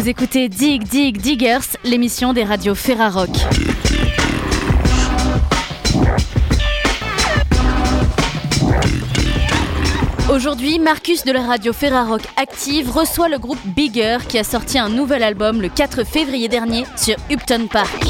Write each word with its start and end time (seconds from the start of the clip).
Vous 0.00 0.08
écoutez 0.08 0.48
Dig 0.48 0.82
Dig 0.84 1.18
Diggers, 1.18 1.76
l'émission 1.84 2.32
des 2.32 2.42
radios 2.42 2.74
Ferrarock. 2.74 3.28
Aujourd'hui, 10.32 10.78
Marcus 10.78 11.24
de 11.24 11.32
la 11.32 11.42
radio 11.42 11.74
Ferrarock 11.74 12.22
Active 12.38 12.90
reçoit 12.90 13.28
le 13.28 13.38
groupe 13.38 13.58
Bigger 13.66 14.16
qui 14.26 14.38
a 14.38 14.44
sorti 14.44 14.78
un 14.78 14.88
nouvel 14.88 15.22
album 15.22 15.60
le 15.60 15.68
4 15.68 16.06
février 16.06 16.48
dernier 16.48 16.86
sur 16.96 17.16
Upton 17.30 17.66
Park. 17.70 18.02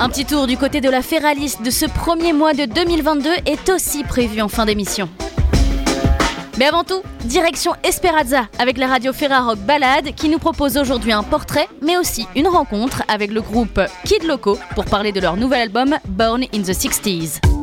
Un 0.00 0.08
petit 0.08 0.24
tour 0.24 0.46
du 0.46 0.56
côté 0.56 0.80
de 0.80 0.88
la 0.88 1.02
Ferraliste 1.02 1.60
de 1.60 1.70
ce 1.70 1.84
premier 1.84 2.32
mois 2.32 2.54
de 2.54 2.64
2022 2.64 3.28
est 3.44 3.68
aussi 3.68 4.02
prévu 4.02 4.40
en 4.40 4.48
fin 4.48 4.64
d'émission. 4.64 5.10
Mais 6.58 6.66
avant 6.66 6.84
tout, 6.84 7.02
direction 7.24 7.72
Esperanza 7.84 8.48
avec 8.58 8.78
la 8.78 8.86
radio 8.86 9.12
Ferrarock 9.12 9.58
Ballade 9.58 10.14
qui 10.14 10.28
nous 10.28 10.38
propose 10.38 10.78
aujourd'hui 10.78 11.12
un 11.12 11.22
portrait, 11.22 11.68
mais 11.82 11.98
aussi 11.98 12.26
une 12.34 12.48
rencontre 12.48 13.02
avec 13.08 13.30
le 13.30 13.42
groupe 13.42 13.80
Kid 14.04 14.24
Loco 14.24 14.58
pour 14.74 14.86
parler 14.86 15.12
de 15.12 15.20
leur 15.20 15.36
nouvel 15.36 15.60
album 15.62 15.96
Born 16.08 16.44
in 16.54 16.62
the 16.62 16.72
60s. 16.72 17.55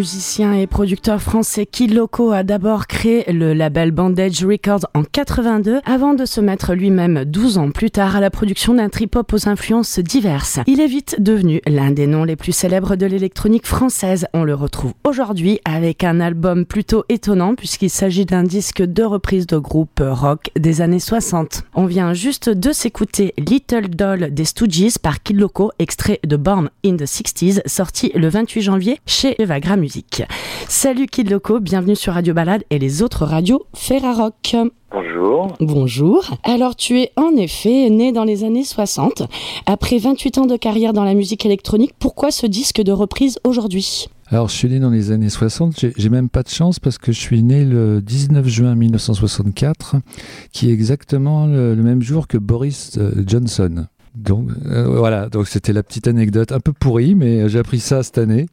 Et 0.00 0.66
producteur 0.68 1.20
français 1.20 1.66
Kid 1.66 1.92
Loco 1.92 2.30
a 2.30 2.44
d'abord 2.44 2.86
créé 2.86 3.32
le 3.32 3.52
label 3.52 3.90
Bandage 3.90 4.44
Records 4.44 4.86
en 4.94 5.02
82 5.02 5.80
avant 5.84 6.14
de 6.14 6.24
se 6.24 6.40
mettre 6.40 6.74
lui-même 6.74 7.24
12 7.24 7.58
ans 7.58 7.70
plus 7.72 7.90
tard 7.90 8.14
à 8.14 8.20
la 8.20 8.30
production 8.30 8.74
d'un 8.74 8.90
trip-hop 8.90 9.32
aux 9.32 9.48
influences 9.48 9.98
diverses. 9.98 10.60
Il 10.68 10.80
est 10.80 10.86
vite 10.86 11.16
devenu 11.18 11.60
l'un 11.66 11.90
des 11.90 12.06
noms 12.06 12.22
les 12.22 12.36
plus 12.36 12.52
célèbres 12.52 12.94
de 12.94 13.06
l'électronique 13.06 13.66
française. 13.66 14.26
On 14.34 14.44
le 14.44 14.54
retrouve 14.54 14.92
aujourd'hui 15.04 15.58
avec 15.64 16.04
un 16.04 16.20
album 16.20 16.64
plutôt 16.64 17.04
étonnant 17.08 17.56
puisqu'il 17.56 17.90
s'agit 17.90 18.24
d'un 18.24 18.44
disque 18.44 18.82
de 18.82 19.02
reprise 19.02 19.48
de 19.48 19.58
groupe 19.58 20.00
rock 20.00 20.50
des 20.56 20.80
années 20.80 21.00
60. 21.00 21.64
On 21.74 21.86
vient 21.86 22.14
juste 22.14 22.50
de 22.50 22.70
s'écouter 22.70 23.34
Little 23.36 23.88
Doll 23.88 24.32
des 24.32 24.44
Stooges 24.44 24.98
par 25.02 25.24
Kid 25.24 25.40
Loco, 25.40 25.72
extrait 25.80 26.20
de 26.24 26.36
Born 26.36 26.70
in 26.84 26.96
the 26.96 27.02
60s, 27.02 27.62
sorti 27.66 28.12
le 28.14 28.28
28 28.28 28.62
janvier 28.62 29.00
chez 29.06 29.40
Evagra 29.42 29.76
Salut 30.68 31.06
Kid 31.06 31.30
Loco, 31.30 31.60
bienvenue 31.60 31.96
sur 31.96 32.14
Radio 32.14 32.34
Balade 32.34 32.64
et 32.70 32.78
les 32.78 33.02
autres 33.02 33.24
radios 33.24 33.66
Ferrarock. 33.74 34.56
Bonjour. 34.90 35.54
Bonjour. 35.60 36.24
Alors 36.44 36.76
tu 36.76 37.00
es 37.00 37.12
en 37.16 37.36
effet 37.36 37.90
né 37.90 38.12
dans 38.12 38.24
les 38.24 38.44
années 38.44 38.64
60. 38.64 39.22
Après 39.66 39.98
28 39.98 40.38
ans 40.38 40.46
de 40.46 40.56
carrière 40.56 40.92
dans 40.92 41.04
la 41.04 41.14
musique 41.14 41.46
électronique, 41.46 41.92
pourquoi 41.98 42.30
ce 42.30 42.46
disque 42.46 42.82
de 42.82 42.92
reprise 42.92 43.38
aujourd'hui? 43.44 44.08
Alors, 44.30 44.48
je 44.48 44.54
suis 44.54 44.68
né 44.68 44.78
dans 44.78 44.90
les 44.90 45.10
années 45.10 45.30
60. 45.30 45.86
J'ai 45.96 46.08
même 46.10 46.28
pas 46.28 46.42
de 46.42 46.50
chance 46.50 46.78
parce 46.78 46.98
que 46.98 47.12
je 47.12 47.18
suis 47.18 47.42
né 47.42 47.64
le 47.64 48.02
19 48.02 48.46
juin 48.46 48.74
1964, 48.74 49.96
qui 50.52 50.68
est 50.68 50.72
exactement 50.74 51.46
le 51.46 51.74
même 51.76 52.02
jour 52.02 52.28
que 52.28 52.36
Boris 52.36 52.98
euh, 52.98 53.24
Johnson. 53.26 53.86
Donc 54.18 54.48
euh, 54.66 54.84
voilà, 54.84 55.28
donc 55.28 55.46
c'était 55.46 55.72
la 55.72 55.84
petite 55.84 56.08
anecdote 56.08 56.50
un 56.50 56.58
peu 56.58 56.72
pourrie, 56.72 57.14
mais 57.14 57.48
j'ai 57.48 57.60
appris 57.60 57.78
ça 57.78 58.02
cette 58.02 58.18
année. 58.18 58.46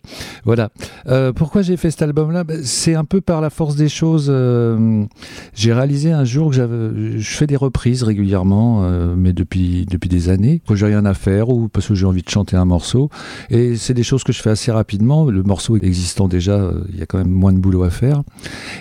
Voilà. 0.44 0.70
Euh, 1.08 1.34
pourquoi 1.34 1.64
j'ai 1.64 1.76
fait 1.76 1.90
cet 1.90 2.04
album-là? 2.04 2.44
Ben, 2.44 2.62
C'est 2.64 2.94
un 2.94 3.04
peu 3.04 3.20
par 3.20 3.42
la 3.42 3.50
force 3.50 3.76
des 3.76 3.90
choses. 3.90 4.28
Euh, 4.30 5.06
j'ai 5.56 5.74
réalisé 5.74 6.12
un 6.12 6.24
jour 6.24 6.50
que 6.50 6.56
j'avais, 6.56 7.18
je 7.18 7.36
fais 7.36 7.48
des 7.48 7.56
reprises 7.56 8.04
régulièrement, 8.04 8.88
mais 9.16 9.34
depuis 9.34 9.88
depuis 9.90 10.10
des 10.10 10.30
années, 10.30 10.62
quand 10.68 10.76
j'ai 10.76 10.86
rien 10.86 11.06
à 11.06 11.16
faire 11.16 11.50
ou 11.50 11.68
parce 11.68 11.88
que 11.88 11.96
j'ai 11.96 12.06
envie 12.06 12.22
de 12.22 12.30
chanter 12.30 12.56
un 12.56 12.66
morceau. 12.66 13.10
Et 13.50 13.76
c'est 13.76 13.96
des 13.96 14.04
choses 14.04 14.24
que 14.24 14.34
je 14.34 14.42
fais 14.42 14.52
assez 14.52 14.72
rapidement. 14.72 15.26
Le 15.26 15.42
morceau 15.42 15.78
existant 15.78 16.28
déjà, 16.28 16.72
il 16.90 17.00
y 17.00 17.02
a 17.02 17.08
quand 17.08 17.18
même 17.18 17.32
moins 17.32 17.54
de 17.54 17.60
boulot 17.60 17.84
à 17.84 17.90
faire. 17.90 18.22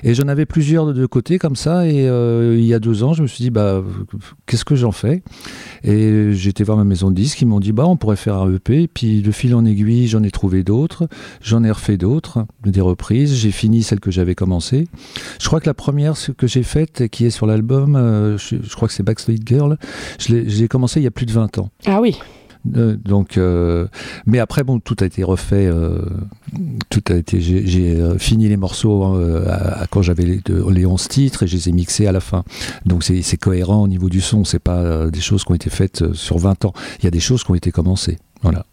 Et 0.02 0.14
j'en 0.14 0.28
avais 0.28 0.44
plusieurs 0.44 0.86
de 0.86 0.92
deux 0.92 1.08
côtés 1.08 1.38
comme 1.38 1.56
ça. 1.56 1.86
Et 1.86 2.04
il 2.04 2.66
y 2.66 2.74
a 2.74 2.78
deux 2.78 3.02
ans, 3.04 3.14
je 3.14 3.22
me 3.22 3.26
suis 3.26 3.42
dit 3.42 3.50
bah 3.50 3.82
qu'est-ce 4.46 4.66
que 4.66 4.76
j'en 4.76 4.92
fais? 4.92 5.22
Et 5.82 6.32
j'étais 6.32 6.64
ma 6.76 6.84
maison 6.84 7.10
de 7.10 7.16
disques, 7.16 7.40
ils 7.42 7.46
m'ont 7.46 7.60
dit 7.60 7.72
bah 7.72 7.86
on 7.86 7.96
pourrait 7.96 8.16
faire 8.16 8.36
un 8.36 8.54
EP. 8.54 8.88
Puis 8.88 9.22
de 9.22 9.30
fil 9.30 9.54
en 9.54 9.64
aiguille, 9.64 10.06
j'en 10.06 10.22
ai 10.22 10.30
trouvé 10.30 10.62
d'autres, 10.62 11.08
j'en 11.40 11.64
ai 11.64 11.70
refait 11.70 11.96
d'autres, 11.96 12.46
des 12.64 12.80
reprises. 12.80 13.34
J'ai 13.34 13.50
fini 13.50 13.82
celle 13.82 14.00
que 14.00 14.10
j'avais 14.10 14.34
commencé. 14.34 14.86
Je 15.40 15.46
crois 15.46 15.60
que 15.60 15.66
la 15.66 15.74
première 15.74 16.14
que 16.36 16.46
j'ai 16.46 16.62
faite, 16.62 17.08
qui 17.08 17.26
est 17.26 17.30
sur 17.30 17.46
l'album, 17.46 17.96
euh, 17.96 18.38
je, 18.38 18.74
crois 18.74 18.88
que 18.88 18.94
c'est 18.94 19.02
Backstreet 19.02 19.40
Girl, 19.44 19.78
je 20.18 20.34
l'ai 20.34 20.68
commencé 20.68 21.00
il 21.00 21.04
y 21.04 21.08
a 21.08 21.10
plus 21.10 21.26
de 21.26 21.32
20 21.32 21.58
ans. 21.58 21.70
Ah 21.86 22.00
oui. 22.00 22.18
Euh, 22.76 22.96
donc, 22.96 23.36
euh, 23.36 23.86
mais 24.26 24.38
après, 24.38 24.64
bon, 24.64 24.80
tout 24.80 24.96
a 25.00 25.04
été 25.04 25.22
refait. 25.22 25.66
Euh, 25.66 25.98
tout 26.88 27.02
a 27.08 27.14
été. 27.14 27.40
J'ai 27.40 28.18
fini 28.18 28.48
les 28.48 28.56
morceaux 28.56 29.04
à, 29.48 29.86
quand 29.90 30.02
j'avais 30.02 30.24
les, 30.24 30.40
les 30.70 30.86
11 30.86 31.08
titres 31.08 31.42
et 31.42 31.46
je 31.46 31.56
les 31.56 31.68
ai 31.68 31.72
mixés 31.72 32.06
à 32.06 32.12
la 32.12 32.20
fin. 32.20 32.44
Donc, 32.86 33.04
c'est 33.04 33.36
cohérent 33.36 33.82
au 33.82 33.88
niveau 33.88 34.08
du 34.08 34.20
son. 34.20 34.44
C'est 34.44 34.58
pas 34.58 35.06
des 35.10 35.20
choses 35.20 35.44
qui 35.44 35.52
ont 35.52 35.56
été 35.56 35.70
faites 35.70 36.12
sur 36.14 36.38
20 36.38 36.64
ans. 36.64 36.72
Il 37.00 37.04
y 37.04 37.08
a 37.08 37.10
des 37.10 37.20
choses 37.20 37.44
qui 37.44 37.50
ont 37.50 37.54
été 37.54 37.70
commencées. 37.70 38.18
Voilà. 38.42 38.64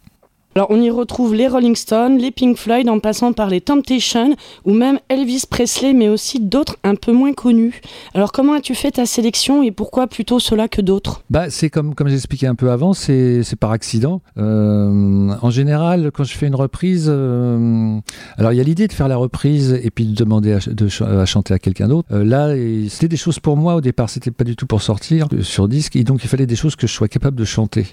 Alors 0.54 0.66
on 0.68 0.82
y 0.82 0.90
retrouve 0.90 1.34
les 1.34 1.48
Rolling 1.48 1.74
Stones, 1.74 2.18
les 2.18 2.30
Pink 2.30 2.58
Floyd 2.58 2.86
en 2.90 2.98
passant 2.98 3.32
par 3.32 3.48
les 3.48 3.62
Temptations 3.62 4.36
ou 4.66 4.74
même 4.74 4.98
Elvis 5.08 5.44
Presley 5.48 5.94
mais 5.94 6.10
aussi 6.10 6.40
d'autres 6.40 6.76
un 6.84 6.94
peu 6.94 7.10
moins 7.10 7.32
connus. 7.32 7.80
Alors 8.12 8.32
comment 8.32 8.52
as-tu 8.52 8.74
fait 8.74 8.90
ta 8.90 9.06
sélection 9.06 9.62
et 9.62 9.70
pourquoi 9.70 10.08
plutôt 10.08 10.40
cela 10.40 10.68
que 10.68 10.82
d'autres? 10.82 11.22
Bah 11.30 11.48
c'est 11.48 11.70
comme 11.70 11.94
comme 11.94 12.08
j'expliquais 12.08 12.48
un 12.48 12.54
peu 12.54 12.70
avant, 12.70 12.92
c'est 12.92 13.42
par 13.58 13.70
accident. 13.70 14.20
Euh, 14.36 15.30
en 15.40 15.48
général 15.48 16.10
quand 16.12 16.24
je 16.24 16.34
fais 16.34 16.48
une 16.48 16.54
reprise, 16.54 17.06
euh, 17.08 17.98
alors 18.36 18.52
il 18.52 18.56
y 18.56 18.60
a 18.60 18.64
l'idée 18.64 18.88
de 18.88 18.92
faire 18.92 19.08
la 19.08 19.16
reprise 19.16 19.80
et 19.82 19.90
puis 19.90 20.04
de 20.04 20.14
demander 20.14 20.52
à, 20.52 20.58
de, 20.70 20.88
chanter 21.24 21.54
à 21.54 21.58
quelqu'un 21.58 21.88
d'autre. 21.88 22.08
Euh, 22.12 22.24
là 22.24 22.54
c'était 22.90 23.08
des 23.08 23.16
choses 23.16 23.38
pour 23.38 23.56
moi 23.56 23.74
au 23.74 23.80
départ, 23.80 24.10
c'était 24.10 24.30
pas 24.30 24.44
du 24.44 24.54
tout 24.54 24.66
pour 24.66 24.82
sortir 24.82 25.28
sur 25.40 25.66
disque 25.66 25.96
et 25.96 26.04
donc 26.04 26.22
il 26.24 26.28
fallait 26.28 26.44
des 26.44 26.56
choses 26.56 26.76
que 26.76 26.86
je 26.86 26.92
sois 26.92 27.08
capable 27.08 27.38
de 27.38 27.46
chanter. 27.46 27.86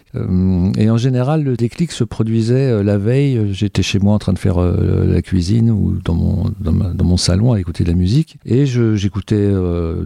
et 0.77 0.89
en 0.89 0.97
général 0.97 1.43
le 1.43 1.55
déclic 1.55 1.93
se 1.93 2.03
produisait 2.03 2.48
euh, 2.53 2.83
la 2.83 2.97
veille, 2.97 3.37
euh, 3.37 3.53
j'étais 3.53 3.81
chez 3.81 3.99
moi 3.99 4.13
en 4.13 4.19
train 4.19 4.33
de 4.33 4.39
faire 4.39 4.57
euh, 4.57 5.05
la 5.05 5.21
cuisine 5.21 5.71
ou 5.71 5.99
dans 6.03 6.13
mon, 6.13 6.51
dans, 6.59 7.05
mon 7.05 7.17
salon 7.17 7.53
à 7.53 7.59
écouter 7.59 7.83
de 7.83 7.89
la 7.89 7.95
musique 7.95 8.37
et 8.45 8.65
j'écoutais 8.65 9.49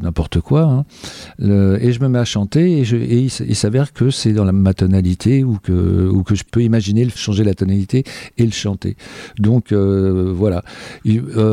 n'importe 0.02 0.40
quoi 0.40 0.64
hein. 0.64 0.86
et 1.40 1.92
je 1.92 2.00
me 2.00 2.08
mets 2.08 2.20
à 2.20 2.26
chanter 2.26 2.80
et, 2.80 2.86
je, 2.86 2.96
et 2.96 3.20
il, 3.20 3.56
s'avère 3.56 3.94
que 3.94 4.10
c'est 4.10 4.34
dans 4.34 4.46
la, 4.46 4.52
ma 4.52 4.74
tonalité 4.74 5.44
ou 5.44 5.58
que, 5.62 6.08
ou 6.08 6.24
que 6.24 6.36
je 6.36 6.44
peux 6.50 6.62
imaginer 6.62 7.08
changer 7.10 7.44
la 7.44 7.54
tonalité 7.54 8.04
et 8.38 8.46
le 8.46 8.52
chanter. 8.52 8.96
Donc 9.40 9.74
voilà. 9.74 10.64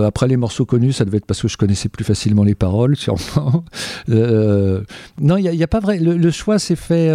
après 0.07 0.29
les 0.29 0.37
morceaux 0.37 0.65
connus, 0.65 0.93
ça 0.93 1.05
devait 1.05 1.19
être 1.19 1.27
parce 1.27 1.43
que 1.43 1.49
je 1.49 1.57
connaissais 1.57 1.89
plus 1.89 2.05
facilement 2.05 2.45
les 2.45 2.55
paroles, 2.55 2.97
sûrement. 3.05 3.65
non, 4.09 5.37
il 5.37 5.51
n'y 5.51 5.63
a, 5.63 5.65
a, 5.65 5.69
pas 5.69 5.81
vrai. 5.81 5.99
Le, 5.99 6.31
choix 6.31 6.59
s'est 6.59 6.77
fait. 6.77 7.11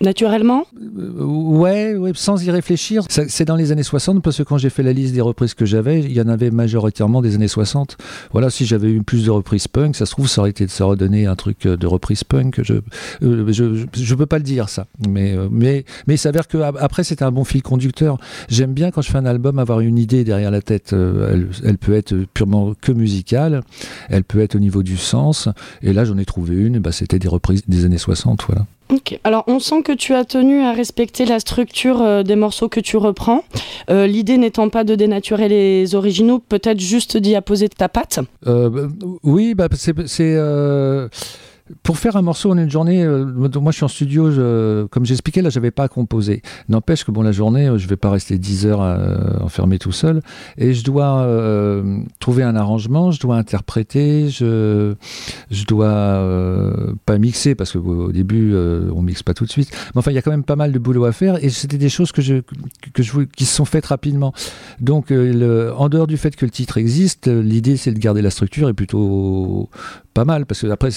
Naturellement? 0.00 0.66
Ouais, 1.18 1.87
sans 2.14 2.44
y 2.44 2.50
réfléchir. 2.50 3.02
C'est 3.08 3.44
dans 3.44 3.56
les 3.56 3.72
années 3.72 3.82
60 3.82 4.22
parce 4.22 4.38
que 4.38 4.42
quand 4.42 4.58
j'ai 4.58 4.70
fait 4.70 4.82
la 4.82 4.92
liste 4.92 5.14
des 5.14 5.20
reprises 5.20 5.54
que 5.54 5.66
j'avais, 5.66 6.00
il 6.00 6.12
y 6.12 6.20
en 6.20 6.28
avait 6.28 6.50
majoritairement 6.50 7.22
des 7.22 7.34
années 7.34 7.48
60. 7.48 7.96
Voilà, 8.32 8.50
si 8.50 8.66
j'avais 8.66 8.90
eu 8.90 9.02
plus 9.02 9.24
de 9.24 9.30
reprises 9.30 9.68
punk, 9.68 9.96
ça 9.96 10.06
se 10.06 10.12
trouve, 10.12 10.28
ça 10.28 10.40
aurait 10.40 10.50
été 10.50 10.66
de 10.66 10.70
se 10.70 10.82
redonner 10.82 11.26
un 11.26 11.36
truc 11.36 11.66
euh, 11.66 11.76
de 11.76 11.86
reprise 11.86 12.24
punk. 12.24 12.60
Je, 12.62 12.74
euh, 13.22 13.52
je, 13.52 13.86
je, 13.92 14.14
peux 14.14 14.26
pas 14.26 14.38
le 14.38 14.44
dire 14.44 14.68
ça, 14.68 14.86
mais 15.08 15.36
euh, 15.36 15.48
mais 15.50 15.84
mais 16.06 16.14
il 16.14 16.18
s'avère 16.18 16.48
que 16.48 16.58
après 16.58 17.04
c'était 17.04 17.24
un 17.24 17.32
bon 17.32 17.44
fil 17.44 17.62
conducteur. 17.62 18.18
J'aime 18.48 18.72
bien 18.72 18.90
quand 18.90 19.02
je 19.02 19.10
fais 19.10 19.18
un 19.18 19.26
album 19.26 19.58
avoir 19.58 19.80
une 19.80 19.98
idée 19.98 20.24
derrière 20.24 20.50
la 20.50 20.62
tête. 20.62 20.92
Elle, 20.92 21.48
elle, 21.64 21.78
peut 21.78 21.94
être 21.94 22.14
purement 22.34 22.74
que 22.80 22.92
musicale, 22.92 23.62
elle 24.08 24.24
peut 24.24 24.40
être 24.40 24.56
au 24.56 24.58
niveau 24.60 24.82
du 24.82 24.96
sens. 24.96 25.48
Et 25.82 25.92
là, 25.92 26.04
j'en 26.04 26.18
ai 26.18 26.24
trouvé 26.24 26.56
une. 26.56 26.78
Bah, 26.78 26.92
c'était 26.92 27.18
des 27.18 27.28
reprises 27.28 27.62
des 27.68 27.84
années 27.84 27.98
60, 27.98 28.44
voilà. 28.46 28.66
Ok. 28.90 29.18
Alors, 29.24 29.44
on 29.46 29.58
sent 29.58 29.82
que 29.82 29.92
tu 29.92 30.14
as 30.14 30.24
tenu 30.24 30.62
à 30.62 30.72
respecter 30.72 31.26
la 31.26 31.40
structure 31.40 32.00
euh, 32.00 32.22
des 32.22 32.36
morceaux 32.36 32.68
que 32.68 32.80
tu 32.80 32.96
reprends. 32.96 33.44
Euh, 33.90 34.06
l'idée 34.06 34.38
n'étant 34.38 34.70
pas 34.70 34.84
de 34.84 34.94
dénaturer 34.94 35.48
les 35.48 35.94
originaux, 35.94 36.38
peut-être 36.38 36.80
juste 36.80 37.16
d'y 37.16 37.34
apposer 37.34 37.68
ta 37.68 37.88
patte? 37.88 38.20
Euh, 38.46 38.70
bah, 38.70 38.88
oui, 39.22 39.54
bah, 39.54 39.68
c'est 39.74 39.94
pour 41.82 41.98
faire 41.98 42.16
un 42.16 42.22
morceau 42.22 42.50
en 42.50 42.58
une 42.58 42.70
journée, 42.70 43.02
euh, 43.02 43.24
moi 43.24 43.72
je 43.72 43.76
suis 43.76 43.84
en 43.84 43.88
studio, 43.88 44.30
comme 44.90 45.04
j'expliquais, 45.04 45.42
là 45.42 45.50
j'avais 45.50 45.70
pas 45.70 45.84
à 45.84 45.88
composer. 45.88 46.42
N'empêche 46.68 47.04
que 47.04 47.10
bon, 47.10 47.22
la 47.22 47.32
journée, 47.32 47.68
euh, 47.68 47.78
je 47.78 47.88
vais 47.88 47.96
pas 47.96 48.10
rester 48.10 48.38
10 48.38 48.66
heures 48.66 48.82
euh, 48.82 49.38
enfermé 49.40 49.78
tout 49.78 49.92
seul 49.92 50.22
et 50.56 50.74
je 50.74 50.84
dois 50.84 51.26
trouver 52.18 52.42
un 52.42 52.56
arrangement, 52.56 53.10
je 53.10 53.20
dois 53.20 53.36
interpréter, 53.36 54.28
je, 54.28 54.94
je 55.50 55.64
dois 55.64 56.22
pas 57.06 57.18
mixer 57.18 57.54
parce 57.54 57.72
qu'au 57.72 58.12
début 58.12 58.54
on 58.56 59.02
mixe 59.02 59.22
pas 59.22 59.34
tout 59.34 59.44
de 59.44 59.50
suite. 59.50 59.70
Mais 59.94 59.98
enfin, 59.98 60.10
il 60.10 60.14
y 60.14 60.18
a 60.18 60.22
quand 60.22 60.30
même 60.30 60.44
pas 60.44 60.56
mal 60.56 60.72
de 60.72 60.78
boulot 60.78 61.04
à 61.04 61.12
faire 61.12 61.42
et 61.42 61.50
c'était 61.50 61.78
des 61.78 61.88
choses 61.88 62.12
que 62.12 62.22
je, 62.22 62.36
que 62.92 63.02
je, 63.02 63.20
qui 63.22 63.44
se 63.44 63.54
sont 63.54 63.64
faites 63.64 63.86
rapidement. 63.86 64.32
Donc, 64.80 65.10
en 65.10 65.88
dehors 65.88 66.06
du 66.06 66.16
fait 66.16 66.34
que 66.36 66.44
le 66.44 66.50
titre 66.50 66.78
existe, 66.78 67.28
l'idée 67.28 67.76
c'est 67.76 67.92
de 67.92 67.98
garder 67.98 68.22
la 68.22 68.30
structure 68.30 68.68
et 68.68 68.74
plutôt 68.74 69.68
pas 70.14 70.24
mal 70.24 70.46
parce 70.46 70.62
que 70.62 70.66
après 70.66 70.90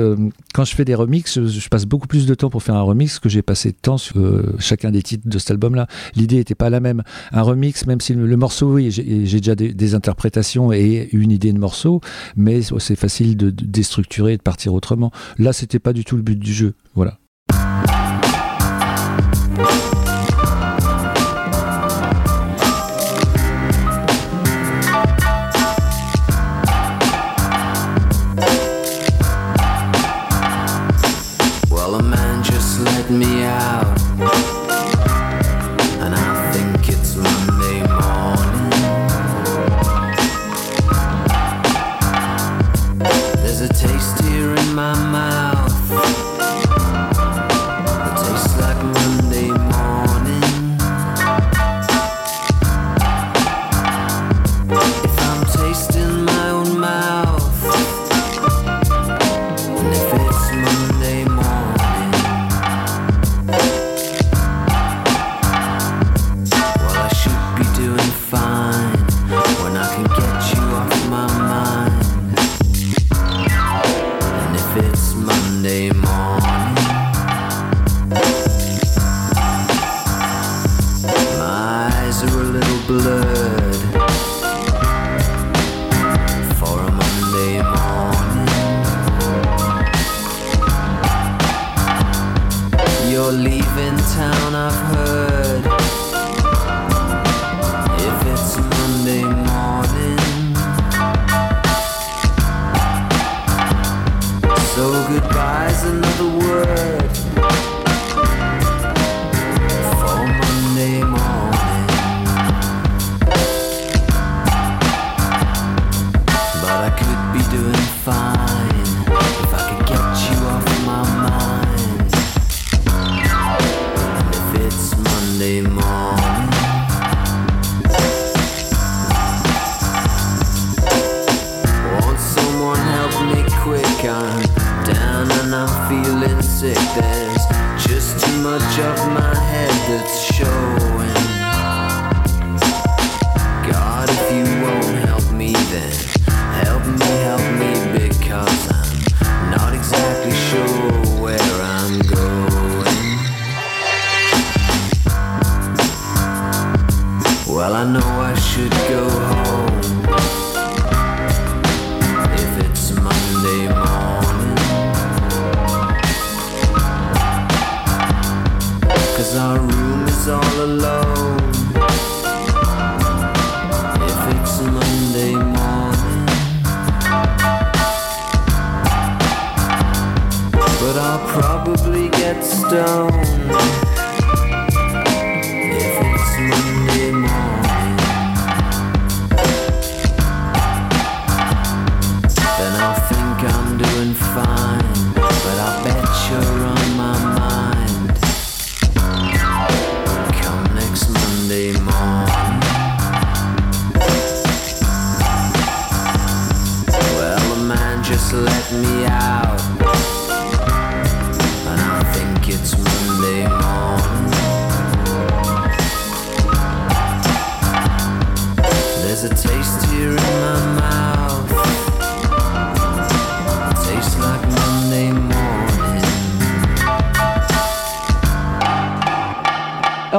euh, 0.00 0.16
quand 0.54 0.64
je 0.64 0.74
fais 0.74 0.84
des 0.84 0.94
remixes 0.94 1.40
je, 1.44 1.68
passe 1.68 1.86
beaucoup 1.86 2.08
plus 2.08 2.26
de 2.26 2.34
temps 2.34 2.50
pour 2.50 2.62
faire 2.62 2.74
un 2.74 2.82
remix 2.82 3.18
que 3.18 3.28
j'ai 3.28 3.42
passé 3.42 3.70
de 3.70 3.76
temps 3.76 3.98
sur 3.98 4.18
euh, 4.18 4.54
chacun 4.58 4.90
des 4.90 5.02
titres 5.02 5.28
de 5.28 5.38
cet 5.38 5.52
album 5.52 5.74
là 5.74 5.86
l'idée 6.16 6.36
n'était 6.36 6.54
pas 6.54 6.70
la 6.70 6.80
même. 6.80 7.02
Un 7.32 7.42
remix 7.42 7.86
même 7.86 8.00
si 8.00 8.14
le, 8.14 8.36
morceau 8.36 8.74
oui 8.74 8.90
j'ai 8.90 9.40
déjà 9.40 9.54
des, 9.54 9.94
interprétations 9.94 10.72
et 10.72 11.08
une 11.12 11.30
idée 11.30 11.52
de 11.52 11.58
morceau 11.58 12.00
mais 12.36 12.60
c'est 12.78 12.96
facile 12.96 13.36
de, 13.36 13.50
de 13.50 13.64
déstructurer 13.64 14.34
et 14.34 14.36
de 14.36 14.42
partir 14.42 14.74
autrement. 14.74 15.12
Là 15.38 15.52
c'était 15.52 15.78
pas 15.78 15.92
du 15.92 16.04
tout 16.04 16.16
le 16.16 16.22
but 16.22 16.38
du 16.38 16.52
jeu. 16.52 16.74
Voilà 16.94 17.19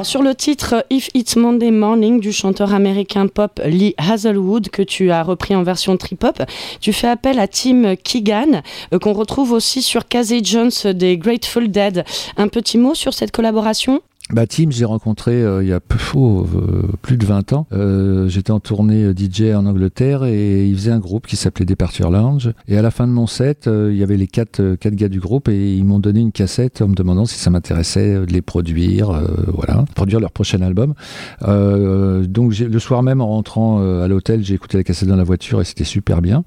Sur 0.03 0.24
le 0.24 0.34
titre 0.34 0.86
If 0.89 1.10
It's 1.13 1.36
Monday 1.36 1.70
Morning 1.70 2.20
du 2.20 2.31
chanteur 2.31 2.74
américain 2.74 3.27
pop 3.27 3.62
Lee 3.63 3.93
Hazelwood 3.98 4.70
que 4.70 4.81
tu 4.81 5.12
as 5.12 5.22
repris 5.22 5.55
en 5.55 5.63
version 5.63 5.96
trip-hop, 5.96 6.41
tu 6.79 6.91
fais 6.91 7.08
appel 7.08 7.39
à 7.39 7.48
Tim 7.48 7.96
Keegan 7.96 8.62
euh, 8.93 9.00
qu'on 9.00 9.13
retrouve 9.13 9.51
aussi 9.51 9.81
sur 9.81 10.08
Casey 10.08 10.41
Jones 10.43 10.72
des 10.93 11.17
Grateful 11.17 11.70
Dead. 11.70 12.03
Un 12.38 12.48
petit 12.48 12.77
mot 12.77 12.96
sur 12.96 13.13
cette 13.13 13.31
collaboration? 13.31 14.01
Bah, 14.33 14.47
Tim, 14.47 14.67
j'ai 14.69 14.85
rencontré 14.85 15.43
euh, 15.43 15.61
il 15.61 15.67
y 15.67 15.73
a 15.73 15.81
oh, 16.15 16.47
euh, 16.55 16.83
plus 17.01 17.17
de 17.17 17.25
20 17.25 17.51
ans. 17.51 17.67
Euh, 17.73 18.29
J'étais 18.29 18.51
en 18.51 18.61
tournée 18.61 19.03
euh, 19.03 19.13
DJ 19.13 19.53
en 19.53 19.65
Angleterre 19.65 20.23
et 20.23 20.65
il 20.67 20.75
faisait 20.75 20.91
un 20.91 21.00
groupe 21.00 21.27
qui 21.27 21.35
s'appelait 21.35 21.65
Departure 21.65 22.09
Lounge. 22.11 22.53
Et 22.69 22.77
à 22.77 22.81
la 22.81 22.91
fin 22.91 23.07
de 23.07 23.11
mon 23.11 23.27
set, 23.27 23.67
euh, 23.67 23.89
il 23.91 23.97
y 24.00 24.03
avait 24.03 24.15
les 24.15 24.27
quatre, 24.27 24.61
euh, 24.61 24.77
quatre 24.77 24.95
gars 24.95 25.09
du 25.09 25.19
groupe 25.19 25.50
et 25.50 25.75
ils 25.75 25.83
m'ont 25.83 26.00
donné 26.00 26.21
une 26.21 26.31
cassette 26.31 26.81
en 26.81 26.88
me 26.88 26.95
demandant 26.95 27.25
si 27.25 27.38
ça 27.39 27.50
m'intéressait 27.50 28.25
de 28.25 28.31
les 28.31 28.41
produire, 28.41 29.21
voilà, 29.47 29.83
produire 29.95 30.19
leur 30.19 30.31
prochain 30.31 30.61
album. 30.61 30.93
Donc 31.41 32.57
le 32.57 32.79
soir 32.79 33.03
même, 33.03 33.21
en 33.21 33.27
rentrant 33.27 33.79
à 34.01 34.07
l'hôtel, 34.07 34.43
j'ai 34.43 34.53
écouté 34.53 34.77
la 34.77 34.83
cassette 34.83 35.09
dans 35.09 35.15
la 35.15 35.23
voiture 35.23 35.61
et 35.61 35.65
c'était 35.65 35.83
super 35.83 36.21
bien. 36.21 36.43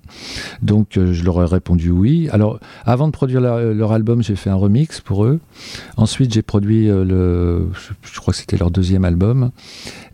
Donc 0.63 0.93
je 0.95 1.25
leur 1.25 1.43
ai 1.43 1.47
répondu 1.47 1.91
oui. 1.91 2.29
Alors 2.33 2.59
avant 2.85 3.07
de 3.07 3.13
produire 3.13 3.41
leur, 3.41 3.93
album, 3.93 4.23
j'ai 4.23 4.37
fait 4.37 4.51
un 4.51 4.55
remix 4.55 5.01
pour 5.01 5.25
eux. 5.25 5.41
Ensuite, 5.97 6.33
j'ai 6.33 6.43
produit 6.43 6.87
le, 6.87 7.69
je, 8.03 8.21
crois 8.21 8.33
que 8.33 8.39
c'était 8.39 8.57
leur 8.57 8.71
deuxième 8.71 9.05
album. 9.05 9.51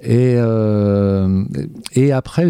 Et, 0.02 0.34
euh, 0.36 1.44
après, 2.12 2.44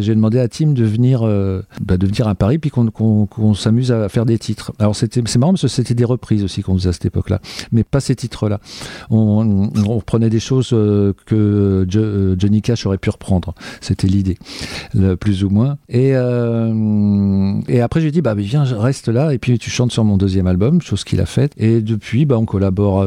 j'ai 0.00 0.14
demandé 0.14 0.38
à 0.38 0.48
Tim 0.48 0.68
de 0.68 0.84
venir, 0.84 1.22
euh, 1.22 1.62
bah, 1.80 1.96
de 1.96 2.06
venir 2.06 2.28
à 2.28 2.34
Paris, 2.34 2.58
puis 2.58 2.70
qu'on 2.70 3.54
s'amuse 3.54 3.92
à 3.92 4.08
faire 4.08 4.26
des 4.26 4.38
titres. 4.38 4.72
Alors 4.78 4.94
c'est 4.94 5.36
marrant 5.36 5.52
parce 5.52 5.62
que 5.62 5.68
c'était 5.68 5.94
des 5.94 6.04
reprises 6.04 6.44
aussi 6.44 6.62
qu'on 6.62 6.74
faisait 6.74 6.90
à 6.90 6.92
cette 6.92 7.06
époque-là, 7.06 7.40
mais 7.72 7.84
pas 7.84 8.00
ces 8.00 8.14
titres-là. 8.14 8.60
On, 9.10 9.70
reprenait 9.86 10.30
des 10.30 10.40
choses 10.40 10.70
euh, 10.72 11.12
que 11.26 11.86
Jo- 11.88 12.34
Johnny 12.38 12.62
Cash 12.62 12.86
aurait 12.86 12.98
pu 12.98 13.10
reprendre. 13.10 13.54
C'était 13.80 14.06
l'idée, 14.06 14.38
plus 15.20 15.44
ou 15.44 15.50
moins. 15.50 15.78
Et, 15.88 16.14
après, 16.14 18.00
j'ai 18.00 18.10
dit, 18.10 18.20
bah 18.20 18.34
viens, 18.34 18.64
reste 18.64 19.08
là, 19.08 19.32
et 19.32 19.38
puis 19.38 19.58
tu 19.58 19.70
chantes 19.70 19.92
sur 19.92 20.04
mon 20.04 20.16
deuxième 20.16 20.46
album, 20.46 20.80
chose 20.80 21.04
qu'il 21.04 21.20
a 21.20 21.26
faite. 21.26 21.52
Et 21.56 21.80
depuis, 21.80 22.24
bah, 22.26 22.38
on 22.38 22.46
collabore, 22.46 23.04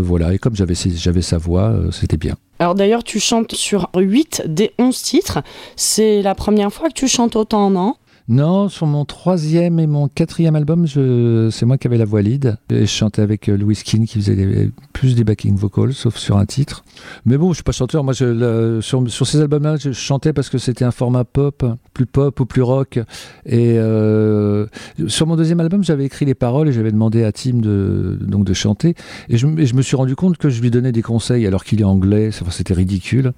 voilà. 0.00 0.32
Et 0.34 0.38
comme 0.38 0.54
j'avais 0.56 1.22
sa 1.22 1.38
voix, 1.38 1.70
euh, 1.70 1.90
c'était 1.90 2.16
bien. 2.16 2.36
Alors 2.58 2.74
d'ailleurs 2.74 3.02
tu 3.02 3.20
chantes 3.20 3.54
sur 3.54 3.88
8 3.96 4.42
des 4.46 4.72
11 4.78 5.00
titres. 5.00 5.38
C'est 5.76 6.20
la 6.20 6.34
première 6.34 6.72
fois 6.72 6.88
que 6.88 6.94
tu 6.94 7.08
chantes 7.08 7.34
autant, 7.34 7.70
non? 7.70 7.94
Non, 8.30 8.68
sur 8.68 8.86
mon 8.86 9.04
troisième 9.04 9.80
et 9.80 9.88
mon 9.88 10.06
quatrième 10.06 10.54
album, 10.54 10.86
c'est 10.86 11.66
moi 11.66 11.78
qui 11.78 11.88
avais 11.88 11.98
la 11.98 12.04
voix 12.04 12.22
lead. 12.22 12.58
Et 12.70 12.82
je 12.82 12.84
chantais 12.86 13.22
avec 13.22 13.48
euh, 13.48 13.56
Louis 13.56 13.74
Kin 13.84 14.04
qui 14.04 14.20
faisait 14.20 14.70
plus 14.92 15.16
des 15.16 15.24
backing 15.24 15.56
vocals, 15.56 15.92
sauf 15.94 16.16
sur 16.16 16.36
un 16.36 16.46
titre. 16.46 16.84
Mais 17.26 17.36
bon, 17.36 17.48
je 17.48 17.54
suis 17.54 17.64
pas 17.64 17.72
chanteur. 17.72 18.04
Moi, 18.04 18.14
sur, 18.14 19.26
ces 19.26 19.40
albums-là, 19.40 19.78
je 19.78 19.90
chantais 19.90 20.32
parce 20.32 20.48
que 20.48 20.58
c'était 20.58 20.84
un 20.84 20.92
format 20.92 21.24
pop, 21.24 21.66
plus 21.92 22.06
pop 22.06 22.38
ou 22.38 22.46
plus 22.46 22.62
rock. 22.62 23.00
Et 23.46 23.74
euh, 23.80 24.66
sur 25.08 25.26
mon 25.26 25.34
deuxième 25.34 25.58
album, 25.58 25.82
j'avais 25.82 26.04
écrit 26.04 26.24
les 26.24 26.34
paroles 26.34 26.68
et 26.68 26.72
j'avais 26.72 26.92
demandé 26.92 27.24
à 27.24 27.32
Tim 27.32 27.54
de, 27.54 28.16
donc 28.20 28.44
de 28.44 28.54
chanter. 28.54 28.94
Et 29.28 29.38
je, 29.38 29.46
me 29.48 29.82
suis 29.82 29.96
rendu 29.96 30.14
compte 30.14 30.36
que 30.36 30.50
je 30.50 30.62
lui 30.62 30.70
donnais 30.70 30.92
des 30.92 31.02
conseils 31.02 31.48
alors 31.48 31.64
qu'il 31.64 31.80
est 31.80 31.84
anglais. 31.84 32.30
C'était 32.50 32.74
ridicule. 32.74 33.32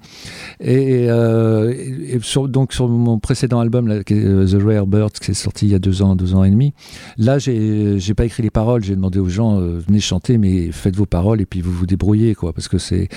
Et, 0.59 1.07
euh, 1.09 1.73
et- 1.73 2.19
sur, 2.21 2.47
donc 2.47 2.73
sur 2.73 2.87
mon 2.87 3.17
précédent 3.17 3.59
album, 3.59 4.03
The 4.03 4.63
Rare 4.63 4.82
Birds, 4.87 5.11
qui 5.13 5.31
est 5.31 5.33
sorti 5.35 5.65
il 5.65 5.71
y 5.71 5.75
a 5.75 5.79
deux 5.79 6.01
ans, 6.01 6.15
deux 6.15 6.35
ans 6.35 6.43
et 6.43 6.51
demi, 6.51 6.73
là, 7.17 7.39
j'ai 7.39 7.99
j'ai 7.99 8.13
pas 8.13 8.25
écrit 8.25 8.43
les 8.43 8.49
paroles. 8.49 8.83
J'ai 8.83 8.95
demandé 8.95 9.19
aux 9.19 9.29
gens, 9.29 9.59
euh, 9.59 9.79
venez 9.87 9.99
chanter, 9.99 10.37
mais 10.37 10.71
faites 10.71 10.95
vos 10.95 11.05
paroles 11.05 11.41
et 11.41 11.45
puis 11.45 11.61
vous 11.61 11.71
vous 11.71 11.85
débrouillez, 11.85 12.35
quoi, 12.35 12.53
parce 12.53 12.67
que 12.67 12.77
c'est 12.77 13.07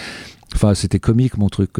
Enfin, 0.54 0.74
c'était 0.74 1.00
comique 1.00 1.36
mon 1.38 1.48
truc. 1.48 1.70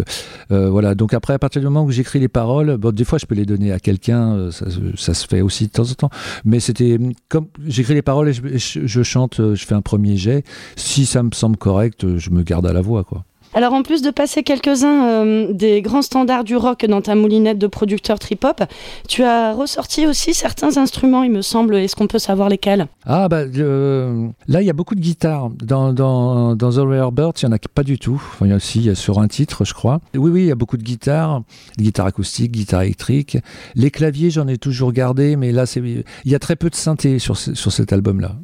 Euh, 0.50 0.68
voilà. 0.68 0.96
Donc 0.96 1.14
après, 1.14 1.32
à 1.32 1.38
partir 1.38 1.60
du 1.62 1.66
moment 1.66 1.84
où 1.84 1.90
j'écris 1.92 2.18
les 2.18 2.28
paroles, 2.28 2.76
bon, 2.78 2.92
des 2.92 3.04
fois 3.04 3.16
je 3.16 3.24
peux 3.24 3.36
les 3.36 3.46
donner 3.46 3.70
à 3.70 3.78
quelqu'un, 3.78 4.32
euh, 4.32 4.50
ça, 4.50 5.14
se 5.14 5.26
fait 5.26 5.40
aussi 5.40 5.66
de 5.68 5.70
temps 5.70 5.88
en 5.88 5.94
temps. 5.94 6.10
Mais 6.44 6.58
c'était 6.58 6.98
comme 7.28 7.46
j'écris 7.64 7.94
les 7.94 8.02
paroles 8.02 8.28
et 8.28 8.32
je, 8.32 8.80
je- 8.84 9.02
chante, 9.04 9.36
je 9.54 9.64
fais 9.64 9.74
un 9.76 9.82
premier 9.82 10.16
jet. 10.16 10.42
Si 10.74 11.06
ça 11.06 11.22
me 11.22 11.30
semble 11.32 11.56
correct, 11.56 12.18
je 12.18 12.30
me 12.30 12.42
garde 12.42 12.66
à 12.66 12.72
la 12.72 12.82
voix, 12.82 13.04
quoi. 13.04 13.24
Alors 13.56 13.72
en 13.72 13.82
plus 13.82 14.02
de 14.02 14.10
passer 14.10 14.42
quelques-uns 14.42 15.08
euh, 15.08 15.50
des 15.50 15.80
grands 15.80 16.02
standards 16.02 16.44
du 16.44 16.56
rock 16.56 16.84
dans 16.84 17.00
ta 17.00 17.14
moulinette 17.14 17.56
de 17.56 17.66
producteur 17.66 18.18
trip-hop, 18.18 18.62
tu 19.08 19.22
as 19.22 19.54
ressorti 19.54 20.06
aussi 20.06 20.34
certains 20.34 20.76
instruments, 20.76 21.22
il 21.22 21.30
me 21.30 21.40
semble. 21.40 21.76
Est-ce 21.76 21.96
qu'on 21.96 22.06
peut 22.06 22.18
savoir 22.18 22.50
lesquels? 22.50 22.86
Ah 23.06 23.30
bah 23.30 23.46
là 23.46 24.60
il 24.60 24.66
y 24.66 24.68
a 24.68 24.74
beaucoup 24.74 24.94
de 24.94 25.00
guitares. 25.00 25.48
Dans, 25.64 25.94
dans, 25.94 26.54
dans 26.54 26.70
The 26.70 26.86
Rare 26.86 27.12
Birds 27.12 27.32
il 27.38 27.44
y 27.44 27.48
en 27.48 27.52
a 27.52 27.58
pas 27.58 27.82
du 27.82 27.98
tout. 27.98 28.22
Il 28.42 28.48
y 28.48 28.52
a 28.52 28.56
aussi 28.56 28.90
a 28.90 28.94
sur 28.94 29.20
un 29.20 29.26
titre 29.26 29.64
je 29.64 29.72
crois. 29.72 30.02
Oui 30.14 30.30
oui 30.30 30.42
il 30.42 30.48
y 30.48 30.52
a 30.52 30.54
beaucoup 30.54 30.76
de 30.76 30.82
guitares. 30.82 31.40
Des 31.78 31.84
guitares 31.84 32.04
acoustiques 32.04 32.52
guitares 32.52 32.82
électriques. 32.82 33.38
Les 33.74 33.90
claviers 33.90 34.28
j'en 34.28 34.48
ai 34.48 34.58
toujours 34.58 34.92
gardé 34.92 35.36
mais 35.36 35.50
là 35.50 35.64
il 35.76 36.04
y 36.26 36.34
a 36.34 36.38
très 36.38 36.56
peu 36.56 36.68
de 36.68 36.74
synthé 36.74 37.18
sur, 37.18 37.38
sur 37.38 37.72
cet 37.72 37.94
album 37.94 38.20
là 38.20 38.36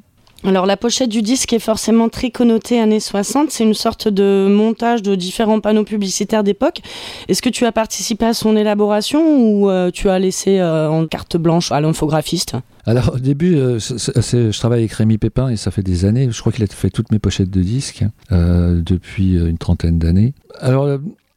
Alors 0.44 0.66
la 0.66 0.76
pochette 0.76 1.08
du 1.08 1.22
disque 1.22 1.52
est 1.52 1.60
forcément 1.60 2.08
très 2.08 2.30
connotée 2.30 2.80
années 2.80 2.98
60, 2.98 3.52
c'est 3.52 3.62
une 3.62 3.74
sorte 3.74 4.08
de 4.08 4.48
montage 4.50 5.00
de 5.00 5.14
différents 5.14 5.60
panneaux 5.60 5.84
publicitaires 5.84 6.42
d'époque. 6.42 6.80
Est-ce 7.28 7.40
que 7.42 7.48
tu 7.48 7.64
as 7.64 7.70
participé 7.70 8.26
à 8.26 8.34
son 8.34 8.56
élaboration 8.56 9.20
ou 9.38 9.70
euh, 9.70 9.92
tu 9.92 10.08
as 10.08 10.18
laissé 10.18 10.58
euh, 10.58 10.90
en 10.90 11.06
carte 11.06 11.36
blanche 11.36 11.70
à 11.70 11.80
l'infographiste? 11.80 12.56
Alors 12.86 13.12
au 13.14 13.18
début 13.20 13.54
euh, 13.54 13.78
je 13.78 14.58
travaille 14.58 14.80
avec 14.80 14.92
Rémi 14.92 15.16
Pépin 15.16 15.48
et 15.48 15.56
ça 15.56 15.70
fait 15.70 15.84
des 15.84 16.04
années. 16.04 16.28
Je 16.28 16.40
crois 16.40 16.50
qu'il 16.50 16.64
a 16.64 16.66
fait 16.66 16.90
toutes 16.90 17.12
mes 17.12 17.20
pochettes 17.20 17.50
de 17.50 17.62
disques 17.62 18.04
depuis 18.30 19.36
une 19.36 19.58
trentaine 19.58 20.00
d'années. 20.00 20.34
Alors 20.60 20.88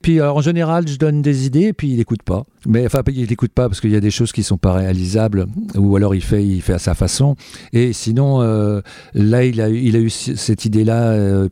Puis 0.05 0.21
en 0.21 0.39
général, 0.39 0.88
je 0.88 0.97
donne 0.97 1.24
des 1.24 1.47
idées 1.47 1.69
et 1.69 1.74
puis 1.74 1.89
il 1.89 2.00
écoute 2.00 2.21
pas. 2.21 2.43
Mais 2.67 2.85
enfin, 2.85 3.01
il 3.07 3.27
n'écoute 3.27 3.51
pas 3.51 3.67
parce 3.67 3.81
qu'il 3.81 3.89
y 3.89 3.95
a 3.95 4.00
des 4.00 4.12
choses 4.12 4.31
qui 4.31 4.43
sont 4.43 4.57
pas 4.57 4.74
réalisables 4.74 5.47
ou 5.75 5.95
alors 5.95 6.13
il 6.13 6.21
fait, 6.21 6.45
il 6.45 6.62
fait 6.62 6.74
à 6.74 6.79
sa 6.79 6.93
façon. 6.93 7.35
Et 7.74 7.91
sinon, 7.91 8.43
euh, 8.43 8.81
là, 9.15 9.43
il 9.43 9.62
a, 9.62 9.69
eu 9.69 10.09
cette 10.12 10.63
idée-là. 10.65 11.09
euh, 11.09 11.50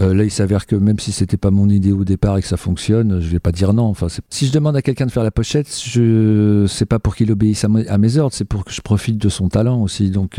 euh, 0.00 0.12
là, 0.12 0.24
il 0.24 0.30
s'avère 0.30 0.66
que 0.66 0.76
même 0.76 0.98
si 0.98 1.12
c'était 1.12 1.38
pas 1.38 1.50
mon 1.50 1.70
idée 1.70 1.92
au 1.92 2.04
départ 2.04 2.36
et 2.36 2.42
que 2.42 2.46
ça 2.46 2.58
fonctionne, 2.58 3.20
je 3.20 3.28
vais 3.28 3.38
pas 3.38 3.52
dire 3.52 3.72
non. 3.72 3.84
Enfin, 3.84 4.08
si 4.28 4.46
je 4.46 4.52
demande 4.52 4.76
à 4.76 4.82
quelqu'un 4.82 5.06
de 5.06 5.10
faire 5.10 5.24
la 5.24 5.30
pochette, 5.30 5.74
je 5.74 6.66
c'est 6.68 6.84
pas 6.84 6.98
pour 6.98 7.16
qu'il 7.16 7.32
obéisse 7.32 7.64
à, 7.64 7.98
mes 7.98 8.18
ordres, 8.18 8.34
c'est 8.34 8.44
pour 8.44 8.66
que 8.66 8.72
je 8.72 8.82
profite 8.82 9.16
de 9.16 9.30
son 9.30 9.48
talent 9.48 9.80
aussi. 9.80 10.10
Donc, 10.10 10.38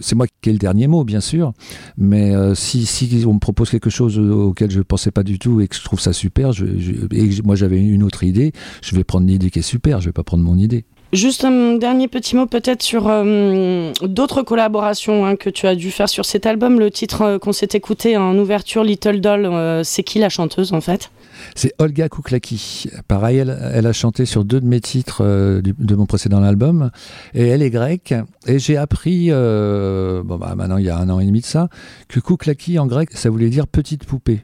c'est 0.00 0.14
moi 0.14 0.26
qui 0.42 0.50
ai 0.50 0.52
le 0.52 0.58
dernier 0.58 0.88
mot, 0.88 1.04
bien 1.04 1.20
sûr. 1.20 1.54
Mais 1.96 2.34
si, 2.54 3.24
on 3.26 3.32
me 3.32 3.38
propose 3.38 3.70
quelque 3.70 3.88
chose 3.90 4.18
auquel 4.18 4.70
je 4.70 4.80
pensais 4.80 5.10
pas 5.10 5.22
du 5.22 5.38
tout 5.38 5.62
et 5.62 5.68
que 5.68 5.74
je 5.74 5.82
trouve 5.82 6.00
ça 6.00 6.12
super, 6.12 6.52
je- 6.52 6.97
et 7.12 7.28
moi 7.44 7.54
j'avais 7.56 7.80
une 7.80 8.02
autre 8.02 8.24
idée, 8.24 8.52
je 8.82 8.94
vais 8.96 9.04
prendre 9.04 9.26
l'idée 9.26 9.50
qui 9.50 9.60
est 9.60 9.62
super. 9.62 10.00
Je 10.00 10.06
vais 10.06 10.12
pas 10.12 10.24
prendre 10.24 10.42
mon 10.44 10.56
idée. 10.56 10.84
Juste 11.14 11.42
un 11.46 11.76
dernier 11.76 12.06
petit 12.06 12.36
mot 12.36 12.44
peut-être 12.44 12.82
sur 12.82 13.06
euh, 13.08 13.92
d'autres 14.02 14.42
collaborations 14.42 15.24
hein, 15.24 15.36
que 15.36 15.48
tu 15.48 15.66
as 15.66 15.74
dû 15.74 15.90
faire 15.90 16.08
sur 16.10 16.26
cet 16.26 16.44
album. 16.44 16.78
Le 16.78 16.90
titre 16.90 17.22
euh, 17.22 17.38
qu'on 17.38 17.54
s'est 17.54 17.70
écouté 17.72 18.18
en 18.18 18.36
ouverture, 18.36 18.84
Little 18.84 19.22
Doll, 19.22 19.46
euh, 19.46 19.82
c'est 19.84 20.02
qui 20.02 20.18
la 20.18 20.28
chanteuse 20.28 20.74
en 20.74 20.82
fait? 20.82 21.10
C'est 21.54 21.72
Olga 21.78 22.10
Kouklaki. 22.10 22.90
Pareil, 23.06 23.38
elle, 23.38 23.58
elle 23.72 23.86
a 23.86 23.94
chanté 23.94 24.26
sur 24.26 24.44
deux 24.44 24.60
de 24.60 24.66
mes 24.66 24.80
titres 24.80 25.60
du- 25.62 25.74
de 25.78 25.94
mon 25.94 26.04
précédent 26.04 26.42
album. 26.42 26.90
Et 27.32 27.46
elle 27.46 27.62
est 27.62 27.70
grecque. 27.70 28.12
Et 28.46 28.58
j'ai 28.58 28.76
appris, 28.76 29.30
bon 29.30 30.36
bah 30.36 30.54
maintenant 30.56 30.76
il 30.78 30.84
y 30.84 30.90
a 30.90 30.98
un 30.98 31.08
an 31.08 31.20
et 31.20 31.26
demi 31.26 31.40
de 31.40 31.46
ça, 31.46 31.68
que 32.08 32.20
Kouklaki 32.20 32.78
en 32.78 32.86
grec, 32.86 33.10
ça 33.14 33.30
voulait 33.30 33.50
dire 33.50 33.66
petite 33.66 34.04
poupée. 34.04 34.40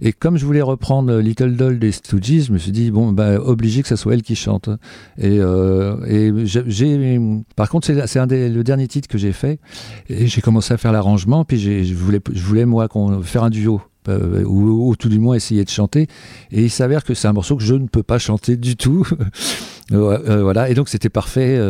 Et 0.00 0.12
comme 0.12 0.36
je 0.36 0.44
voulais 0.44 0.62
reprendre 0.62 1.18
Little 1.18 1.56
Doll 1.56 1.78
des 1.78 1.92
Stooges, 1.92 2.46
je 2.46 2.52
me 2.52 2.58
suis 2.58 2.72
dit, 2.72 2.90
bon, 2.90 3.12
bah, 3.12 3.40
obligé 3.40 3.82
que 3.82 3.88
ça 3.88 3.96
soit 3.96 4.14
elle 4.14 4.22
qui 4.22 4.36
chante. 4.36 4.68
Et, 5.18 5.38
euh, 5.40 5.94
par 7.56 7.68
contre, 7.68 7.86
c'est, 7.86 8.16
le 8.16 8.62
dernier 8.62 8.88
titre 8.88 9.08
que 9.08 9.18
j'ai 9.18 9.32
fait. 9.32 9.58
Et 10.08 10.26
j'ai 10.26 10.40
commencé 10.40 10.74
à 10.74 10.76
faire 10.76 10.92
l'arrangement, 10.92 11.44
puis 11.44 11.58
je, 11.58 11.94
voulais, 11.94 12.20
je 12.32 12.42
voulais, 12.42 12.64
moi, 12.64 12.88
qu'on, 12.88 13.22
faire 13.22 13.44
un 13.44 13.50
duo. 13.50 13.80
euh, 14.08 14.44
ou, 14.44 14.88
ou 14.88 14.96
tout 14.96 15.08
du 15.08 15.18
moins 15.18 15.34
essayer 15.34 15.64
de 15.64 15.70
chanter. 15.70 16.06
Et 16.52 16.62
il 16.62 16.70
s'avère 16.70 17.02
que 17.02 17.14
c'est 17.14 17.26
un 17.26 17.32
morceau 17.32 17.56
que 17.56 17.64
je 17.64 17.74
ne 17.74 17.88
peux 17.88 18.04
pas 18.04 18.18
chanter 18.18 18.56
du 18.56 18.76
tout. 18.76 19.06
Euh, 19.92 20.42
voilà. 20.42 20.68
Et 20.68 20.74
donc, 20.74 20.88
c'était 20.88 21.08
parfait 21.08 21.60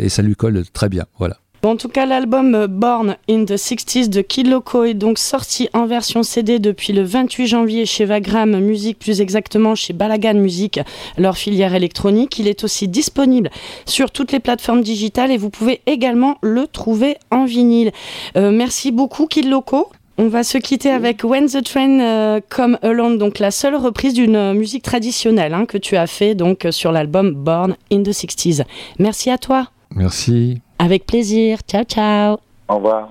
et 0.00 0.08
ça 0.08 0.22
lui 0.22 0.34
colle 0.34 0.64
très 0.72 0.88
bien. 0.88 1.04
Voilà. 1.18 1.36
En 1.62 1.76
tout 1.76 1.88
cas, 1.88 2.06
l'album 2.06 2.54
euh, 2.54 2.66
Born 2.66 3.16
in 3.28 3.44
the 3.44 3.52
60s 3.52 4.08
de 4.08 4.22
Kid 4.22 4.46
Loco 4.46 4.84
est 4.84 4.94
donc 4.94 5.18
sorti 5.18 5.68
en 5.74 5.84
version 5.84 6.22
CD 6.22 6.58
depuis 6.58 6.94
le 6.94 7.02
28 7.02 7.46
janvier 7.46 7.84
chez 7.84 8.06
Vagram 8.06 8.58
Music, 8.60 8.98
plus 8.98 9.20
exactement 9.20 9.74
chez 9.74 9.92
Balagan 9.92 10.34
Music, 10.34 10.80
leur 11.18 11.36
filière 11.36 11.74
électronique. 11.74 12.38
Il 12.38 12.48
est 12.48 12.64
aussi 12.64 12.88
disponible 12.88 13.50
sur 13.84 14.10
toutes 14.10 14.32
les 14.32 14.40
plateformes 14.40 14.80
digitales 14.80 15.30
et 15.30 15.36
vous 15.36 15.50
pouvez 15.50 15.82
également 15.84 16.38
le 16.40 16.66
trouver 16.66 17.18
en 17.30 17.44
vinyle. 17.44 17.92
Euh, 18.36 18.50
merci 18.50 18.90
beaucoup 18.90 19.26
Kid 19.26 19.46
Loco. 19.46 19.90
On 20.16 20.28
va 20.28 20.44
se 20.44 20.56
quitter 20.56 20.90
avec 20.90 21.24
When 21.24 21.46
the 21.46 21.62
Train 21.62 22.00
euh, 22.00 22.40
Come 22.48 22.78
Along, 22.80 23.18
donc 23.18 23.38
la 23.38 23.50
seule 23.50 23.74
reprise 23.74 24.14
d'une 24.14 24.54
musique 24.54 24.82
traditionnelle 24.82 25.52
hein, 25.52 25.66
que 25.66 25.76
tu 25.76 25.96
as 25.96 26.06
fait 26.06 26.34
donc 26.34 26.66
sur 26.70 26.90
l'album 26.90 27.32
Born 27.32 27.76
in 27.92 28.02
the 28.02 28.12
60s. 28.12 28.64
Merci 28.98 29.30
à 29.30 29.36
toi. 29.36 29.68
Merci. 29.94 30.62
Avec 30.80 31.04
plaisir. 31.04 31.58
Ciao, 31.68 31.84
ciao. 31.84 32.38
Au 32.66 32.76
revoir. 32.76 33.10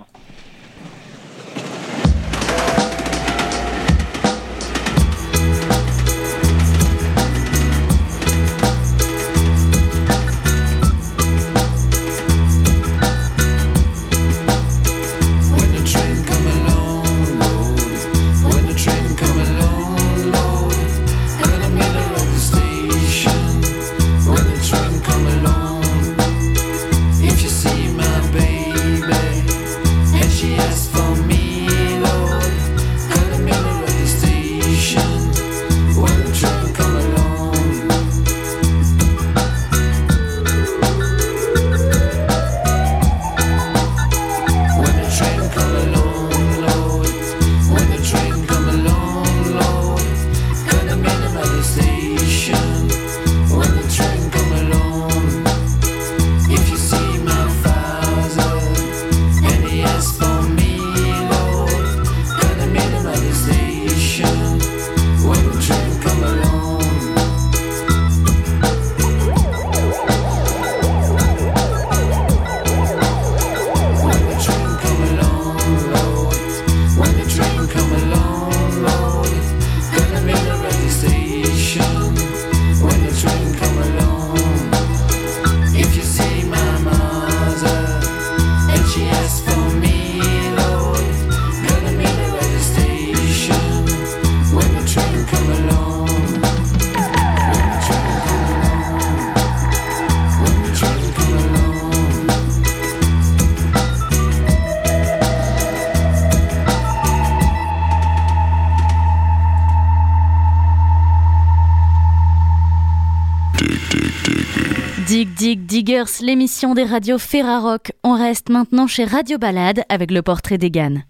L'émission 116.22 116.76
des 116.76 116.84
radios 116.84 117.18
Ferrarock. 117.18 117.94
On 118.04 118.14
reste 118.14 118.50
maintenant 118.50 118.86
chez 118.86 119.06
Radio 119.06 119.40
Balade 119.40 119.82
avec 119.90 120.12
le 120.12 120.22
portrait 120.22 120.60
d'Egan. 120.60 121.02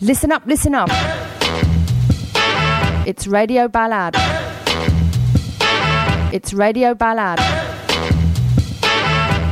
Listen 0.00 0.32
up, 0.32 0.42
listen 0.46 0.74
up. 0.74 0.88
It's 3.06 3.28
Radio 3.28 3.68
Ballad. 3.68 4.16
It's 6.32 6.54
Radio 6.54 6.94
Ballad 6.94 7.67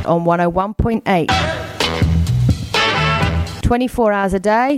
on 0.07 0.23
101.8. 0.23 1.27
24 3.61 4.13
hours 4.13 4.33
a 4.33 4.39
day, 4.39 4.77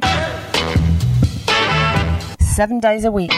7 2.39 2.79
days 2.79 3.05
a 3.05 3.11
week. 3.11 3.31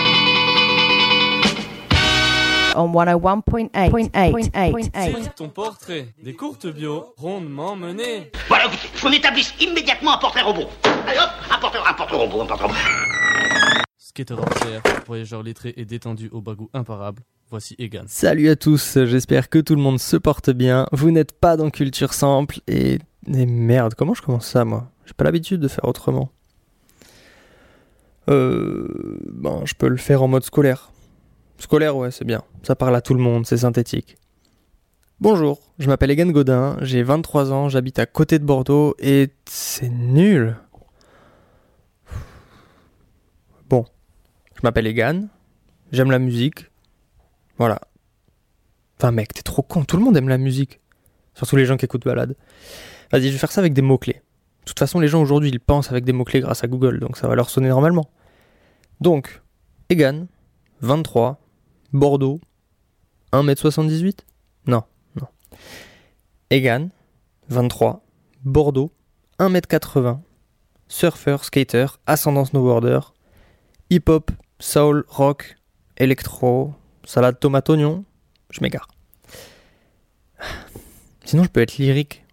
On 2.73 2.87
101.8. 2.87 3.43
Point 3.43 3.69
eight, 4.15 4.31
point 4.31 4.49
eight, 4.55 4.71
point 4.71 4.89
eight. 4.95 5.35
Ton 5.35 5.49
portrait, 5.49 6.07
des 6.23 6.33
courtes 6.33 6.67
bio, 6.67 7.13
rondement 7.17 7.75
menées. 7.75 8.31
Voilà, 8.47 8.65
qu'on 9.01 9.11
établisse 9.11 9.53
immédiatement 9.59 10.13
un 10.13 10.17
portrait 10.17 10.41
robot. 10.41 10.69
Allez 11.05 11.19
hop, 11.19 11.29
un 11.53 11.59
portrait, 11.59 11.79
un 11.85 11.93
portrait 11.93 12.17
robot, 12.17 12.41
un 12.41 12.45
portrait 12.45 12.67
robot. 12.67 12.77
Skater 13.97 14.35
voyageur 15.05 15.43
lettré 15.43 15.73
et 15.75 15.83
détendu 15.83 16.29
au 16.31 16.41
bagou 16.41 16.69
imparable. 16.73 17.23
Voici 17.51 17.75
Egan. 17.79 18.05
Salut 18.07 18.47
à 18.47 18.55
tous, 18.55 18.97
j'espère 19.03 19.49
que 19.49 19.59
tout 19.59 19.75
le 19.75 19.81
monde 19.81 19.99
se 19.99 20.15
porte 20.15 20.51
bien. 20.51 20.87
Vous 20.93 21.11
n'êtes 21.11 21.33
pas 21.33 21.57
dans 21.57 21.69
Culture 21.69 22.13
Sample 22.13 22.61
et... 22.65 22.97
et 23.27 23.45
merde, 23.45 23.93
comment 23.93 24.13
je 24.13 24.21
commence 24.21 24.47
ça 24.47 24.63
moi? 24.63 24.89
J'ai 25.05 25.11
pas 25.11 25.25
l'habitude 25.25 25.59
de 25.59 25.67
faire 25.67 25.83
autrement. 25.83 26.31
Euh... 28.29 28.87
Ben, 29.33 29.63
je 29.65 29.73
peux 29.73 29.89
le 29.89 29.97
faire 29.97 30.23
en 30.23 30.29
mode 30.29 30.45
scolaire. 30.45 30.93
Scolaire, 31.57 31.97
ouais, 31.97 32.09
c'est 32.09 32.23
bien. 32.23 32.41
Ça 32.63 32.77
parle 32.77 32.95
à 32.95 33.01
tout 33.01 33.13
le 33.13 33.19
monde, 33.19 33.45
c'est 33.45 33.57
synthétique. 33.57 34.15
Bonjour, 35.19 35.59
je 35.77 35.87
m'appelle 35.87 36.11
Egan 36.11 36.31
Godin, 36.31 36.77
j'ai 36.79 37.03
23 37.03 37.51
ans, 37.51 37.67
j'habite 37.67 37.99
à 37.99 38.05
côté 38.05 38.39
de 38.39 38.45
Bordeaux 38.45 38.95
et 38.97 39.29
c'est 39.45 39.89
nul. 39.89 40.55
Bon, 43.69 43.85
je 44.55 44.61
m'appelle 44.63 44.87
Egan, 44.87 45.27
j'aime 45.91 46.11
la 46.11 46.19
musique. 46.19 46.70
Voilà. 47.61 47.79
Enfin 48.97 49.11
mec, 49.11 49.35
t'es 49.35 49.43
trop 49.43 49.61
con, 49.61 49.83
tout 49.83 49.95
le 49.95 50.03
monde 50.03 50.17
aime 50.17 50.29
la 50.29 50.39
musique. 50.39 50.79
Surtout 51.35 51.57
les 51.57 51.67
gens 51.67 51.77
qui 51.77 51.85
écoutent 51.85 52.05
balade. 52.05 52.35
Vas-y, 53.11 53.27
je 53.27 53.33
vais 53.33 53.37
faire 53.37 53.51
ça 53.51 53.61
avec 53.61 53.73
des 53.73 53.83
mots-clés. 53.83 54.15
De 54.15 54.65
toute 54.65 54.79
façon, 54.79 54.99
les 54.99 55.07
gens 55.07 55.21
aujourd'hui, 55.21 55.51
ils 55.51 55.59
pensent 55.59 55.91
avec 55.91 56.03
des 56.03 56.11
mots-clés 56.11 56.39
grâce 56.39 56.63
à 56.63 56.67
Google, 56.67 56.99
donc 56.99 57.17
ça 57.17 57.27
va 57.27 57.35
leur 57.35 57.51
sonner 57.51 57.69
normalement. 57.69 58.09
Donc, 58.99 59.43
Egan, 59.89 60.25
23, 60.79 61.39
Bordeaux, 61.93 62.41
1m78 63.31 64.21
Non, 64.65 64.81
non. 65.15 65.27
Egan, 66.49 66.89
23, 67.49 68.03
Bordeaux, 68.43 68.91
1m80, 69.37 70.19
surfeur, 70.87 71.45
skater, 71.45 71.85
ascendant 72.07 72.45
snowboarder, 72.45 73.01
hip-hop, 73.91 74.31
soul, 74.57 75.05
rock, 75.09 75.57
électro, 75.97 76.73
salade 77.03 77.39
tomate 77.39 77.69
oignon, 77.69 78.05
je 78.49 78.61
m'égare. 78.61 78.87
Sinon, 81.25 81.43
je 81.43 81.49
peux 81.49 81.61
être 81.61 81.77
lyrique. 81.77 82.25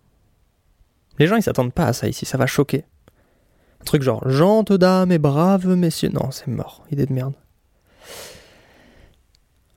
Les 1.19 1.27
gens, 1.27 1.37
ils 1.37 1.43
s'attendent 1.43 1.73
pas 1.73 1.87
à 1.87 1.93
ça 1.93 2.09
ici, 2.09 2.25
ça 2.25 2.39
va 2.39 2.47
choquer. 2.47 2.85
Un 3.81 3.85
truc 3.85 4.03
genre 4.03 4.29
Gentes 4.29 4.73
dames 4.73 5.13
et 5.13 5.19
braves 5.19 5.69
messieurs. 5.69 6.11
Non, 6.13 6.31
c'est 6.31 6.49
mort, 6.49 6.85
idée 6.91 7.07
de 7.07 7.13
merde. 7.13 7.35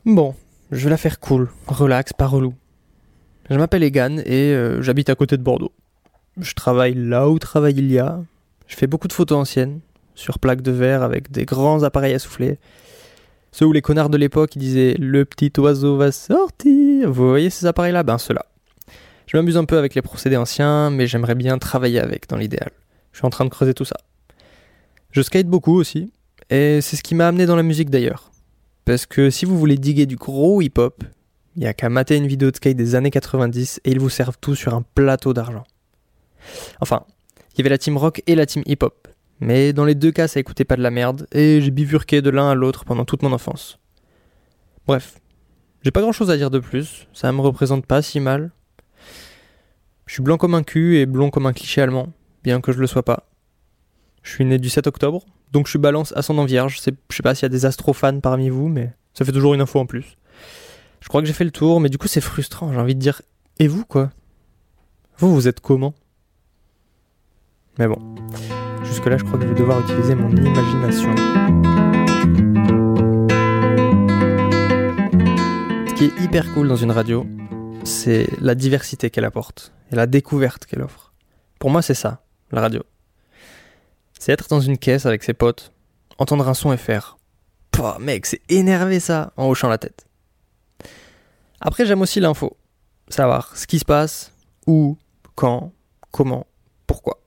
Bon, 0.05 0.35
je 0.71 0.83
vais 0.83 0.89
la 0.89 0.97
faire 0.97 1.19
cool, 1.19 1.49
relax, 1.67 2.13
pas 2.13 2.25
relou. 2.25 2.55
Je 3.49 3.57
m'appelle 3.57 3.83
Egan 3.83 4.17
et 4.25 4.53
euh, 4.53 4.81
j'habite 4.81 5.09
à 5.09 5.15
côté 5.15 5.37
de 5.37 5.43
Bordeaux. 5.43 5.73
Je 6.37 6.53
travaille 6.53 6.93
là 6.95 7.29
où 7.29 7.37
travaille 7.37 7.77
il. 7.77 7.93
Je 8.67 8.75
fais 8.75 8.87
beaucoup 8.87 9.07
de 9.07 9.13
photos 9.13 9.37
anciennes, 9.37 9.81
sur 10.15 10.39
plaques 10.39 10.61
de 10.61 10.71
verre 10.71 11.03
avec 11.03 11.31
des 11.31 11.45
grands 11.45 11.83
appareils 11.83 12.13
à 12.13 12.19
souffler. 12.19 12.57
Ceux 13.51 13.65
où 13.65 13.73
les 13.73 13.81
connards 13.81 14.09
de 14.09 14.17
l'époque 14.17 14.57
disaient 14.57 14.95
Le 14.97 15.25
petit 15.25 15.51
oiseau 15.59 15.97
va 15.97 16.11
sortir. 16.11 17.11
Vous 17.11 17.29
voyez 17.29 17.49
ces 17.49 17.65
appareils-là? 17.65 18.03
Ben 18.03 18.17
ceux-là. 18.17 18.45
Je 19.27 19.37
m'amuse 19.37 19.57
un 19.57 19.65
peu 19.65 19.77
avec 19.77 19.95
les 19.95 20.01
procédés 20.01 20.37
anciens, 20.37 20.89
mais 20.89 21.07
j'aimerais 21.07 21.35
bien 21.35 21.57
travailler 21.57 21.99
avec 21.99 22.27
dans 22.29 22.37
l'idéal. 22.37 22.71
Je 23.11 23.19
suis 23.19 23.25
en 23.25 23.29
train 23.29 23.45
de 23.45 23.49
creuser 23.49 23.73
tout 23.73 23.85
ça. 23.85 23.97
Je 25.11 25.21
skate 25.21 25.47
beaucoup 25.47 25.73
aussi, 25.73 26.11
et 26.49 26.79
c'est 26.81 26.95
ce 26.95 27.03
qui 27.03 27.15
m'a 27.15 27.27
amené 27.27 27.45
dans 27.45 27.55
la 27.55 27.63
musique 27.63 27.89
d'ailleurs. 27.89 28.31
Parce 28.85 29.05
que 29.05 29.29
si 29.29 29.45
vous 29.45 29.59
voulez 29.59 29.77
diguer 29.77 30.05
du 30.05 30.15
gros 30.15 30.61
hip-hop, 30.61 31.03
il 31.55 31.63
y 31.63 31.67
a 31.67 31.73
qu'à 31.73 31.89
mater 31.89 32.15
une 32.15 32.27
vidéo 32.27 32.51
de 32.51 32.55
skate 32.55 32.77
des 32.77 32.95
années 32.95 33.11
90 33.11 33.81
et 33.83 33.91
ils 33.91 33.99
vous 33.99 34.09
servent 34.09 34.37
tout 34.39 34.55
sur 34.55 34.73
un 34.73 34.83
plateau 34.95 35.33
d'argent. 35.33 35.65
Enfin, 36.79 37.03
il 37.53 37.59
y 37.59 37.61
avait 37.61 37.69
la 37.69 37.77
team 37.77 37.97
rock 37.97 38.23
et 38.27 38.35
la 38.35 38.45
team 38.45 38.63
hip-hop. 38.65 39.07
Mais 39.41 39.73
dans 39.73 39.85
les 39.85 39.95
deux 39.95 40.11
cas, 40.11 40.27
ça 40.27 40.39
écoutait 40.39 40.65
pas 40.65 40.75
de 40.77 40.83
la 40.83 40.91
merde, 40.91 41.27
et 41.31 41.59
j'ai 41.61 41.71
bifurqué 41.71 42.21
de 42.21 42.29
l'un 42.29 42.49
à 42.49 42.55
l'autre 42.55 42.85
pendant 42.85 43.05
toute 43.05 43.23
mon 43.23 43.33
enfance. 43.33 43.79
Bref, 44.85 45.19
j'ai 45.81 45.89
pas 45.89 46.01
grand 46.01 46.11
chose 46.11 46.29
à 46.29 46.37
dire 46.37 46.51
de 46.51 46.59
plus, 46.59 47.07
ça 47.11 47.31
me 47.31 47.41
représente 47.41 47.87
pas 47.87 48.03
si 48.03 48.19
mal. 48.19 48.51
Je 50.05 50.13
suis 50.13 50.23
blanc 50.23 50.37
comme 50.37 50.53
un 50.53 50.61
cul 50.61 50.97
et 50.97 51.07
blond 51.07 51.31
comme 51.31 51.47
un 51.47 51.53
cliché 51.53 51.81
allemand, 51.81 52.09
bien 52.43 52.61
que 52.61 52.71
je 52.71 52.79
le 52.79 52.85
sois 52.85 53.03
pas. 53.03 53.27
Je 54.21 54.31
suis 54.31 54.45
né 54.45 54.59
du 54.59 54.69
7 54.69 54.85
octobre, 54.85 55.25
donc 55.51 55.65
je 55.65 55.71
suis 55.71 55.79
balance 55.79 56.13
ascendant 56.15 56.45
vierge. 56.45 56.77
Je 56.77 56.81
sais 56.81 57.23
pas 57.23 57.33
s'il 57.33 57.43
y 57.43 57.45
a 57.45 57.49
des 57.49 57.65
astrofans 57.65 58.19
parmi 58.19 58.49
vous, 58.49 58.67
mais 58.67 58.93
ça 59.15 59.25
fait 59.25 59.31
toujours 59.31 59.55
une 59.55 59.61
info 59.61 59.79
en 59.79 59.87
plus. 59.87 60.17
Je 60.99 61.07
crois 61.07 61.21
que 61.21 61.27
j'ai 61.27 61.33
fait 61.33 61.45
le 61.45 61.51
tour, 61.51 61.79
mais 61.79 61.89
du 61.89 61.97
coup 61.97 62.07
c'est 62.07 62.21
frustrant, 62.21 62.71
j'ai 62.71 62.79
envie 62.79 62.93
de 62.93 62.99
dire 62.99 63.23
Et 63.57 63.67
vous 63.67 63.85
quoi? 63.85 64.11
Vous, 65.17 65.33
vous 65.33 65.47
êtes 65.47 65.61
comment? 65.61 65.95
Mais 67.79 67.87
bon, 67.87 67.97
jusque-là 68.91 69.17
je 69.17 69.23
crois 69.23 69.39
que 69.39 69.45
je 69.45 69.53
vais 69.53 69.59
devoir 69.59 69.79
utiliser 69.79 70.15
mon 70.15 70.29
imagination. 70.29 71.15
Ce 75.87 75.93
qui 75.93 76.05
est 76.05 76.21
hyper 76.21 76.53
cool 76.53 76.67
dans 76.67 76.75
une 76.75 76.91
radio, 76.91 77.25
c'est 77.85 78.27
la 78.41 78.53
diversité 78.53 79.09
qu'elle 79.09 79.23
apporte 79.23 79.71
et 79.91 79.95
la 79.95 80.07
découverte 80.07 80.65
qu'elle 80.65 80.81
offre. 80.81 81.13
Pour 81.57 81.69
moi, 81.69 81.81
c'est 81.81 81.93
ça, 81.93 82.21
la 82.51 82.59
radio. 82.59 82.83
C'est 84.19 84.33
être 84.33 84.49
dans 84.49 84.59
une 84.59 84.77
caisse 84.77 85.05
avec 85.05 85.23
ses 85.23 85.33
potes, 85.33 85.71
entendre 86.17 86.47
un 86.49 86.53
son 86.53 86.73
et 86.73 86.77
faire 86.77 87.17
Pouah, 87.71 87.97
mec, 87.97 88.25
c'est 88.25 88.41
énervé 88.49 88.99
ça, 88.99 89.31
en 89.37 89.47
hochant 89.47 89.69
la 89.69 89.77
tête. 89.77 90.05
Après, 91.61 91.85
j'aime 91.85 92.01
aussi 92.01 92.19
l'info. 92.19 92.57
Savoir 93.07 93.55
ce 93.55 93.65
qui 93.65 93.79
se 93.79 93.85
passe, 93.85 94.33
où, 94.67 94.97
quand, 95.35 95.71
comment, 96.11 96.45
pourquoi. 96.87 97.20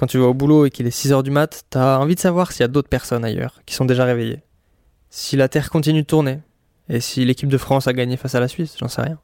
Quand 0.00 0.06
tu 0.06 0.16
vas 0.16 0.28
au 0.28 0.32
boulot 0.32 0.64
et 0.64 0.70
qu'il 0.70 0.86
est 0.86 0.98
6h 0.98 1.22
du 1.22 1.30
mat, 1.30 1.64
t'as 1.68 1.98
envie 1.98 2.14
de 2.14 2.20
savoir 2.20 2.52
s'il 2.52 2.60
y 2.60 2.64
a 2.64 2.68
d'autres 2.68 2.88
personnes 2.88 3.22
ailleurs 3.22 3.60
qui 3.66 3.74
sont 3.74 3.84
déjà 3.84 4.06
réveillées. 4.06 4.40
Si 5.10 5.36
la 5.36 5.46
Terre 5.46 5.68
continue 5.68 6.00
de 6.00 6.06
tourner. 6.06 6.40
Et 6.88 7.00
si 7.00 7.22
l'équipe 7.26 7.50
de 7.50 7.58
France 7.58 7.86
a 7.86 7.92
gagné 7.92 8.16
face 8.16 8.34
à 8.34 8.40
la 8.40 8.48
Suisse, 8.48 8.76
j'en 8.80 8.88
sais 8.88 9.02
rien. 9.02 9.18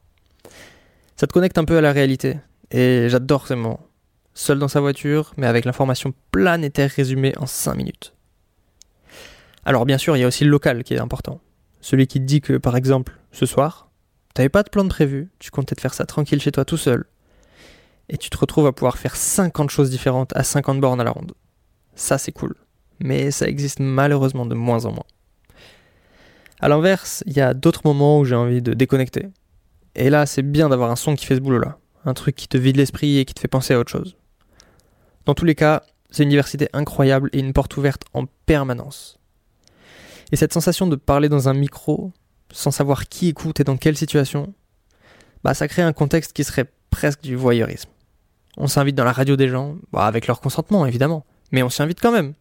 Ça 1.15 1.25
te 1.25 1.33
connecte 1.33 1.57
un 1.57 1.65
peu 1.65 1.79
à 1.79 1.81
la 1.81 1.91
réalité. 1.91 2.37
Et 2.69 3.07
j'adore 3.09 3.47
ces 3.47 3.55
moments. 3.55 3.87
Seul 4.35 4.59
dans 4.59 4.67
sa 4.67 4.79
voiture, 4.79 5.33
mais 5.35 5.47
avec 5.47 5.65
l'information 5.65 6.13
planétaire 6.29 6.91
résumée 6.91 7.33
en 7.39 7.47
5 7.47 7.73
minutes. 7.73 8.13
Alors 9.65 9.87
bien 9.87 9.97
sûr, 9.97 10.15
il 10.15 10.19
y 10.19 10.25
a 10.25 10.27
aussi 10.27 10.43
le 10.43 10.51
local 10.51 10.83
qui 10.83 10.93
est 10.93 10.99
important. 10.99 11.41
Celui 11.81 12.05
qui 12.05 12.19
te 12.19 12.25
dit 12.25 12.41
que, 12.41 12.53
par 12.55 12.77
exemple, 12.77 13.17
ce 13.31 13.47
soir, 13.47 13.89
t'avais 14.35 14.49
pas 14.49 14.61
de 14.61 14.69
plan 14.69 14.83
de 14.83 14.89
prévu, 14.89 15.31
tu 15.39 15.49
comptais 15.49 15.73
te 15.73 15.81
faire 15.81 15.95
ça 15.95 16.05
tranquille 16.05 16.39
chez 16.39 16.51
toi 16.51 16.65
tout 16.65 16.77
seul, 16.77 17.07
et 18.09 18.17
tu 18.17 18.29
te 18.29 18.37
retrouves 18.37 18.67
à 18.67 18.71
pouvoir 18.71 18.97
faire 18.97 19.15
50 19.15 19.69
choses 19.69 19.89
différentes 19.89 20.35
à 20.35 20.43
50 20.43 20.79
bornes 20.79 21.01
à 21.01 21.03
la 21.03 21.11
ronde. 21.11 21.33
Ça, 21.95 22.17
c'est 22.17 22.31
cool. 22.31 22.55
Mais 22.99 23.31
ça 23.31 23.47
existe 23.47 23.79
malheureusement 23.79 24.45
de 24.45 24.55
moins 24.55 24.85
en 24.85 24.91
moins. 24.91 25.05
À 26.59 26.69
l'inverse, 26.69 27.23
il 27.27 27.33
y 27.33 27.41
a 27.41 27.53
d'autres 27.53 27.81
moments 27.85 28.19
où 28.19 28.25
j'ai 28.25 28.35
envie 28.35 28.61
de 28.61 28.73
déconnecter. 28.73 29.27
Et 29.95 30.09
là, 30.09 30.25
c'est 30.25 30.41
bien 30.41 30.69
d'avoir 30.69 30.89
un 30.89 30.95
son 30.95 31.15
qui 31.15 31.25
fait 31.25 31.35
ce 31.35 31.41
boulot-là. 31.41 31.77
Un 32.05 32.13
truc 32.13 32.35
qui 32.35 32.47
te 32.47 32.57
vide 32.57 32.77
l'esprit 32.77 33.17
et 33.17 33.25
qui 33.25 33.33
te 33.33 33.39
fait 33.39 33.47
penser 33.47 33.73
à 33.73 33.79
autre 33.79 33.91
chose. 33.91 34.15
Dans 35.25 35.33
tous 35.33 35.45
les 35.45 35.55
cas, 35.55 35.83
c'est 36.09 36.23
une 36.23 36.29
diversité 36.29 36.69
incroyable 36.73 37.29
et 37.33 37.39
une 37.39 37.53
porte 37.53 37.75
ouverte 37.77 38.03
en 38.13 38.25
permanence. 38.45 39.19
Et 40.31 40.35
cette 40.35 40.53
sensation 40.53 40.87
de 40.87 40.95
parler 40.95 41.29
dans 41.29 41.49
un 41.49 41.53
micro, 41.53 42.11
sans 42.51 42.71
savoir 42.71 43.07
qui 43.07 43.27
écoute 43.27 43.59
et 43.59 43.63
dans 43.63 43.77
quelle 43.77 43.97
situation, 43.97 44.53
bah 45.43 45.53
ça 45.53 45.67
crée 45.67 45.81
un 45.81 45.93
contexte 45.93 46.33
qui 46.33 46.43
serait 46.43 46.71
presque 46.89 47.21
du 47.21 47.35
voyeurisme. 47.35 47.89
On 48.57 48.67
s'invite 48.67 48.95
dans 48.95 49.05
la 49.05 49.11
radio 49.11 49.35
des 49.35 49.47
gens, 49.47 49.75
bah 49.93 50.05
avec 50.05 50.27
leur 50.27 50.41
consentement 50.41 50.85
évidemment, 50.85 51.25
mais 51.51 51.61
on 51.63 51.69
s'y 51.69 51.81
invite 51.83 52.01
quand 52.01 52.11
même. 52.11 52.33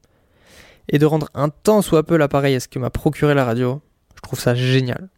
Et 0.89 0.99
de 0.99 1.07
rendre 1.07 1.29
un 1.35 1.51
tant 1.51 1.83
soit 1.83 2.05
peu 2.05 2.17
l'appareil 2.17 2.55
à 2.55 2.61
ce 2.61 2.69
que 2.69 2.79
m'a 2.79 2.91
procuré 2.91 3.35
la 3.35 3.45
radio, 3.45 3.83
je 4.15 4.21
trouve 4.23 4.41
ça 4.41 4.55
génial. 4.55 5.11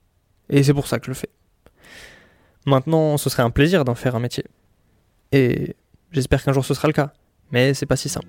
Et 0.50 0.62
c'est 0.62 0.74
pour 0.74 0.86
ça 0.88 0.98
que 0.98 1.06
je 1.06 1.10
le 1.10 1.14
fais. 1.14 1.28
Maintenant, 2.66 3.16
ce 3.16 3.30
serait 3.30 3.42
un 3.42 3.50
plaisir 3.50 3.84
d'en 3.84 3.94
faire 3.94 4.16
un 4.16 4.20
métier. 4.20 4.44
Et 5.30 5.76
j'espère 6.10 6.42
qu'un 6.42 6.52
jour 6.52 6.64
ce 6.64 6.74
sera 6.74 6.88
le 6.88 6.94
cas, 6.94 7.12
mais 7.52 7.74
c'est 7.74 7.86
pas 7.86 7.96
si 7.96 8.08
simple. 8.08 8.28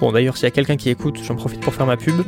Bon 0.00 0.12
d'ailleurs, 0.12 0.36
s'il 0.36 0.44
y 0.44 0.48
a 0.48 0.50
quelqu'un 0.50 0.76
qui 0.76 0.88
écoute, 0.88 1.18
j'en 1.22 1.36
profite 1.36 1.60
pour 1.60 1.74
faire 1.74 1.86
ma 1.86 1.96
pub. 1.96 2.22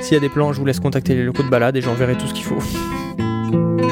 S'il 0.00 0.14
y 0.14 0.16
a 0.16 0.20
des 0.20 0.28
plans, 0.28 0.52
je 0.52 0.60
vous 0.60 0.66
laisse 0.66 0.80
contacter 0.80 1.14
les 1.14 1.24
locaux 1.24 1.42
de 1.42 1.50
balade 1.50 1.76
et 1.76 1.82
j'enverrai 1.82 2.16
tout 2.16 2.26
ce 2.26 2.34
qu'il 2.34 2.44
faut. 2.44 2.58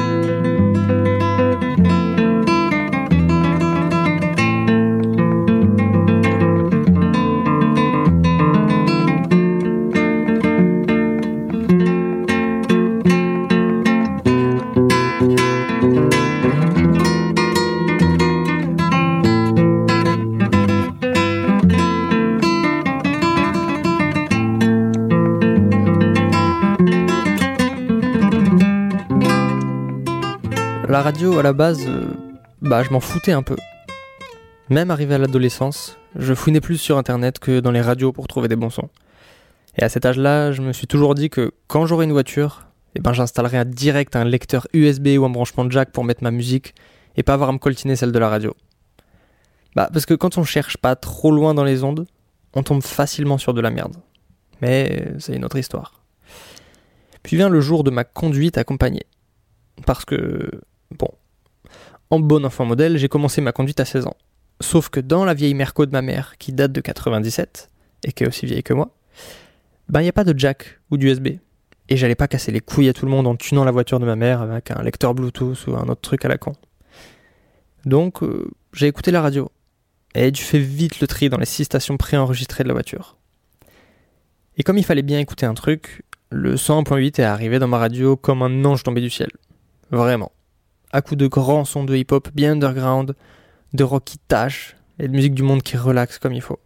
à 31.29 31.43
la 31.43 31.53
base, 31.53 31.85
euh, 31.87 32.05
bah, 32.61 32.81
je 32.81 32.89
m'en 32.89 32.99
foutais 32.99 33.31
un 33.31 33.43
peu. 33.43 33.55
Même 34.69 34.89
arrivé 34.89 35.13
à 35.13 35.17
l'adolescence, 35.19 35.97
je 36.15 36.33
fouinais 36.33 36.61
plus 36.61 36.77
sur 36.77 36.97
internet 36.97 37.37
que 37.37 37.59
dans 37.59 37.69
les 37.69 37.81
radios 37.81 38.11
pour 38.11 38.27
trouver 38.27 38.47
des 38.47 38.55
bons 38.55 38.71
sons. 38.71 38.89
Et 39.77 39.83
à 39.83 39.89
cet 39.89 40.05
âge-là, 40.05 40.51
je 40.51 40.63
me 40.63 40.73
suis 40.73 40.87
toujours 40.87 41.13
dit 41.13 41.29
que 41.29 41.51
quand 41.67 41.85
j'aurai 41.85 42.05
une 42.05 42.11
voiture, 42.11 42.65
eh 42.95 42.99
ben, 42.99 43.13
j'installerai 43.13 43.65
direct 43.65 44.15
un 44.15 44.23
lecteur 44.23 44.67
USB 44.73 45.09
ou 45.19 45.25
un 45.25 45.29
branchement 45.29 45.69
jack 45.69 45.91
pour 45.91 46.03
mettre 46.03 46.23
ma 46.23 46.31
musique 46.31 46.73
et 47.15 47.23
pas 47.23 47.35
avoir 47.35 47.49
à 47.49 47.53
me 47.53 47.59
coltiner 47.59 47.95
celle 47.95 48.11
de 48.11 48.19
la 48.19 48.29
radio. 48.29 48.55
Bah, 49.75 49.89
parce 49.93 50.07
que 50.07 50.15
quand 50.15 50.39
on 50.39 50.43
cherche 50.43 50.77
pas 50.77 50.95
trop 50.95 51.31
loin 51.31 51.53
dans 51.53 51.63
les 51.63 51.83
ondes, 51.83 52.07
on 52.55 52.63
tombe 52.63 52.81
facilement 52.81 53.37
sur 53.37 53.53
de 53.53 53.61
la 53.61 53.69
merde. 53.69 53.95
Mais 54.61 55.13
c'est 55.19 55.35
une 55.35 55.45
autre 55.45 55.57
histoire. 55.57 56.01
Puis 57.21 57.37
vient 57.37 57.49
le 57.49 57.61
jour 57.61 57.83
de 57.83 57.91
ma 57.91 58.03
conduite 58.03 58.57
accompagnée. 58.57 59.05
Parce 59.85 60.03
que, 60.03 60.49
bon, 60.97 61.09
en 62.09 62.19
bon 62.19 62.45
enfant 62.45 62.65
modèle, 62.65 62.97
j'ai 62.97 63.07
commencé 63.07 63.41
ma 63.41 63.51
conduite 63.51 63.79
à 63.79 63.85
16 63.85 64.07
ans. 64.07 64.17
Sauf 64.59 64.89
que 64.89 64.99
dans 64.99 65.25
la 65.25 65.33
vieille 65.33 65.53
Merco 65.53 65.85
de 65.85 65.91
ma 65.91 66.01
mère, 66.01 66.37
qui 66.37 66.53
date 66.53 66.71
de 66.71 66.81
97, 66.81 67.69
et 68.03 68.11
qui 68.11 68.23
est 68.23 68.27
aussi 68.27 68.45
vieille 68.45 68.63
que 68.63 68.73
moi, 68.73 68.91
ben 69.89 70.01
il 70.01 70.03
n'y 70.03 70.09
a 70.09 70.13
pas 70.13 70.23
de 70.23 70.37
jack 70.37 70.79
ou 70.89 70.97
d'USB. 70.97 71.39
Et 71.89 71.97
j'allais 71.97 72.15
pas 72.15 72.27
casser 72.27 72.51
les 72.51 72.61
couilles 72.61 72.89
à 72.89 72.93
tout 72.93 73.05
le 73.05 73.11
monde 73.11 73.27
en 73.27 73.35
tunant 73.35 73.63
la 73.63 73.71
voiture 73.71 73.99
de 73.99 74.05
ma 74.05 74.15
mère 74.15 74.41
avec 74.41 74.71
un 74.71 74.81
lecteur 74.81 75.13
Bluetooth 75.13 75.67
ou 75.67 75.75
un 75.75 75.87
autre 75.89 76.01
truc 76.01 76.23
à 76.23 76.29
la 76.29 76.37
con. 76.37 76.53
Donc, 77.85 78.23
euh, 78.23 78.49
j'ai 78.73 78.87
écouté 78.87 79.11
la 79.11 79.21
radio. 79.21 79.51
Et 80.13 80.31
tu 80.31 80.43
fais 80.43 80.59
vite 80.59 80.99
le 80.99 81.07
tri 81.07 81.29
dans 81.29 81.37
les 81.37 81.45
six 81.45 81.65
stations 81.65 81.97
préenregistrées 81.97 82.63
de 82.63 82.69
la 82.69 82.73
voiture. 82.73 83.17
Et 84.57 84.63
comme 84.63 84.77
il 84.77 84.85
fallait 84.85 85.01
bien 85.01 85.19
écouter 85.19 85.45
un 85.45 85.53
truc, 85.53 86.03
le 86.29 86.55
100.8 86.55 87.19
est 87.19 87.23
arrivé 87.23 87.59
dans 87.59 87.67
ma 87.67 87.77
radio 87.77 88.15
comme 88.15 88.41
un 88.41 88.65
ange 88.65 88.83
tombé 88.83 89.01
du 89.01 89.09
ciel. 89.09 89.29
Vraiment. 89.89 90.31
À 90.93 91.01
coups 91.01 91.17
de 91.17 91.27
grands 91.27 91.65
sons 91.65 91.83
de 91.83 91.95
hip-hop 91.95 92.29
bien 92.33 92.53
underground, 92.53 93.15
de 93.73 93.83
rock 93.83 94.03
qui 94.03 94.17
tâche 94.17 94.75
et 94.99 95.07
de 95.07 95.13
musique 95.13 95.33
du 95.33 95.43
monde 95.43 95.63
qui 95.63 95.77
relaxe 95.77 96.19
comme 96.19 96.33
il 96.33 96.41
faut. 96.41 96.59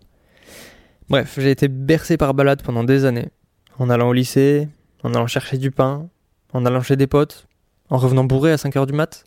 Bref, 1.10 1.38
j'ai 1.40 1.52
été 1.52 1.68
bercé 1.68 2.18
par 2.18 2.34
balade 2.34 2.64
pendant 2.64 2.84
des 2.84 3.06
années. 3.06 3.30
En 3.78 3.90
allant 3.90 4.10
au 4.10 4.14
lycée, 4.14 4.68
en 5.04 5.14
allant 5.14 5.28
chercher 5.28 5.58
du 5.58 5.70
pain, 5.70 6.10
en 6.54 6.66
allant 6.66 6.82
chez 6.82 6.96
des 6.96 7.08
potes, 7.08 7.48
en 7.90 7.98
revenant 7.98 8.24
bourré 8.24 8.52
à 8.52 8.56
5h 8.56 8.88
du 8.88 8.94
mat, 8.94 9.26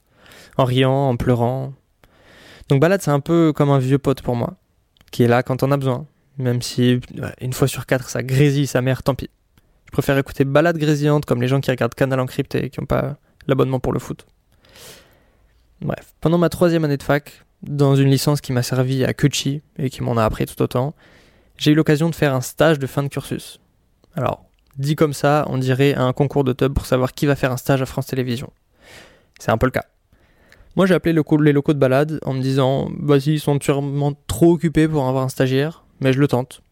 en 0.56 0.64
riant, 0.64 1.08
en 1.08 1.16
pleurant. 1.16 1.72
Donc 2.68 2.80
balade, 2.80 3.00
c'est 3.00 3.12
un 3.12 3.20
peu 3.20 3.52
comme 3.52 3.70
un 3.70 3.78
vieux 3.78 3.98
pote 3.98 4.22
pour 4.22 4.34
moi, 4.34 4.56
qui 5.12 5.22
est 5.22 5.28
là 5.28 5.42
quand 5.44 5.62
on 5.62 5.70
a 5.70 5.76
besoin, 5.76 6.06
même 6.36 6.60
si 6.60 7.00
une 7.40 7.52
fois 7.52 7.68
sur 7.68 7.86
quatre 7.86 8.08
ça 8.08 8.22
grésille 8.22 8.66
sa 8.66 8.82
mère, 8.82 9.02
tant 9.02 9.14
pis. 9.14 9.30
Je 9.86 9.92
préfère 9.92 10.18
écouter 10.18 10.44
balade 10.44 10.76
grésillante 10.76 11.24
comme 11.24 11.40
les 11.40 11.48
gens 11.48 11.60
qui 11.60 11.70
regardent 11.70 11.94
Canal 11.94 12.20
encrypté 12.20 12.66
et 12.66 12.70
qui 12.70 12.80
n'ont 12.80 12.86
pas 12.86 13.16
l'abonnement 13.46 13.80
pour 13.80 13.92
le 13.92 14.00
foot. 14.00 14.26
Bref, 15.80 16.14
pendant 16.20 16.38
ma 16.38 16.48
troisième 16.48 16.84
année 16.84 16.96
de 16.96 17.02
fac, 17.02 17.44
dans 17.62 17.96
une 17.96 18.10
licence 18.10 18.40
qui 18.40 18.52
m'a 18.52 18.62
servi 18.62 19.04
à 19.04 19.14
Kuchi 19.14 19.62
et 19.78 19.90
qui 19.90 20.02
m'en 20.02 20.16
a 20.16 20.24
appris 20.24 20.46
tout 20.46 20.60
autant, 20.62 20.94
j'ai 21.56 21.72
eu 21.72 21.74
l'occasion 21.74 22.08
de 22.08 22.14
faire 22.14 22.34
un 22.34 22.40
stage 22.40 22.78
de 22.78 22.86
fin 22.86 23.02
de 23.02 23.08
cursus. 23.08 23.60
Alors, 24.14 24.44
dit 24.76 24.96
comme 24.96 25.12
ça, 25.12 25.44
on 25.48 25.58
dirait 25.58 25.94
un 25.94 26.12
concours 26.12 26.44
de 26.44 26.52
tub 26.52 26.72
pour 26.72 26.86
savoir 26.86 27.12
qui 27.12 27.26
va 27.26 27.36
faire 27.36 27.52
un 27.52 27.56
stage 27.56 27.82
à 27.82 27.86
France 27.86 28.06
Télévisions. 28.06 28.52
C'est 29.38 29.50
un 29.50 29.58
peu 29.58 29.66
le 29.66 29.72
cas. 29.72 29.84
Moi, 30.76 30.86
j'ai 30.86 30.94
appelé 30.94 31.12
les 31.12 31.52
locaux 31.52 31.72
de 31.72 31.78
balade 31.78 32.20
en 32.24 32.34
me 32.34 32.40
disant 32.40 32.88
Vas-y, 33.00 33.34
ils 33.34 33.40
sont 33.40 33.58
sûrement 33.60 34.12
trop 34.26 34.52
occupés 34.52 34.86
pour 34.86 35.06
avoir 35.08 35.24
un 35.24 35.28
stagiaire, 35.28 35.84
mais 36.00 36.12
je 36.12 36.20
le 36.20 36.28
tente. 36.28 36.62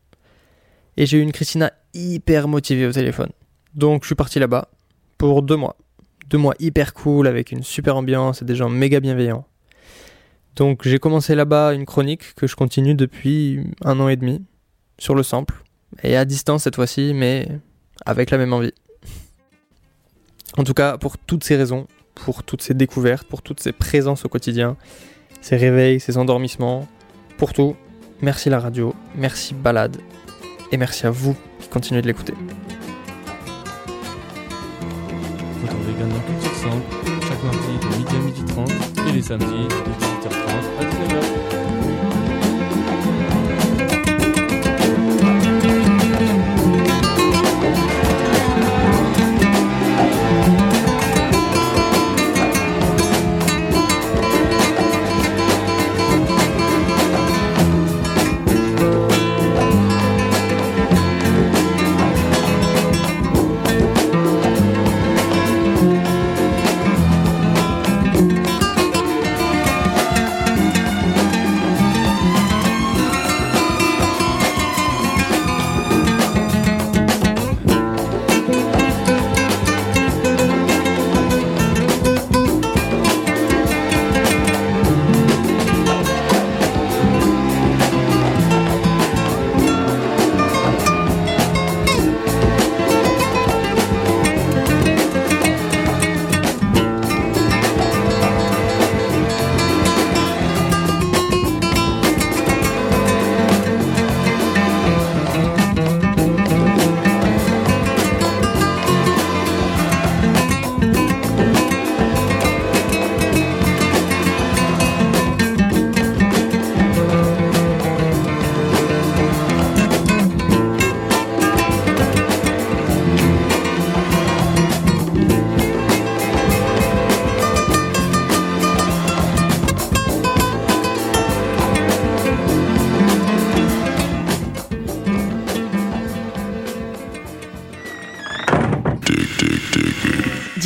Et 0.97 1.07
j'ai 1.07 1.19
eu 1.19 1.23
une 1.23 1.33
Christina 1.33 1.73
hyper 1.93 2.47
motivée 2.47 2.87
au 2.87 2.93
téléphone. 2.93 3.31
Donc, 3.75 4.03
je 4.03 4.07
suis 4.07 4.15
parti 4.15 4.39
là-bas 4.39 4.69
pour 5.19 5.43
deux 5.43 5.57
mois. 5.57 5.77
Deux 6.29 6.39
mois 6.39 6.55
hyper 6.59 6.95
cool 6.95 7.27
avec 7.27 7.53
une 7.53 7.63
super 7.63 7.97
ambiance 7.97 8.43
et 8.43 8.45
des 8.45 8.57
gens 8.57 8.69
méga 8.69 9.01
bienveillants. 9.01 9.47
Donc, 10.57 10.89
j'ai 10.89 10.99
commencé 10.99 11.35
là-bas 11.35 11.75
une 11.75 11.85
chronique 11.85 12.35
que 12.35 12.47
je 12.47 12.57
continue 12.57 12.95
depuis 12.95 13.61
un 13.85 14.01
an 14.01 14.09
et 14.09 14.17
demi 14.17 14.43
sur 14.99 15.15
le 15.15 15.23
sample 15.23 15.63
et 16.03 16.17
à 16.17 16.25
distance 16.25 16.65
cette 16.65 16.77
fois-ci, 16.77 17.13
mais 17.15 17.47
avec 18.05 18.31
la 18.31 18.39
même 18.39 18.53
envie. 18.53 18.73
En 20.57 20.65
tout 20.65 20.75
cas, 20.75 20.97
pour 20.97 21.19
toutes 21.19 21.45
ces 21.45 21.57
raisons, 21.57 21.87
pour 22.15 22.43
toutes 22.43 22.63
ces 22.63 22.75
découvertes, 22.75 23.29
pour 23.29 23.43
toutes 23.43 23.61
ces 23.61 23.73
présences 23.73 24.25
au 24.25 24.29
quotidien, 24.29 24.77
ces 25.41 25.57
réveils, 25.57 26.01
ces 26.01 26.17
endormissements, 26.17 26.89
pour 27.37 27.53
tout, 27.53 27.77
merci 28.23 28.49
la 28.49 28.59
radio, 28.59 28.95
merci 29.15 29.55
Balade, 29.55 29.99
et 30.73 30.77
merci 30.77 31.07
à 31.07 31.11
vous 31.11 31.37
qui 31.61 31.69
continuez 31.69 32.03
de 32.03 32.07
l'écouter. 32.07 32.35
Retrouvez 35.67 35.93
également 35.93 36.21
Culture 36.21 36.55
Sample 36.55 37.27
chaque 37.29 37.43
mardi 37.43 37.59
de 37.81 37.97
midi 37.99 38.17
à 38.17 38.21
midi 38.21 38.45
30 38.45 38.71
et 39.09 39.13
les 39.13 39.23
samedis 39.23 39.47
de 39.47 39.69
18h30 39.69 40.16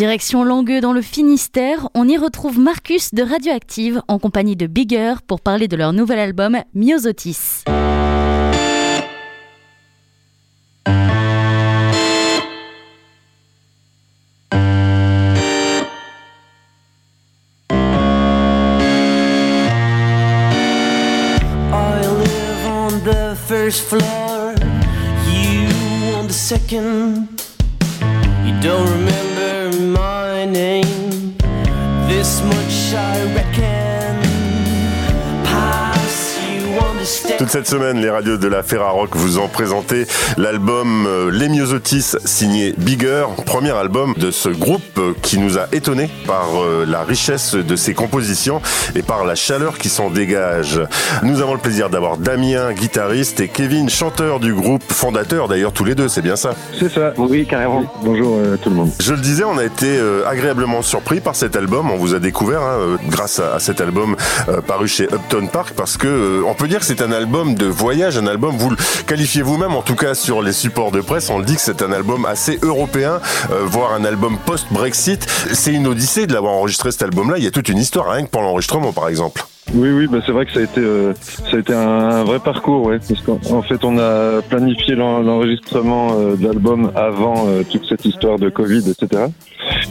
Direction 0.01 0.45
Langueux 0.45 0.81
dans 0.81 0.95
le 0.95 1.03
Finistère, 1.03 1.91
on 1.93 2.09
y 2.09 2.17
retrouve 2.17 2.59
Marcus 2.59 3.13
de 3.13 3.23
Radioactive 3.23 4.01
en 4.09 4.19
compagnie 4.19 4.57
de 4.57 4.67
Bigger 4.67 5.17
pour 5.27 5.43
parler 5.43 5.69
de 5.69 5.77
leur 5.77 5.93
nouvel 5.93 6.19
album 6.19 6.57
Myosotis. 6.75 7.65
First 23.47 23.83
floor, 23.83 24.55
you 25.27 25.69
on 26.17 26.27
the 26.27 26.33
second. 26.33 27.29
You 28.47 28.55
don't 28.63 28.89
remember 28.89 29.30
Toute 37.40 37.48
cette 37.48 37.66
semaine, 37.66 38.03
les 38.03 38.11
radios 38.11 38.37
de 38.37 38.48
la 38.48 38.62
Ferrarock 38.62 39.16
vous 39.16 39.38
ont 39.38 39.48
présenté 39.48 40.07
l'album 40.37 41.07
euh, 41.07 41.31
Les 41.31 41.48
Myosotis 41.48 42.16
signé 42.26 42.74
Bigger, 42.76 43.24
premier 43.46 43.70
album 43.70 44.12
de 44.18 44.31
ce 44.31 44.50
groupe 44.50 44.83
euh, 44.98 45.14
qui 45.22 45.38
nous 45.38 45.57
a 45.57 45.66
étonné 45.72 46.11
par 46.26 46.62
euh, 46.62 46.85
la 46.87 47.03
richesse 47.03 47.55
de 47.55 47.76
ses 47.76 47.94
compositions 47.94 48.61
et 48.94 49.00
par 49.00 49.24
la 49.24 49.35
chaleur 49.37 49.79
qui 49.79 49.88
s'en 49.88 50.11
dégage. 50.11 50.83
Nous 51.22 51.40
avons 51.40 51.55
le 51.55 51.61
plaisir 51.61 51.88
d'avoir 51.88 52.18
Damien, 52.18 52.74
guitariste, 52.74 53.40
et 53.40 53.48
Kevin, 53.48 53.88
chanteur 53.88 54.38
du 54.38 54.53
groupe, 54.53 54.83
fondateur 54.92 55.48
d'ailleurs 55.48 55.72
tous 55.72 55.85
les 55.85 55.94
deux, 55.94 56.09
c'est 56.09 56.20
bien 56.20 56.37
ça? 56.37 56.50
C'est 56.79 56.92
ça, 56.92 57.14
oui, 57.16 57.46
carrément. 57.46 57.90
Bonjour 58.03 58.37
euh, 58.37 58.59
tout 58.62 58.68
le 58.68 58.76
monde. 58.76 58.90
Je 59.00 59.14
le 59.14 59.20
disais, 59.20 59.44
on 59.44 59.57
a 59.57 59.64
été 59.64 59.87
euh, 59.87 60.29
agréablement 60.29 60.83
surpris 60.83 61.20
par 61.20 61.35
cet 61.35 61.57
album. 61.57 61.90
On 61.90 61.96
vous 61.96 62.14
a 62.14 62.18
découvert 62.18 62.61
hein, 62.61 62.98
grâce 63.09 63.40
à, 63.40 63.55
à 63.55 63.61
cet 63.61 63.81
album 63.81 64.14
euh, 64.50 64.61
paru 64.61 64.88
chez 64.88 65.05
Upton 65.05 65.46
Park 65.50 65.72
parce 65.74 65.96
que 65.96 66.07
euh, 66.07 66.42
on 66.46 66.53
peut 66.53 66.68
dire 66.68 66.81
que 66.81 66.85
c'est 66.85 67.00
un 67.00 67.11
album 67.12 67.30
de 67.31 67.66
voyage, 67.66 68.19
un 68.19 68.27
album, 68.27 68.57
vous 68.57 68.71
le 68.71 68.77
qualifiez 69.07 69.43
vous-même, 69.43 69.75
en 69.75 69.83
tout 69.83 69.95
cas 69.95 70.14
sur 70.14 70.43
les 70.43 70.53
supports 70.53 70.90
de 70.90 71.01
presse, 71.01 71.31
on 71.31 71.38
le 71.38 71.45
dit 71.45 71.55
que 71.55 71.61
c'est 71.61 71.81
un 71.81 71.93
album 71.93 72.27
assez 72.27 72.59
européen, 72.62 73.21
euh, 73.53 73.62
voire 73.64 73.93
un 73.93 74.05
album 74.05 74.37
post-Brexit. 74.45 75.25
C'est 75.53 75.73
une 75.73 75.87
odyssée 75.87 76.27
de 76.27 76.33
l'avoir 76.33 76.55
enregistré 76.55 76.90
cet 76.90 77.03
album-là. 77.03 77.38
Il 77.38 77.45
y 77.45 77.47
a 77.47 77.53
toute 77.53 77.69
une 77.69 77.79
histoire, 77.79 78.11
rien 78.11 78.25
que 78.25 78.31
pour 78.31 78.43
l'enregistrement, 78.43 78.93
par 78.93 79.09
exemple. 79.09 79.45
Oui, 79.75 79.88
oui, 79.90 80.09
bah 80.11 80.18
c'est 80.27 80.33
vrai 80.33 80.46
que 80.46 80.53
ça 80.53 80.59
a 80.61 80.62
été, 80.64 80.81
euh, 80.81 81.12
ça 81.49 81.57
a 81.57 81.61
été 81.61 81.73
un, 81.73 82.25
vrai 82.25 82.40
parcours, 82.40 82.87
ouais. 82.87 82.99
Parce 83.07 83.20
qu'en 83.20 83.38
en 83.57 83.62
fait, 83.62 83.85
on 83.85 83.99
a 83.99 84.42
planifié 84.42 84.96
l'en- 84.96 85.20
l'enregistrement 85.20 86.09
euh, 86.18 86.35
de 86.35 86.44
l'album 86.44 86.90
avant 86.96 87.46
euh, 87.46 87.62
toute 87.70 87.85
cette 87.88 88.05
histoire 88.05 88.38
de 88.38 88.49
Covid, 88.49 88.83
etc. 88.90 89.27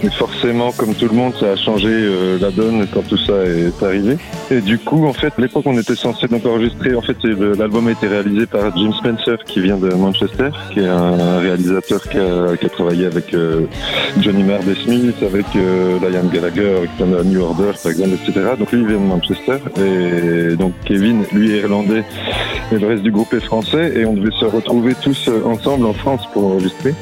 Et 0.04 0.10
forcément, 0.10 0.72
comme 0.74 0.96
tout 0.96 1.08
le 1.08 1.16
monde, 1.16 1.34
ça 1.40 1.52
a 1.52 1.56
changé 1.56 1.88
euh, 1.90 2.38
la 2.42 2.52
donne 2.52 2.88
quand 2.94 3.08
tout 3.08 3.18
ça 3.20 3.46
est 3.46 3.82
arrivé. 3.82 4.18
Et 4.52 4.60
du 4.60 4.80
coup, 4.80 5.06
en 5.06 5.14
fait, 5.14 5.32
l'époque, 5.38 5.64
on 5.66 5.78
était 5.78 5.96
censé 5.96 6.28
donc 6.28 6.46
enregistrer. 6.46 6.94
En 6.96 7.02
fait, 7.02 7.16
l'album 7.24 7.88
a 7.88 7.92
été 7.92 8.08
réalisé 8.08 8.48
par 8.48 8.76
Jim 8.76 8.92
Spencer, 9.00 9.38
qui 9.46 9.62
vient 9.62 9.78
de 9.78 9.94
Manchester, 9.94 10.50
qui 10.74 10.82
est 10.82 10.88
un 10.88 11.40
réalisateur 11.40 12.02
qui 12.10 12.18
a, 12.18 12.58
qui 12.58 12.66
a 12.66 12.70
travaillé 12.70 13.06
avec 13.06 13.34
euh, 13.34 13.62
Johnny 14.20 14.44
Marr 14.44 14.60
des 14.64 14.76
Smiths, 14.76 15.24
avec 15.24 15.46
Liam 15.54 16.28
Gallagher, 16.34 16.76
avec 16.80 16.90
New 17.26 17.42
Order, 17.42 17.72
par 17.82 17.92
exemple, 17.94 18.16
etc. 18.28 18.48
Donc 18.60 18.72
lui, 18.74 18.82
il 18.82 18.88
vient 18.88 18.98
de 19.00 19.04
Manchester. 19.04 19.58
Et 19.78 20.56
donc 20.56 20.74
Kevin, 20.86 21.24
lui, 21.32 21.52
est 21.52 21.60
irlandais. 21.60 22.04
Et 22.72 22.78
le 22.78 22.88
reste 22.88 23.04
du 23.04 23.12
groupe 23.12 23.34
est 23.34 23.40
français. 23.40 23.94
Et 23.96 24.06
on 24.06 24.14
devait 24.14 24.36
se 24.40 24.46
retrouver 24.46 24.94
tous 24.96 25.28
euh, 25.28 25.44
ensemble 25.46 25.86
en 25.86 25.94
France 25.94 26.22
pour 26.34 26.46
enregistrer. 26.46 26.94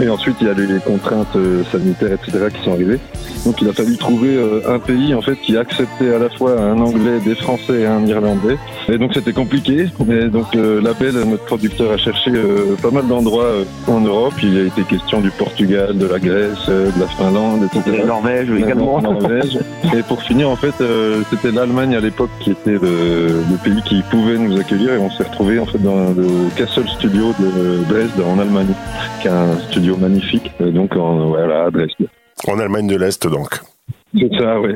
Et 0.00 0.08
ensuite, 0.08 0.36
il 0.40 0.46
y 0.46 0.50
a 0.50 0.54
les 0.54 0.80
contraintes 0.80 1.36
euh, 1.36 1.62
sanitaires, 1.70 2.12
etc., 2.12 2.46
qui 2.54 2.64
sont 2.64 2.72
arrivées. 2.72 2.98
Donc, 3.44 3.60
il 3.60 3.68
a 3.68 3.72
fallu 3.72 3.96
trouver 3.96 4.36
euh, 4.36 4.60
un 4.68 4.78
pays, 4.78 5.14
en 5.14 5.22
fait, 5.22 5.36
qui 5.36 5.56
acceptait 5.56 6.14
à 6.14 6.18
la 6.18 6.30
fois 6.30 6.60
un 6.60 6.78
anglais, 6.80 7.20
des 7.24 7.34
français 7.34 7.80
et 7.80 7.86
un 7.86 8.04
irlandais. 8.06 8.56
Et 8.88 8.98
donc, 8.98 9.12
c'était 9.14 9.32
compliqué. 9.32 9.86
Mais 10.06 10.28
donc, 10.28 10.54
le 10.54 10.80
label, 10.80 11.14
notre 11.26 11.44
producteur 11.44 11.92
a 11.92 11.96
cherché 11.96 12.30
euh, 12.34 12.76
pas 12.82 12.90
mal 12.90 13.06
d'endroits 13.06 13.44
euh, 13.44 13.64
en 13.86 14.00
Europe. 14.00 14.34
Il 14.42 14.58
a 14.58 14.62
été 14.62 14.82
question 14.82 15.20
du 15.20 15.30
Portugal, 15.30 15.96
de 15.96 16.06
la 16.06 16.18
Grèce, 16.18 16.58
euh, 16.68 16.90
de 16.90 17.00
la 17.00 17.06
Finlande, 17.06 17.62
etc. 17.64 17.98
La 17.98 18.04
Norvège 18.04 18.50
également. 18.50 19.00
Norvège. 19.00 19.58
Et 19.96 20.02
pour 20.02 20.22
finir, 20.22 20.50
en 20.50 20.56
fait, 20.56 20.74
euh, 20.80 21.22
c'était 21.30 21.52
l'Allemagne 21.52 21.94
à 21.94 22.00
l'époque 22.00 22.30
qui 22.40 22.50
était 22.50 22.72
le, 22.72 23.26
le 23.50 23.56
pays 23.62 23.82
qui 23.84 24.02
pouvait 24.10 24.38
nous 24.38 24.58
accueillir. 24.58 24.94
Et 24.94 24.98
on 24.98 25.10
s'est 25.10 25.24
retrouvé 25.24 25.58
en 25.58 25.66
fait 25.66 25.82
dans 25.82 26.12
le 26.16 26.26
Castle 26.56 26.88
Studio 26.88 27.34
de 27.38 27.84
Dresde 27.88 28.20
en 28.26 28.38
Allemagne, 28.38 28.74
qui 29.20 29.28
est 29.28 29.30
un 29.30 29.58
studio 29.58 29.96
magnifique. 29.96 30.50
Euh, 30.60 30.70
donc, 30.70 30.96
en, 30.96 31.28
voilà, 31.28 31.66
à 31.66 31.70
Dresde. 31.70 32.08
En 32.46 32.58
Allemagne 32.58 32.86
de 32.86 32.96
l'Est, 32.96 33.26
donc. 33.26 33.60
C'est 34.12 34.30
ça, 34.38 34.60
oui. 34.60 34.74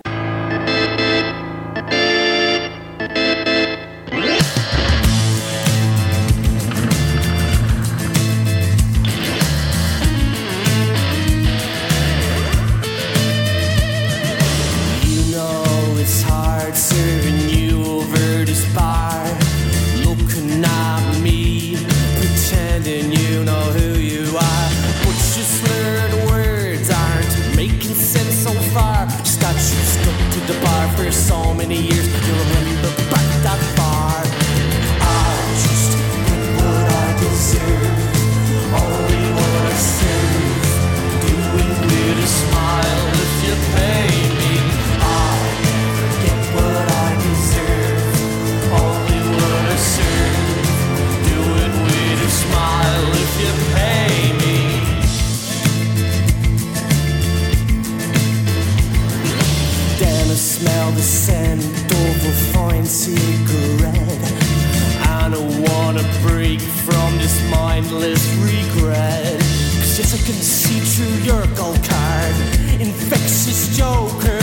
Your 71.24 71.46
gold 71.56 71.82
card. 71.84 72.34
Infectious 72.80 73.76
joker, 73.76 74.38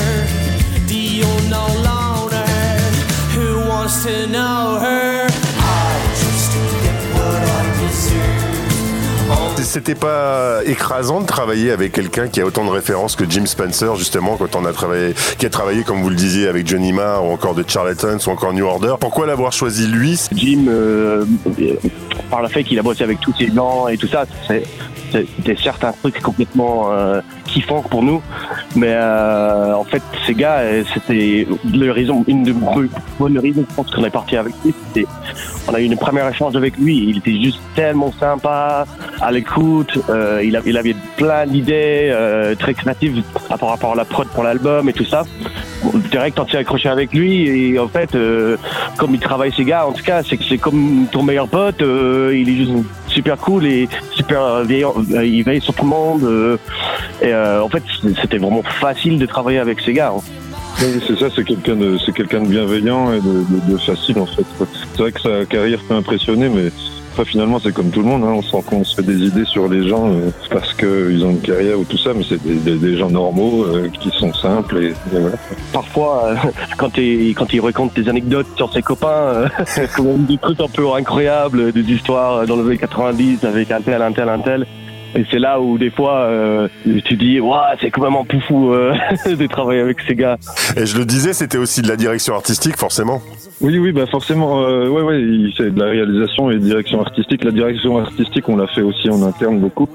the 0.87 1.21
unknown 1.21 1.83
loner 1.83 2.45
who 3.35 3.67
wants 3.69 4.03
to 4.03 4.27
know 4.27 4.77
her. 4.79 5.27
I 5.27 5.99
just 6.21 6.51
get 6.83 6.99
what 7.15 7.41
I 7.43 7.61
deserve. 7.81 8.45
C'était 9.63 9.95
pas 9.95 10.61
écrasant 10.65 11.19
de 11.19 11.25
travailler 11.25 11.71
avec 11.71 11.91
quelqu'un 11.91 12.27
qui 12.27 12.39
a 12.39 12.45
autant 12.45 12.63
de 12.63 12.69
références 12.69 13.15
que 13.15 13.29
Jim 13.29 13.45
Spencer, 13.45 13.95
justement, 13.95 14.37
quand 14.37 14.55
on 14.55 14.63
a 14.63 14.71
travaillé, 14.71 15.13
qui 15.37 15.45
a 15.45 15.49
travaillé, 15.49 15.83
comme 15.83 16.01
vous 16.01 16.09
le 16.09 16.15
disiez, 16.15 16.47
avec 16.47 16.65
Johnny 16.65 16.93
Marr 16.93 17.25
ou 17.25 17.31
encore 17.31 17.55
de 17.55 17.63
Charlatans 17.67 18.17
ou 18.25 18.29
encore 18.29 18.53
New 18.53 18.65
Order. 18.65 18.95
Pourquoi 18.99 19.25
l'avoir 19.25 19.51
choisi 19.51 19.87
lui? 19.87 20.17
Jim, 20.31 20.67
euh, 20.69 21.25
par 22.35 22.41
le 22.41 22.49
fait 22.49 22.65
qu'il 22.65 22.77
a 22.77 22.81
bossé 22.81 23.01
avec 23.01 23.21
tous 23.21 23.33
ces 23.39 23.47
blancs 23.47 23.89
et 23.89 23.97
tout 23.97 24.07
ça, 24.07 24.25
c'était 24.45 25.55
certes 25.55 25.85
un 25.85 25.93
truc 25.93 26.19
complètement 26.21 26.91
euh, 26.91 27.21
kiffant 27.45 27.81
pour 27.81 28.03
nous, 28.03 28.21
mais 28.75 28.91
euh, 28.91 29.73
en 29.73 29.85
fait, 29.85 30.03
ces 30.27 30.33
gars, 30.33 30.57
euh, 30.57 30.83
c'était 30.93 31.47
le 31.73 31.91
raison, 31.93 32.25
une 32.27 32.43
de 32.43 32.51
bonnes 32.51 32.89
bonnes 33.17 33.39
raisons, 33.39 33.63
je 33.69 33.73
pense 33.73 33.89
qu'on 33.89 34.03
est 34.03 34.09
parti 34.09 34.35
avec 34.35 34.53
lui. 34.65 35.05
On 35.69 35.73
a 35.73 35.79
eu 35.79 35.85
une 35.85 35.95
première 35.95 36.27
échange 36.27 36.57
avec 36.57 36.75
lui, 36.77 37.05
il 37.07 37.19
était 37.19 37.41
juste 37.41 37.61
tellement 37.73 38.11
sympa, 38.19 38.85
à 39.21 39.31
l'écoute, 39.31 39.97
euh, 40.09 40.43
il, 40.43 40.77
avait 40.77 40.95
plein 41.15 41.47
d'idées 41.47 42.13
très 42.59 42.73
créatives 42.73 43.23
par 43.47 43.69
rapport 43.69 43.93
à 43.93 43.95
la 43.95 44.03
prod 44.03 44.27
pour 44.27 44.43
l'album 44.43 44.89
et 44.89 44.93
tout 44.93 45.05
ça. 45.05 45.23
Direct, 46.15 46.39
on 46.39 46.47
s'est 46.47 46.55
accroché 46.57 46.87
avec 46.87 47.11
lui 47.13 47.45
et 47.73 47.77
en 47.77 47.89
fait, 47.89 48.15
euh, 48.15 48.55
comme 48.97 49.13
il 49.15 49.19
travaille 49.19 49.51
ces 49.51 49.65
gars, 49.65 49.85
en 49.85 49.91
tout 49.91 50.01
cas, 50.03 50.23
c'est 50.23 50.37
que 50.37 50.45
c'est 50.47 50.57
comme 50.57 51.07
ton 51.11 51.23
meilleur 51.23 51.49
pote. 51.49 51.81
euh, 51.81 52.31
il 52.33 52.47
est 52.49 52.55
juste 52.55 52.71
super 53.07 53.35
cool 53.37 53.65
et 53.65 53.89
super 54.11 54.63
veillant. 54.63 54.93
euh, 55.13 55.25
Il 55.25 55.43
veille 55.43 55.59
sur 55.59 55.73
tout 55.73 55.83
le 55.83 55.89
monde. 55.89 56.57
et 57.21 57.33
en 57.35 57.67
fait, 57.67 57.83
c'était 58.21 58.37
vraiment 58.37 58.63
facile 58.63 59.19
de 59.19 59.25
travailler 59.25 59.59
avec 59.59 59.81
ces 59.81 59.91
gars. 59.91 60.13
hein. 60.15 60.21
Oui, 60.81 61.01
c'est 61.05 61.17
ça, 61.19 61.27
c'est 61.35 61.43
quelqu'un 61.43 61.75
de, 61.75 61.97
c'est 62.05 62.13
quelqu'un 62.13 62.41
de 62.43 62.47
bienveillant 62.47 63.11
et 63.13 63.19
de, 63.19 63.43
de- 63.49 63.71
de 63.73 63.77
facile 63.77 64.17
en 64.19 64.25
fait. 64.25 64.43
C'est 64.93 65.01
vrai 65.01 65.11
que 65.11 65.19
sa 65.21 65.45
carrière 65.45 65.79
peut 65.87 65.95
impressionner, 65.95 66.47
mais 66.47 66.69
après, 67.15 67.25
finalement 67.31 67.59
c'est 67.59 67.73
comme 67.73 67.89
tout 67.91 68.01
le 68.01 68.07
monde. 68.07 68.23
Hein, 68.23 68.33
on 68.35 68.41
se 68.41 68.51
rend 68.51 68.61
compte, 68.61 68.85
se 68.85 68.95
fait 68.95 69.03
des 69.03 69.25
idées 69.25 69.45
sur 69.45 69.67
les 69.69 69.87
gens 69.87 70.09
euh, 70.11 70.29
parce 70.51 70.73
qu'ils 70.73 71.23
ont 71.25 71.31
une 71.31 71.39
carrière 71.41 71.79
ou 71.79 71.85
tout 71.85 71.97
ça, 71.97 72.11
mais 72.13 72.23
c'est 72.27 72.41
des, 72.43 72.55
des- 72.55 72.75
des 72.77 72.97
gens 72.97 73.09
normaux 73.09 73.63
euh, 73.63 73.87
qui 74.01 74.09
sont 74.11 74.33
simples 74.33 74.77
et, 74.83 74.87
et 74.89 75.19
voilà. 75.19 75.37
Parfois, 75.71 76.25
euh, 76.25 76.35
quand, 76.77 76.97
il, 76.97 77.33
quand 77.33 77.51
il 77.53 77.61
raconte 77.61 77.95
des 77.95 78.09
anecdotes 78.09 78.47
sur 78.57 78.71
ses 78.73 78.81
copains, 78.81 79.07
euh, 79.07 79.47
des 80.27 80.37
trucs 80.37 80.59
un 80.59 80.67
peu 80.67 80.91
incroyables, 80.93 81.71
des 81.71 81.81
histoires 81.91 82.45
dans 82.45 82.57
les 82.57 82.61
années 82.63 82.77
90 82.77 83.45
avec 83.45 83.71
un 83.71 83.81
tel, 83.81 84.01
un 84.01 84.11
tel, 84.11 84.27
un 84.29 84.39
tel. 84.39 84.65
Et 85.15 85.25
c'est 85.31 85.39
là 85.39 85.61
où 85.61 85.77
des 85.77 85.89
fois 85.89 86.23
euh, 86.23 86.67
tu 87.05 87.15
dis, 87.15 87.39
Ouah, 87.39 87.75
c'est 87.79 87.89
complètement 87.89 88.25
poufou 88.25 88.73
euh, 88.73 88.93
de 89.25 89.47
travailler 89.47 89.79
avec 89.79 89.97
ces 90.05 90.13
gars. 90.13 90.37
Et 90.75 90.85
je 90.85 90.97
le 90.97 91.05
disais, 91.05 91.31
c'était 91.31 91.57
aussi 91.57 91.81
de 91.81 91.87
la 91.87 91.95
direction 91.95 92.35
artistique, 92.35 92.75
forcément. 92.75 93.21
Oui, 93.61 93.79
oui, 93.79 93.93
bah 93.93 94.05
forcément, 94.07 94.63
euh, 94.63 94.89
ouais, 94.89 95.01
ouais, 95.01 95.51
fait 95.57 95.71
de 95.71 95.79
la 95.79 95.85
réalisation 95.85 96.51
et 96.51 96.55
de 96.55 96.59
direction 96.59 96.99
artistique. 96.99 97.45
La 97.45 97.51
direction 97.51 97.97
artistique, 97.97 98.49
on 98.49 98.57
l'a 98.57 98.67
fait 98.67 98.81
aussi 98.81 99.09
en 99.09 99.21
interne 99.23 99.59
beaucoup. 99.59 99.87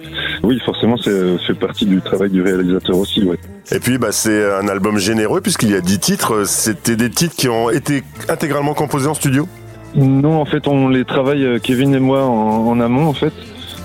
Oui, 0.42 0.58
forcément, 0.64 0.96
c'est 0.96 1.36
fait 1.46 1.54
partie 1.54 1.84
du 1.84 2.00
travail 2.00 2.30
du 2.30 2.40
réalisateur 2.40 2.96
aussi, 2.96 3.22
ouais. 3.22 3.36
Et 3.72 3.78
puis, 3.78 3.98
bah, 3.98 4.12
c'est 4.12 4.50
un 4.50 4.68
album 4.68 4.96
généreux 4.96 5.42
puisqu'il 5.42 5.70
y 5.70 5.74
a 5.74 5.82
10 5.82 5.98
titres. 5.98 6.46
C'était 6.46 6.96
des 6.96 7.10
titres 7.10 7.36
qui 7.36 7.50
ont 7.50 7.68
été 7.68 8.02
intégralement 8.30 8.72
composés 8.72 9.08
en 9.08 9.14
studio? 9.14 9.46
Non, 9.94 10.40
en 10.40 10.46
fait, 10.46 10.66
on 10.66 10.88
les 10.88 11.04
travaille, 11.04 11.60
Kevin 11.60 11.94
et 11.94 12.00
moi, 12.00 12.24
en, 12.24 12.66
en 12.66 12.80
amont, 12.80 13.08
en 13.08 13.12
fait, 13.12 13.32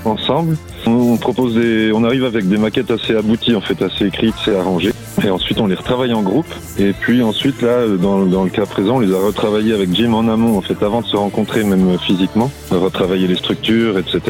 ensemble. 0.07 0.57
On, 0.85 1.17
propose 1.17 1.55
des, 1.55 1.91
on 1.93 2.03
arrive 2.03 2.25
avec 2.25 2.47
des 2.47 2.57
maquettes 2.57 2.91
assez 2.91 3.15
abouties, 3.15 3.55
en 3.55 3.61
fait, 3.61 3.81
assez 3.81 4.05
écrites, 4.05 4.35
assez 4.35 4.55
arrangées. 4.55 4.91
Et 5.23 5.29
ensuite, 5.29 5.59
on 5.61 5.67
les 5.67 5.75
retravaille 5.75 6.13
en 6.13 6.21
groupe. 6.21 6.45
Et 6.77 6.91
puis 6.93 7.23
ensuite, 7.23 7.61
là, 7.61 7.87
dans, 7.87 8.25
dans 8.25 8.43
le 8.43 8.49
cas 8.49 8.65
présent, 8.65 8.97
on 8.97 8.99
les 8.99 9.13
a 9.13 9.19
retravaillés 9.19 9.73
avec 9.73 9.93
Jim 9.93 10.13
en 10.13 10.27
amont, 10.27 10.57
en 10.57 10.61
fait, 10.61 10.81
avant 10.83 11.01
de 11.01 11.05
se 11.05 11.15
rencontrer, 11.15 11.63
même 11.63 11.97
physiquement. 11.99 12.51
Retravaillé 12.69 13.27
les 13.27 13.35
structures, 13.35 13.97
etc. 13.97 14.21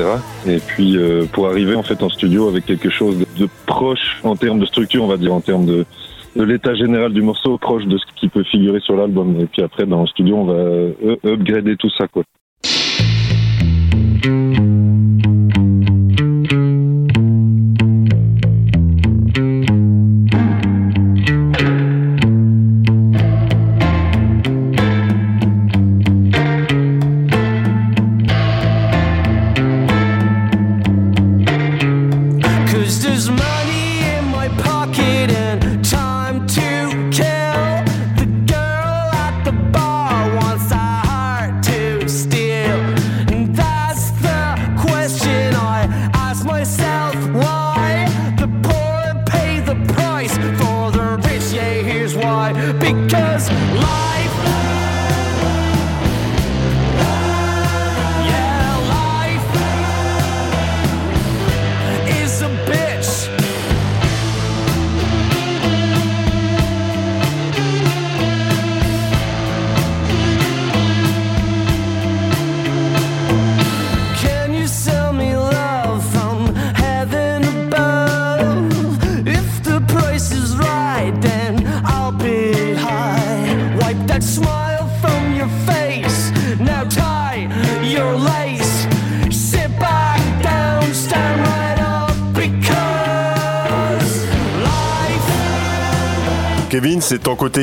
Et 0.47 0.59
puis, 0.59 0.97
euh, 0.97 1.25
pour 1.31 1.47
arriver, 1.47 1.75
en 1.75 1.83
fait, 1.83 2.01
en 2.03 2.09
studio 2.09 2.47
avec 2.47 2.65
quelque 2.65 2.89
chose 2.89 3.17
de, 3.17 3.25
de 3.37 3.49
proche 3.65 4.19
en 4.23 4.35
termes 4.35 4.59
de 4.59 4.65
structure, 4.65 5.03
on 5.03 5.07
va 5.07 5.17
dire, 5.17 5.33
en 5.33 5.41
termes 5.41 5.65
de, 5.65 5.85
de 6.35 6.43
l'état 6.43 6.75
général 6.75 7.13
du 7.13 7.21
morceau 7.21 7.57
proche 7.57 7.85
de 7.85 7.97
ce 7.97 8.03
qui 8.15 8.27
peut 8.27 8.43
figurer 8.43 8.79
sur 8.79 8.95
l'album. 8.95 9.39
Et 9.39 9.45
puis 9.45 9.63
après, 9.63 9.85
dans 9.85 10.01
le 10.01 10.07
studio, 10.07 10.35
on 10.35 10.45
va 10.45 10.53
euh, 10.53 11.15
upgrader 11.25 11.77
tout 11.77 11.89
ça, 11.97 12.07
quoi. 12.07 12.23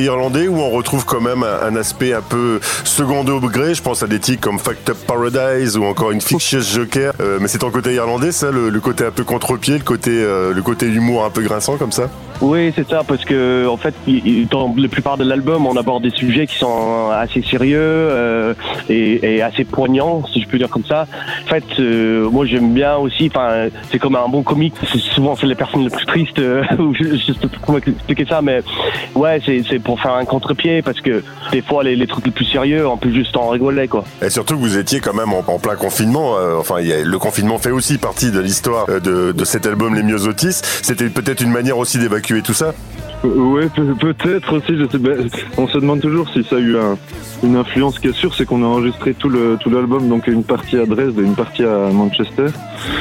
Irlandais 0.01 0.49
même 1.23 1.45
un, 1.45 1.77
aspect 1.77 2.13
un 2.13 2.21
peu 2.21 2.61
second 2.85 3.25
degré. 3.25 3.75
Je 3.75 3.83
pense 3.83 4.03
à 4.03 4.07
des 4.07 4.19
titres 4.19 4.41
comme 4.41 4.59
Fact 4.59 4.91
Up 4.91 4.97
Paradise 5.07 5.77
ou 5.77 5.85
encore 5.85 6.11
Infectious 6.11 6.61
Joker. 6.61 7.13
Euh, 7.21 7.39
mais 7.41 7.49
c'est 7.49 7.59
ton 7.59 7.71
côté 7.71 7.95
irlandais, 7.95 8.33
ça, 8.33 8.51
le, 8.51 8.71
côté 8.81 9.05
un 9.05 9.11
peu 9.11 9.25
contre-pied, 9.25 9.79
le 9.79 9.85
côté, 9.85 10.11
euh, 10.13 10.53
le 10.53 10.63
côté 10.63 10.87
humour 10.87 11.25
un 11.25 11.31
peu 11.31 11.43
grinçant 11.43 11.77
comme 11.77 11.93
ça? 11.93 12.11
Oui, 12.41 12.73
c'est 12.75 12.89
ça, 12.89 13.03
parce 13.07 13.25
que 13.25 13.69
en 13.69 13.77
fait, 13.77 13.95
dans 14.51 14.75
la 14.77 14.89
plupart 14.89 15.17
de 15.17 15.25
l'album, 15.25 15.65
on 15.67 15.77
aborde 15.77 16.03
des 16.03 16.11
sujets 16.11 16.47
qui 16.49 16.59
sont 16.59 17.11
assez 17.11 17.41
sérieux 17.43 17.79
euh, 17.79 18.55
et, 18.89 19.41
assez 19.43 19.65
poignants, 19.65 20.23
si 20.33 20.43
je 20.43 20.49
peux 20.49 20.59
dire 20.59 20.69
comme 20.69 20.85
ça. 20.85 21.07
En 21.45 21.49
fait, 21.49 21.79
moi 21.79 22.45
j'aime 22.47 22.75
bien 22.75 22.97
aussi. 22.97 23.31
C'est 23.91 23.99
comme 23.99 24.17
un 24.17 24.29
bon 24.29 24.43
comique. 24.43 24.75
Souvent 25.15 25.37
c'est 25.37 25.47
les 25.47 25.55
personnes 25.55 25.85
les 25.85 25.91
plus 25.91 26.07
tristes. 26.07 26.39
euh, 26.39 26.65
je, 27.01 27.33
sais 27.33 27.49
pas 27.49 27.49
comment 27.65 27.79
expliquer 27.79 28.27
ça, 28.27 28.43
mais 28.43 28.61
ouais, 29.15 29.41
c'est 29.47 29.79
pour 29.79 30.01
faire 30.01 30.15
un 30.15 30.25
contre-pied 30.25 30.83
parce 30.83 31.01
que 31.01 31.12
des 31.51 31.63
fois 31.63 31.83
les, 31.85 32.07
trucs 32.07 32.27
les 32.27 32.33
plus 32.33 32.45
sérieux, 32.47 32.87
on 32.87 32.97
peut 32.97 33.13
juste 33.13 33.37
en 33.37 33.49
rigoler 33.49 33.89
quoi. 33.89 34.05
Et 34.23 34.31
surtout 34.31 34.59
vous 34.59 34.77
étiez 34.77 35.01
quand 35.01 35.15
même 35.15 35.33
en, 35.33 35.43
plein 35.59 35.77
confinement. 35.77 36.37
euh, 36.37 36.57
enfin, 36.59 36.77
le 36.81 37.19
confinement 37.19 37.59
fait 37.59 37.71
aussi 37.71 37.99
partie 37.99 38.31
de 38.31 38.41
l'histoire 38.41 38.87
euh, 38.89 39.01
de, 39.01 39.33
de 39.33 39.45
cet 39.45 39.67
album 39.67 39.95
Les 39.95 40.03
Myosotis. 40.03 40.61
C'était 40.83 41.09
peut-être 41.09 41.41
une 41.41 41.51
manière 41.51 41.79
aussi 41.79 41.99
d'évacuer 41.99 42.43
tout 42.43 42.55
ça? 42.55 42.75
Ouais, 43.25 43.69
peut- 43.75 43.95
peut-être 44.01 44.53
aussi. 44.57 44.77
Je 44.77 44.85
sais, 44.87 44.99
on 45.57 45.69
se 45.69 45.79
demande 45.79 46.01
toujours 46.01 46.29
si 46.31 46.43
ça 46.43 46.57
a 46.57 46.59
eu 46.59 46.77
un- 46.77 46.97
une 47.45 47.57
influence. 47.57 47.95
Ce 47.97 48.01
qui 48.01 48.09
est 48.09 48.13
sûr, 48.15 48.35
c'est 48.35 48.45
qu'on 48.47 48.63
a 48.65 48.67
enregistré 48.67 49.15
tout 49.15 49.31
tout 49.61 49.71
l'album, 49.71 50.09
donc 50.09 50.27
une 50.27 50.43
partie 50.43 50.77
à 50.77 50.87
Dresde 50.87 51.19
et 51.19 51.23
une 51.23 51.35
partie 51.35 51.63
à 51.65 51.89
Manchester, 51.93 52.47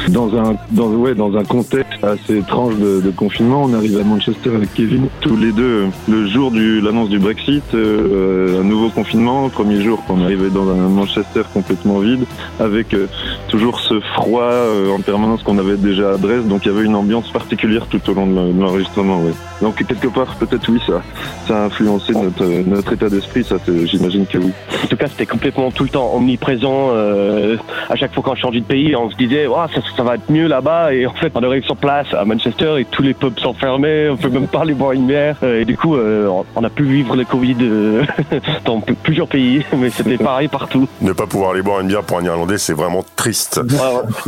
dans 0.10 0.36
un 0.36 0.56
dans 0.72 0.90
ouais 0.90 1.16
dans 1.16 1.36
un 1.38 1.44
contexte 1.44 2.04
assez 2.04 2.38
étrange 2.38 2.76
de, 2.78 3.02
de 3.02 3.10
confinement. 3.10 3.64
On 3.66 3.74
arrive 3.74 3.98
à 4.00 4.04
Manchester 4.04 4.52
avec 4.56 4.74
Kevin, 4.76 5.08
tous 5.22 5.36
les 5.36 5.52
deux 5.52 5.64
euh, 5.64 5.88
le 6.08 6.28
jour 6.28 6.52
du 6.52 6.82
l'annonce 6.82 7.10
du 7.10 7.18
Brexit, 7.20 7.64
euh, 7.74 8.62
un 8.62 8.64
nouveau 8.64 8.90
confinement. 8.90 9.50
Premier 9.50 9.82
jour 9.82 10.04
qu'on 10.06 10.22
arrivait 10.24 10.50
dans 10.52 10.70
un 10.70 10.88
Manchester 10.90 11.42
complètement 11.54 11.98
vide, 12.00 12.26
avec 12.60 12.94
euh, 12.94 13.08
toujours 13.48 13.80
ce 13.80 14.00
froid 14.00 14.44
euh, 14.44 14.92
en 14.92 15.00
permanence 15.00 15.42
qu'on 15.42 15.58
avait 15.58 15.78
déjà 15.78 16.12
à 16.12 16.18
Dresde. 16.18 16.48
Donc 16.48 16.66
il 16.66 16.72
y 16.72 16.76
avait 16.76 16.86
une 16.86 16.96
ambiance 16.96 17.30
particulière 17.32 17.88
tout 17.88 18.02
au 18.10 18.14
long 18.14 18.28
de 18.28 18.36
l'en- 18.36 18.48
de 18.54 18.62
l'enregistrement. 18.62 19.22
Donc 19.62 19.76
quelque 19.86 20.08
part, 20.08 20.36
peut-être 20.36 20.68
oui, 20.70 20.82
ça, 20.88 21.02
ça 21.48 21.58
a 21.58 21.66
influencé 21.66 22.14
notre, 22.14 22.44
notre 22.68 22.94
état 22.94 23.10
d'esprit, 23.10 23.44
ça, 23.44 23.58
j'imagine 23.86 24.26
que 24.26 24.38
oui. 24.40 24.52
En 24.84 24.88
tout 24.88 24.98
cas, 24.98 25.08
c'était 25.08 25.26
complètement 25.28 25.70
tout 25.72 25.84
le 25.84 25.90
temps 25.90 26.12
omniprésent. 26.16 26.90
euh, 26.94 27.58
à 27.90 27.96
chaque 27.96 28.14
fois 28.14 28.24
qu'on 28.24 28.36
changeait 28.36 28.60
de 28.62 28.66
pays, 28.66 28.96
on 28.96 29.10
se 29.12 29.16
disait, 29.16 29.46
oh, 29.48 29.56
ça, 29.74 29.82
ça 29.96 30.04
va 30.04 30.16
être 30.16 30.30
mieux 30.30 30.48
là-bas. 30.48 30.94
Et 30.94 31.06
en 31.06 31.14
fait, 31.14 31.32
on 31.36 31.44
arrive 31.44 31.64
sur 31.64 31.76
place 31.78 32.08
à 32.14 32.26
Manchester 32.26 32.76
et 32.80 32.86
tous 32.86 33.04
les 33.04 33.14
pubs 33.14 33.38
sont 33.40 33.54
fermés. 33.54 34.10
On 34.10 34.18
peut 34.18 34.30
même 34.30 34.48
pas 34.48 34.62
aller 34.62 34.74
boire 34.74 34.94
une 34.94 35.06
bière. 35.08 35.36
Euh, 35.44 35.62
Et 35.62 35.66
du 35.66 35.78
coup, 35.78 35.96
euh, 35.96 36.28
on- 36.56 36.64
a 36.64 36.70
pu 36.70 36.84
vivre 36.84 37.16
le 37.16 37.26
Covid 37.26 37.56
euh, 37.62 38.04
dans 38.66 38.80
plusieurs 38.82 39.28
pays, 39.28 39.64
mais 39.78 39.90
c'était 39.90 40.18
pareil 40.18 40.48
partout. 40.48 40.88
Ne 41.02 41.12
pas 41.14 41.26
pouvoir 41.28 41.52
aller 41.52 41.62
boire 41.64 41.80
une 41.82 41.88
bière 41.88 42.04
pour 42.04 42.18
un 42.20 42.24
Irlandais, 42.24 42.58
c'est 42.58 42.74
vraiment 42.74 43.04
triste. 43.16 43.60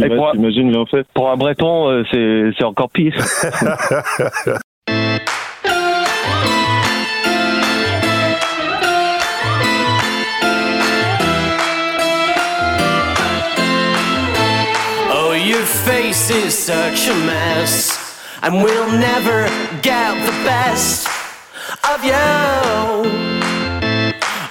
Et 0.04 0.10
pour, 0.10 0.32
T'imagines 0.32 0.72
l'enfer 0.72 1.04
pour 1.14 1.30
un 1.32 1.38
Breton, 1.38 1.90
euh, 1.90 2.04
c'est 2.12 2.52
c'est 2.58 2.64
encore 2.66 2.90
pire. 2.90 3.14
is 16.34 16.58
such 16.58 17.08
a 17.08 17.14
mess, 17.26 17.98
and 18.42 18.56
we'll 18.56 18.92
never 18.92 19.48
get 19.82 20.14
the 20.26 20.32
best 20.44 21.08
of 21.90 22.04
you. 22.04 22.14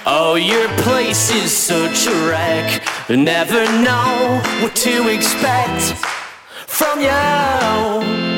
Oh, 0.05 0.35
your 0.35 0.67
place 0.83 1.29
is 1.31 1.55
such 1.55 2.07
a 2.07 2.27
wreck, 2.27 2.83
never 3.09 3.65
know 3.81 4.41
what 4.61 4.75
to 4.77 5.09
expect 5.09 5.93
from 6.67 7.01
you. 7.01 8.32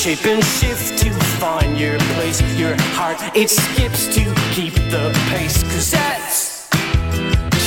Shape 0.00 0.24
and 0.24 0.42
shift 0.42 0.98
to 1.00 1.10
find 1.38 1.78
your 1.78 1.98
place. 2.14 2.40
Your 2.56 2.74
heart, 2.96 3.18
it 3.36 3.50
skips 3.50 4.06
to 4.14 4.24
keep 4.54 4.72
the 4.88 5.12
pace. 5.28 5.62
Cause 5.64 5.90
that's 5.90 6.70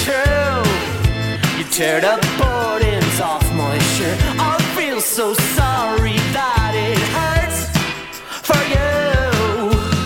true. 0.04 0.64
You 1.60 1.64
tear 1.66 2.02
the 2.02 2.18
buttons 2.40 3.20
off 3.20 3.46
my 3.54 3.78
shirt. 3.78 4.18
I 4.40 4.58
feel 4.76 5.00
so 5.00 5.36
sorry 5.36 6.18
that 6.34 6.72
it 6.74 6.98
you. 6.98 7.33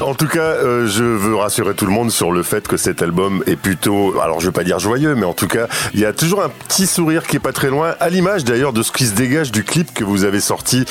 En 0.07 0.13
tout 0.13 0.27
cas, 0.27 0.39
euh, 0.39 0.87
je 0.87 1.03
veux 1.03 1.35
rassurer 1.35 1.73
tout 1.73 1.85
le 1.85 1.91
monde 1.91 2.11
sur 2.11 2.31
le 2.31 2.41
fait 2.41 2.65
que 2.65 2.77
cet 2.77 3.01
album 3.01 3.43
est 3.45 3.57
plutôt, 3.57 4.17
alors 4.21 4.39
je 4.39 4.45
veux 4.45 4.53
pas 4.53 4.63
dire 4.63 4.79
joyeux, 4.79 5.15
mais 5.15 5.25
en 5.25 5.33
tout 5.33 5.47
cas, 5.49 5.67
il 5.93 5.99
y 5.99 6.05
a 6.05 6.13
toujours 6.13 6.41
un 6.41 6.47
petit 6.49 6.87
sourire 6.87 7.27
qui 7.27 7.35
est 7.35 7.39
pas 7.41 7.51
très 7.51 7.67
loin, 7.69 7.93
à 7.99 8.09
l'image 8.09 8.45
d'ailleurs 8.45 8.71
de 8.71 8.83
ce 8.83 8.93
qui 8.93 9.03
se 9.05 9.13
dégage 9.15 9.51
du 9.51 9.65
clip 9.65 9.93
que 9.93 10.05
vous 10.05 10.23
avez 10.23 10.39
sorti. 10.39 10.85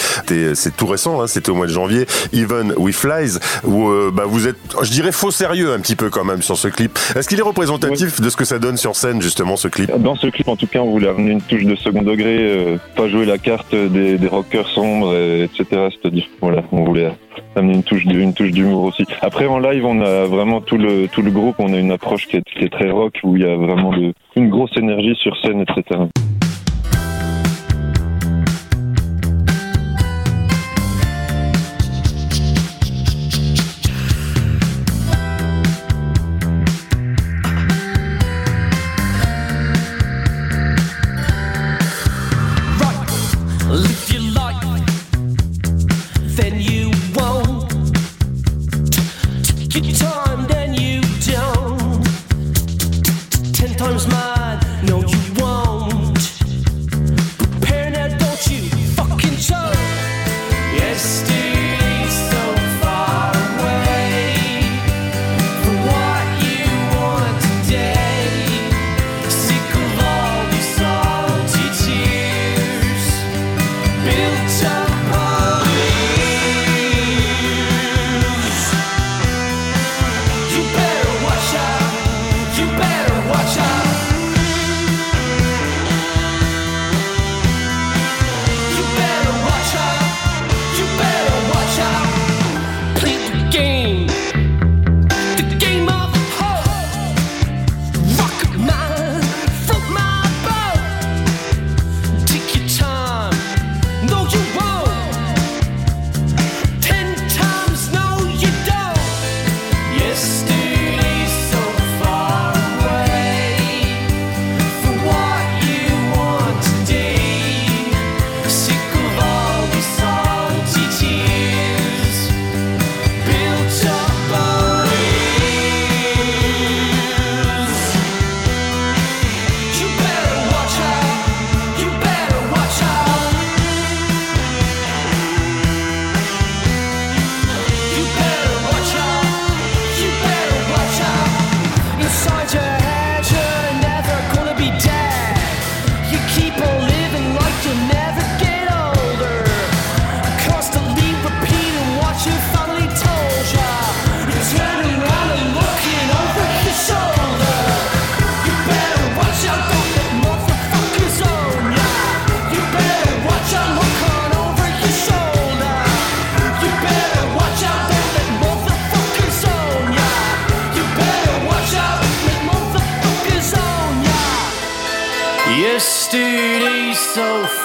C'est 0.54 0.76
tout 0.76 0.86
récent, 0.86 1.22
hein, 1.22 1.26
c'était 1.28 1.48
au 1.48 1.54
mois 1.54 1.66
de 1.66 1.72
janvier, 1.72 2.06
Even 2.34 2.74
We 2.76 2.94
Flies, 2.94 3.38
où 3.64 3.88
euh, 3.88 4.10
bah, 4.12 4.24
vous 4.26 4.48
êtes, 4.48 4.58
je 4.82 4.90
dirais, 4.90 5.12
faux 5.12 5.30
sérieux 5.30 5.72
un 5.72 5.80
petit 5.80 5.96
peu 5.96 6.10
quand 6.10 6.24
même 6.24 6.42
sur 6.42 6.58
ce 6.58 6.68
clip. 6.68 6.98
Est-ce 7.14 7.26
qu'il 7.26 7.38
est 7.38 7.42
représentatif 7.42 8.20
de 8.20 8.28
ce 8.28 8.36
que 8.36 8.44
ça 8.44 8.58
donne 8.58 8.76
sur 8.76 8.96
scène 8.96 9.22
justement 9.22 9.56
ce 9.56 9.68
clip? 9.68 9.90
Dans 9.98 10.16
ce 10.16 10.26
clip, 10.26 10.46
en 10.48 10.56
tout 10.56 10.66
cas, 10.66 10.80
on 10.80 10.90
voulait 10.90 11.08
amener 11.08 11.30
une 11.30 11.42
touche 11.42 11.64
de 11.64 11.74
second 11.76 12.02
degré, 12.02 12.36
euh, 12.38 12.76
pas 12.96 13.08
jouer 13.08 13.24
la 13.24 13.38
carte 13.38 13.74
des, 13.74 14.18
des 14.18 14.28
rockers 14.28 14.68
sombres, 14.68 15.14
et- 15.14 15.44
etc. 15.44 15.64
C'est-à-dire, 16.02 16.26
voilà, 16.42 16.62
on 16.70 16.84
voulait 16.84 17.10
amener 17.54 17.74
une 17.74 17.82
touche, 17.82 18.04
une 18.04 18.34
touche 18.34 18.50
d'humour 18.50 18.84
aussi. 18.84 19.04
Après, 19.22 19.46
en 19.46 19.58
live, 19.58 19.84
on 19.84 20.00
a 20.00 20.24
vraiment 20.24 20.60
tout 20.60 20.78
le 20.78 21.08
tout 21.08 21.22
le 21.22 21.30
groupe, 21.30 21.56
on 21.58 21.72
a 21.72 21.78
une 21.78 21.92
approche 21.92 22.26
qui 22.26 22.36
est, 22.36 22.44
qui 22.44 22.64
est 22.64 22.72
très 22.72 22.90
rock, 22.90 23.18
où 23.24 23.36
il 23.36 23.42
y 23.42 23.46
a 23.46 23.56
vraiment 23.56 23.92
de, 23.92 24.12
une 24.36 24.48
grosse 24.48 24.76
énergie 24.76 25.14
sur 25.16 25.36
scène, 25.38 25.62
etc. 25.62 26.00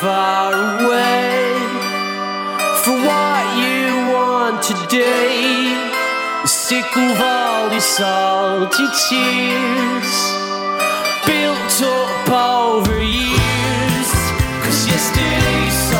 far 0.01 0.51
away 0.81 1.53
from 2.83 3.05
what 3.05 3.45
you 3.61 3.85
want 4.11 4.57
today. 4.63 5.77
Sick 6.43 6.97
of 6.97 7.21
all 7.21 7.69
these 7.69 7.85
salty 7.85 8.87
tears 9.05 10.13
built 11.27 11.75
up 11.83 12.29
over 12.29 12.97
years. 12.99 14.11
Cause 14.63 14.87
yesterday's 14.87 15.90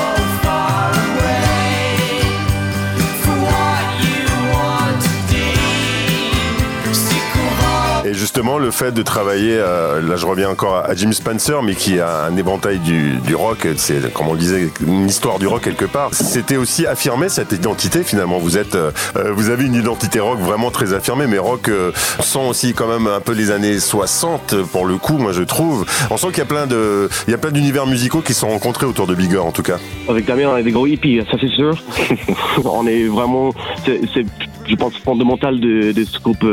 justement, 8.34 8.60
le 8.60 8.72
fait 8.72 8.94
de 8.94 9.02
travailler, 9.02 9.58
euh, 9.58 10.00
là 10.02 10.16
je 10.16 10.26
reviens 10.26 10.50
encore 10.50 10.78
à, 10.78 10.96
Jim 10.96 11.12
Spencer, 11.12 11.62
mais 11.64 11.76
qui 11.76 12.00
a 12.00 12.24
un 12.28 12.38
éventail 12.38 12.80
du, 12.80 13.36
rock, 13.36 13.68
c'est 13.76 14.14
comme 14.14 14.30
on 14.30 14.34
le 14.34 14.40
disait, 14.40 14.70
une 14.88 15.06
histoire 15.08 15.38
du 15.38 15.48
rock 15.48 15.64
quelque 15.64 15.84
part. 15.84 16.14
C'était 16.14 16.56
aussi 16.56 16.88
affirmer 16.88 17.28
cette 17.28 17.52
identité 17.52 18.04
finalement. 18.04 18.38
Vous 18.38 18.58
êtes, 18.58 18.76
euh, 18.76 18.92
euh, 19.18 19.34
vous 19.34 19.50
avez 19.50 19.66
une 19.66 19.76
identité 19.76 20.22
rock 20.22 20.40
vraiment 20.40 20.72
très 20.72 20.94
affirmée, 20.94 21.28
mais 21.28 21.40
rock 21.40 21.68
euh, 21.68 21.92
sent 22.22 22.40
aussi 22.50 22.74
quand 22.74 22.88
même 22.88 23.06
un 23.06 23.20
peu 23.20 23.34
les 23.34 23.52
années 23.52 23.78
60 23.78 24.56
pour 24.72 24.86
le 24.86 24.96
coup, 24.96 25.18
moi 25.18 25.34
je 25.34 25.44
trouve. 25.44 25.86
On 26.10 26.16
sent 26.16 26.28
qu'il 26.28 26.38
y 26.38 26.42
a 26.42 26.46
plein 26.46 26.68
de, 26.68 27.10
il 27.28 27.32
y 27.32 27.34
a 27.34 27.38
plein 27.38 27.52
d'univers 27.52 27.86
musicaux 27.86 28.22
qui 28.22 28.34
sont 28.34 28.48
rencontrés 28.48 28.86
autour 28.86 29.08
de 29.08 29.14
Bigger 29.14 29.40
en 29.40 29.52
tout 29.52 29.64
cas. 29.64 29.78
Avec 30.08 30.26
Damien, 30.26 30.52
on 30.54 30.56
est 30.56 30.64
des 30.64 30.72
gros 30.72 30.88
hippies, 30.88 31.20
ça 31.30 31.36
c'est 31.38 31.52
sûr. 31.52 31.76
on 32.64 32.88
est 32.88 33.08
vraiment, 33.08 33.54
je 33.86 34.76
pense, 34.78 34.96
fondamental 35.04 35.60
de, 35.60 35.92
de 35.92 36.06
ce 36.06 36.18
groupe 36.22 36.46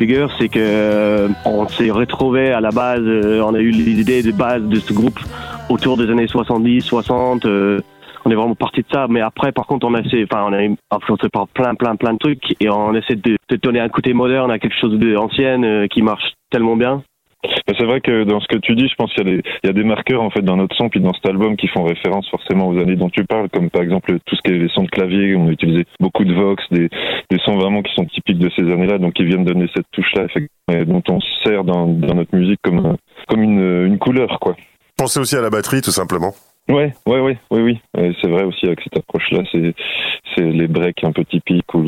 Bigger, 0.00 0.28
c'est 0.38 0.48
que 0.48 0.99
euh, 1.00 1.28
on 1.44 1.66
s'est 1.68 1.90
retrouvé 1.90 2.52
à 2.52 2.60
la 2.60 2.70
base, 2.70 3.00
euh, 3.02 3.42
on 3.42 3.54
a 3.54 3.58
eu 3.58 3.70
l'idée 3.70 4.22
de 4.22 4.32
base 4.32 4.62
de 4.62 4.76
ce 4.76 4.92
groupe 4.92 5.18
autour 5.68 5.96
des 5.96 6.10
années 6.10 6.26
70, 6.26 6.82
60. 6.82 7.44
euh, 7.46 7.80
on 8.24 8.30
est 8.30 8.34
vraiment 8.34 8.54
parti 8.54 8.80
de 8.80 8.86
ça, 8.92 9.06
mais 9.08 9.22
après, 9.22 9.50
par 9.50 9.66
contre, 9.66 9.86
on 9.86 9.94
a 9.94 10.00
enfin, 10.00 10.44
on 10.46 10.52
été 10.52 10.76
influencé 10.90 11.28
par 11.30 11.48
plein, 11.48 11.74
plein, 11.74 11.96
plein 11.96 12.12
de 12.12 12.18
trucs, 12.18 12.54
et 12.60 12.68
on 12.68 12.94
essaie 12.94 13.16
de, 13.16 13.36
de 13.48 13.56
donner 13.56 13.80
un 13.80 13.88
côté 13.88 14.12
moderne 14.12 14.50
à 14.50 14.58
quelque 14.58 14.76
chose 14.78 14.98
d'ancien 14.98 15.62
euh, 15.62 15.86
qui 15.86 16.02
marche 16.02 16.34
tellement 16.50 16.76
bien. 16.76 17.02
C'est 17.78 17.86
vrai 17.86 18.00
que 18.00 18.24
dans 18.24 18.40
ce 18.40 18.46
que 18.48 18.58
tu 18.58 18.74
dis, 18.74 18.88
je 18.88 18.94
pense 18.96 19.12
qu'il 19.14 19.26
y, 19.26 19.30
a 19.30 19.34
des- 19.36 19.42
il 19.62 19.66
y 19.66 19.70
a 19.70 19.72
des 19.72 19.84
marqueurs 19.84 20.20
en 20.22 20.28
fait 20.30 20.42
dans 20.42 20.56
notre 20.56 20.76
son 20.76 20.88
puis 20.90 21.00
dans 21.00 21.14
cet 21.14 21.26
album 21.26 21.56
qui 21.56 21.68
font 21.68 21.84
référence 21.84 22.28
forcément 22.28 22.68
aux 22.68 22.78
années 22.78 22.96
dont 22.96 23.08
tu 23.08 23.24
parles, 23.24 23.48
comme 23.48 23.70
par 23.70 23.80
exemple 23.82 24.18
tout 24.26 24.36
ce 24.36 24.40
qui 24.42 24.50
est 24.54 24.58
les 24.58 24.68
sons 24.68 24.82
de 24.82 24.90
clavier, 24.90 25.34
on 25.36 25.48
a 25.48 25.52
utilisé 25.52 25.84
beaucoup 26.00 26.24
de 26.24 26.34
vox, 26.34 26.62
des, 26.70 26.88
des 27.30 27.38
sons 27.38 27.56
vraiment 27.56 27.82
qui 27.82 27.94
sont 27.94 28.04
typiques 28.04 28.38
de 28.38 28.50
ces 28.54 28.62
années-là, 28.70 28.98
donc 28.98 29.14
qui 29.14 29.24
viennent 29.24 29.44
donner 29.44 29.66
cette 29.74 29.86
touche-là, 29.92 30.24
effectivement, 30.24 30.84
dont 31.00 31.02
on 31.14 31.20
se 31.20 31.28
sert 31.44 31.64
dans, 31.64 31.86
dans 31.86 32.14
notre 32.14 32.36
musique 32.36 32.60
comme, 32.62 32.84
un- 32.84 32.96
comme 33.28 33.42
une, 33.42 33.86
une 33.86 33.98
couleur, 33.98 34.38
quoi. 34.40 34.54
Pensez 34.98 35.18
aussi 35.20 35.36
à 35.36 35.40
la 35.40 35.48
batterie 35.50 35.80
tout 35.80 35.92
simplement. 35.92 36.32
Ouais, 36.68 36.92
ouais, 37.06 37.20
ouais, 37.20 37.38
oui, 37.50 37.60
oui. 37.96 38.12
C'est 38.20 38.28
vrai 38.28 38.44
aussi 38.44 38.66
avec 38.66 38.80
cette 38.82 38.98
approche-là, 38.98 39.40
c'est 39.52 39.74
les 40.42 40.68
breaks 40.68 41.02
un 41.04 41.10
peu 41.12 41.24
typiques 41.24 41.72
ou 41.74 41.82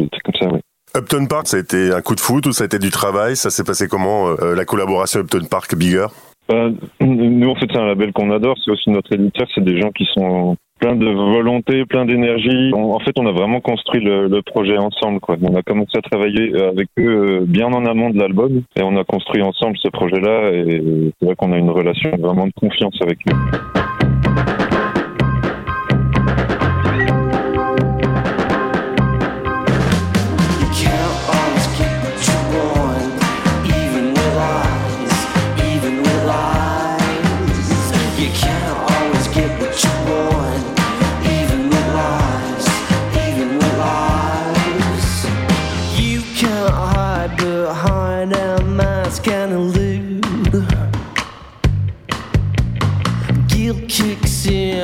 Upton 0.96 1.26
Park, 1.26 1.48
ça 1.48 1.56
a 1.56 1.60
été 1.60 1.92
un 1.92 2.02
coup 2.02 2.14
de 2.14 2.20
foot 2.20 2.46
ou 2.46 2.52
ça 2.52 2.64
a 2.64 2.66
été 2.66 2.78
du 2.78 2.90
travail? 2.90 3.36
Ça 3.36 3.50
s'est 3.50 3.64
passé 3.64 3.88
comment 3.88 4.28
euh, 4.28 4.54
la 4.54 4.64
collaboration 4.64 5.20
Upton 5.20 5.44
Park 5.50 5.74
Bigger? 5.74 6.06
Euh, 6.50 6.70
nous, 7.00 7.48
en 7.48 7.54
fait, 7.54 7.66
c'est 7.72 7.78
un 7.78 7.86
label 7.86 8.12
qu'on 8.12 8.30
adore. 8.30 8.56
C'est 8.62 8.70
aussi 8.70 8.90
notre 8.90 9.12
éditeur. 9.14 9.46
C'est 9.54 9.64
des 9.64 9.80
gens 9.80 9.90
qui 9.90 10.06
sont 10.14 10.56
plein 10.80 10.96
de 10.96 11.06
volonté, 11.06 11.86
plein 11.86 12.04
d'énergie. 12.04 12.72
En 12.74 12.98
fait, 12.98 13.12
on 13.18 13.26
a 13.26 13.32
vraiment 13.32 13.60
construit 13.60 14.02
le, 14.02 14.40
projet 14.42 14.76
ensemble. 14.76 15.20
On 15.28 15.54
a 15.54 15.62
commencé 15.62 15.96
à 15.96 16.02
travailler 16.02 16.52
avec 16.60 16.88
eux 16.98 17.40
euh, 17.40 17.44
bien 17.46 17.66
en 17.66 17.86
amont 17.86 18.10
de 18.10 18.18
l'album 18.18 18.62
et 18.76 18.82
on 18.82 18.96
a 18.96 19.04
construit 19.04 19.42
ensemble 19.42 19.76
ce 19.78 19.88
projet-là. 19.88 20.50
Et 20.52 21.12
c'est 21.18 21.26
vrai 21.26 21.36
qu'on 21.36 21.52
a 21.52 21.58
une 21.58 21.70
relation 21.70 22.10
vraiment 22.18 22.46
de 22.46 22.52
confiance 22.60 22.98
avec 23.00 23.18
eux. 23.28 24.61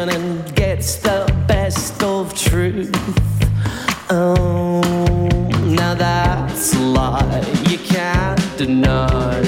And 0.06 0.54
gets 0.54 0.96
the 0.96 1.26
best 1.48 2.02
of 2.02 2.32
truth. 2.32 2.94
Oh, 4.10 4.80
now 5.64 5.94
that's 5.94 6.72
a 6.74 6.78
lie 6.78 7.44
you 7.68 7.78
can't 7.78 8.40
deny. 8.56 9.47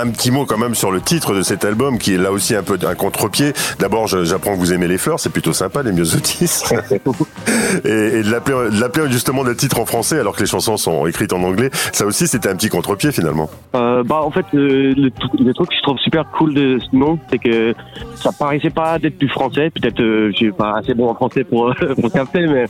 Un 0.00 0.10
petit 0.10 0.30
mot 0.30 0.46
quand 0.46 0.58
même 0.58 0.74
sur 0.74 0.90
le 0.92 1.00
titre 1.00 1.34
de 1.34 1.42
cet 1.42 1.64
album 1.64 1.98
qui 1.98 2.14
est 2.14 2.18
là 2.18 2.30
aussi 2.30 2.54
un 2.54 2.62
peu 2.62 2.78
un 2.86 2.94
contre-pied. 2.94 3.52
D'abord, 3.80 4.06
j'apprends 4.06 4.54
que 4.54 4.58
vous 4.58 4.72
aimez 4.72 4.86
les 4.86 4.98
fleurs, 4.98 5.18
c'est 5.18 5.30
plutôt 5.30 5.52
sympa, 5.52 5.82
les 5.82 5.92
myosotis. 5.92 6.62
et, 7.84 7.88
et 7.88 8.22
de 8.22 8.80
l'appeler 8.80 9.10
justement 9.10 9.42
le 9.42 9.56
titre 9.56 9.80
en 9.80 9.86
français 9.86 10.18
alors 10.20 10.34
que 10.36 10.40
les 10.40 10.46
chansons 10.46 10.76
sont 10.76 11.06
écrites 11.06 11.32
en 11.32 11.42
anglais, 11.42 11.70
ça 11.92 12.06
aussi 12.06 12.26
c'était 12.28 12.48
un 12.48 12.56
petit 12.56 12.68
contre-pied 12.68 13.12
finalement. 13.12 13.50
Euh, 13.74 14.02
bah 14.04 14.20
en 14.22 14.30
fait 14.30 14.46
euh, 14.54 14.94
le, 14.96 15.08
tr- 15.10 15.44
le 15.44 15.52
truc 15.54 15.68
que 15.70 15.74
je 15.76 15.82
trouve 15.82 15.98
super 15.98 16.24
cool 16.36 16.54
de 16.54 16.78
ce 16.78 16.96
nom 16.96 17.18
c'est 17.30 17.38
que 17.38 17.74
ça 18.14 18.30
paraissait 18.38 18.70
pas 18.70 18.98
d'être 18.98 19.18
du 19.18 19.28
français 19.28 19.70
peut-être 19.70 20.00
euh, 20.00 20.30
je 20.32 20.36
suis 20.36 20.52
pas 20.52 20.76
assez 20.78 20.94
bon 20.94 21.08
en 21.10 21.14
français 21.14 21.44
pour 21.44 21.74
pour 22.00 22.12
capter 22.12 22.46
mais 22.46 22.66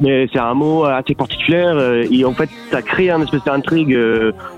mais 0.00 0.28
c'est 0.32 0.38
un 0.38 0.54
mot 0.54 0.84
assez 0.84 1.14
particulier 1.14 1.64
euh, 1.64 2.06
et 2.10 2.24
en 2.24 2.34
fait 2.34 2.48
ça 2.70 2.82
crée 2.82 3.10
un 3.10 3.22
espèce 3.22 3.44
d'intrigue 3.44 3.98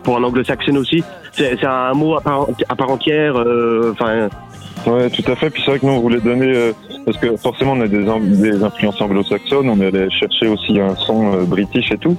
pour 0.02 0.16
un 0.16 0.22
anglo-saxon 0.24 0.76
aussi 0.76 1.02
c'est 1.32 1.56
c'est 1.61 1.66
un 1.66 1.94
mot 2.01 2.16
à 2.16 2.20
part, 2.20 2.90
entière 2.90 3.36
euh, 3.36 3.92
enfin 3.92 4.28
Ouais, 4.86 5.11
tout 5.11 5.30
à 5.30 5.36
fait. 5.36 5.51
Puis 5.51 5.62
c'est 5.64 5.72
vrai 5.72 5.80
que 5.80 5.86
nous, 5.86 5.92
on 5.92 6.01
voulait 6.01 6.20
donner, 6.20 6.53
euh, 6.55 6.72
parce 7.05 7.18
que 7.18 7.36
forcément, 7.36 7.72
on 7.72 7.80
a 7.82 7.86
des, 7.86 8.03
des 8.03 8.62
influences 8.62 9.01
anglo-saxonnes, 9.01 9.68
on 9.68 9.80
est 9.80 9.88
allé 9.88 10.11
chercher 10.11 10.48
aussi 10.48 10.80
un 10.80 10.94
son 10.96 11.34
euh, 11.34 11.44
british 11.44 11.92
et 11.92 11.98
tout. 11.98 12.16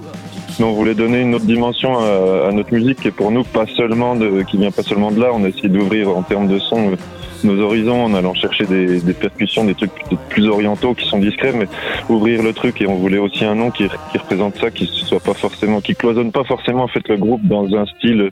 Mais 0.60 0.66
on 0.66 0.74
voulait 0.74 0.96
donner 0.96 1.22
une 1.22 1.36
autre 1.36 1.46
dimension 1.46 1.98
à, 2.00 2.48
à 2.50 2.52
notre 2.52 2.74
musique, 2.74 3.06
et 3.06 3.12
pour 3.12 3.32
nous, 3.32 3.44
pas 3.44 3.66
seulement 3.68 4.16
de, 4.16 4.44
qui 4.44 4.58
vient 4.58 4.72
pas 4.72 4.84
seulement 4.84 5.12
de 5.12 5.20
là. 5.20 5.30
On 5.34 5.44
a 5.44 5.50
essayé 5.50 5.70
d'ouvrir 5.70 6.10
en 6.10 6.24
termes 6.24 6.48
de 6.48 6.60
son 6.60 6.92
euh, 6.92 6.96
nos 7.44 7.60
horizons 7.60 8.04
en 8.04 8.14
allant 8.14 8.36
chercher 8.36 8.66
des, 8.66 9.00
des 9.02 9.14
percussions, 9.14 9.66
des 9.66 9.74
trucs 9.74 9.92
plus 10.30 10.48
orientaux 10.48 10.94
qui 10.94 11.08
sont 11.08 11.18
discrets, 11.18 11.54
mais 11.54 11.68
ouvrir 12.08 12.44
le 12.44 12.54
truc. 12.54 12.82
Et 12.82 12.88
on 12.88 12.96
voulait 12.96 13.18
aussi 13.18 13.46
un 13.46 13.56
nom 13.56 13.72
qui, 13.72 13.86
qui 14.12 14.18
représente 14.18 14.58
ça, 14.58 14.70
qui 14.70 14.86
soit 14.86 15.20
pas 15.20 15.34
forcément, 15.34 15.82
qui 15.82 15.96
cloisonne 15.96 16.32
pas 16.32 16.44
forcément 16.44 16.84
en 16.84 16.88
fait 16.88 17.08
le 17.08 17.18
groupe 17.18 17.42
dans 17.44 17.66
un 17.76 17.86
style 17.86 18.30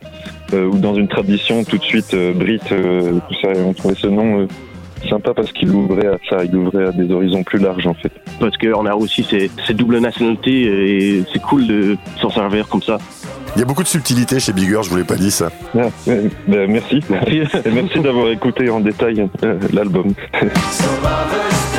euh, 0.53 0.67
ou 0.67 0.77
dans 0.77 0.95
une 0.95 1.07
tradition 1.07 1.63
tout 1.63 1.77
de 1.77 1.83
suite 1.83 2.13
euh, 2.13 2.33
brite, 2.33 2.71
euh, 2.71 3.13
tout 3.27 3.35
ça. 3.41 3.49
On 3.65 3.73
trouvait 3.73 3.95
ce 3.95 4.07
nom 4.07 4.41
euh, 4.41 4.47
sympa 5.07 5.33
parce 5.33 5.51
qu'il 5.51 5.69
ouvrait 5.71 6.07
à 6.07 6.17
ça, 6.29 6.43
il 6.43 6.55
ouvrait 6.55 6.87
à 6.87 6.91
des 6.91 7.11
horizons 7.11 7.43
plus 7.43 7.59
larges 7.59 7.87
en 7.87 7.93
fait. 7.93 8.11
parce 8.39 8.57
qu'on 8.57 8.85
a 8.85 8.95
aussi 8.95 9.23
ces, 9.23 9.49
ces 9.65 9.73
doubles 9.73 9.99
nationalités 9.99 10.61
et 10.61 11.23
c'est 11.31 11.41
cool 11.41 11.67
de 11.67 11.97
s'en 12.21 12.29
servir 12.29 12.67
comme 12.67 12.81
ça 12.81 12.97
Il 13.55 13.59
y 13.59 13.61
a 13.61 13.65
beaucoup 13.65 13.83
de 13.83 13.87
subtilité 13.87 14.39
chez 14.39 14.53
Bigger, 14.53 14.81
je 14.83 14.89
vous 14.89 14.97
l'ai 14.97 15.03
pas 15.03 15.15
dit 15.15 15.31
ça. 15.31 15.49
Ah, 15.77 15.87
euh, 16.07 16.29
ben, 16.47 16.69
merci. 16.69 17.01
Et 17.27 17.71
merci 17.71 17.99
d'avoir 17.99 18.29
écouté 18.31 18.69
en 18.69 18.79
détail 18.79 19.27
euh, 19.43 19.59
l'album. 19.73 20.13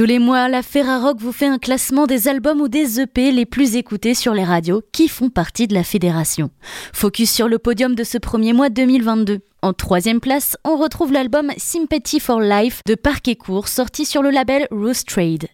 Tous 0.00 0.06
les 0.06 0.18
mois, 0.18 0.48
la 0.48 0.62
Ferrarock 0.62 1.18
vous 1.20 1.30
fait 1.30 1.44
un 1.44 1.58
classement 1.58 2.06
des 2.06 2.26
albums 2.26 2.62
ou 2.62 2.68
des 2.68 3.00
EP 3.00 3.32
les 3.32 3.44
plus 3.44 3.76
écoutés 3.76 4.14
sur 4.14 4.32
les 4.32 4.44
radios 4.44 4.80
qui 4.92 5.08
font 5.08 5.28
partie 5.28 5.66
de 5.66 5.74
la 5.74 5.84
fédération. 5.84 6.48
Focus 6.94 7.30
sur 7.30 7.48
le 7.48 7.58
podium 7.58 7.94
de 7.94 8.02
ce 8.02 8.16
premier 8.16 8.54
mois 8.54 8.70
2022. 8.70 9.40
En 9.60 9.74
troisième 9.74 10.20
place, 10.20 10.56
on 10.64 10.78
retrouve 10.78 11.12
l'album 11.12 11.52
Sympathy 11.58 12.18
for 12.18 12.40
Life 12.40 12.80
de 12.86 12.94
Parc 12.94 13.28
et 13.28 13.36
Court, 13.36 13.68
sorti 13.68 14.06
sur 14.06 14.22
le 14.22 14.30
label 14.30 14.66
Rose 14.70 15.04
Trade. 15.04 15.48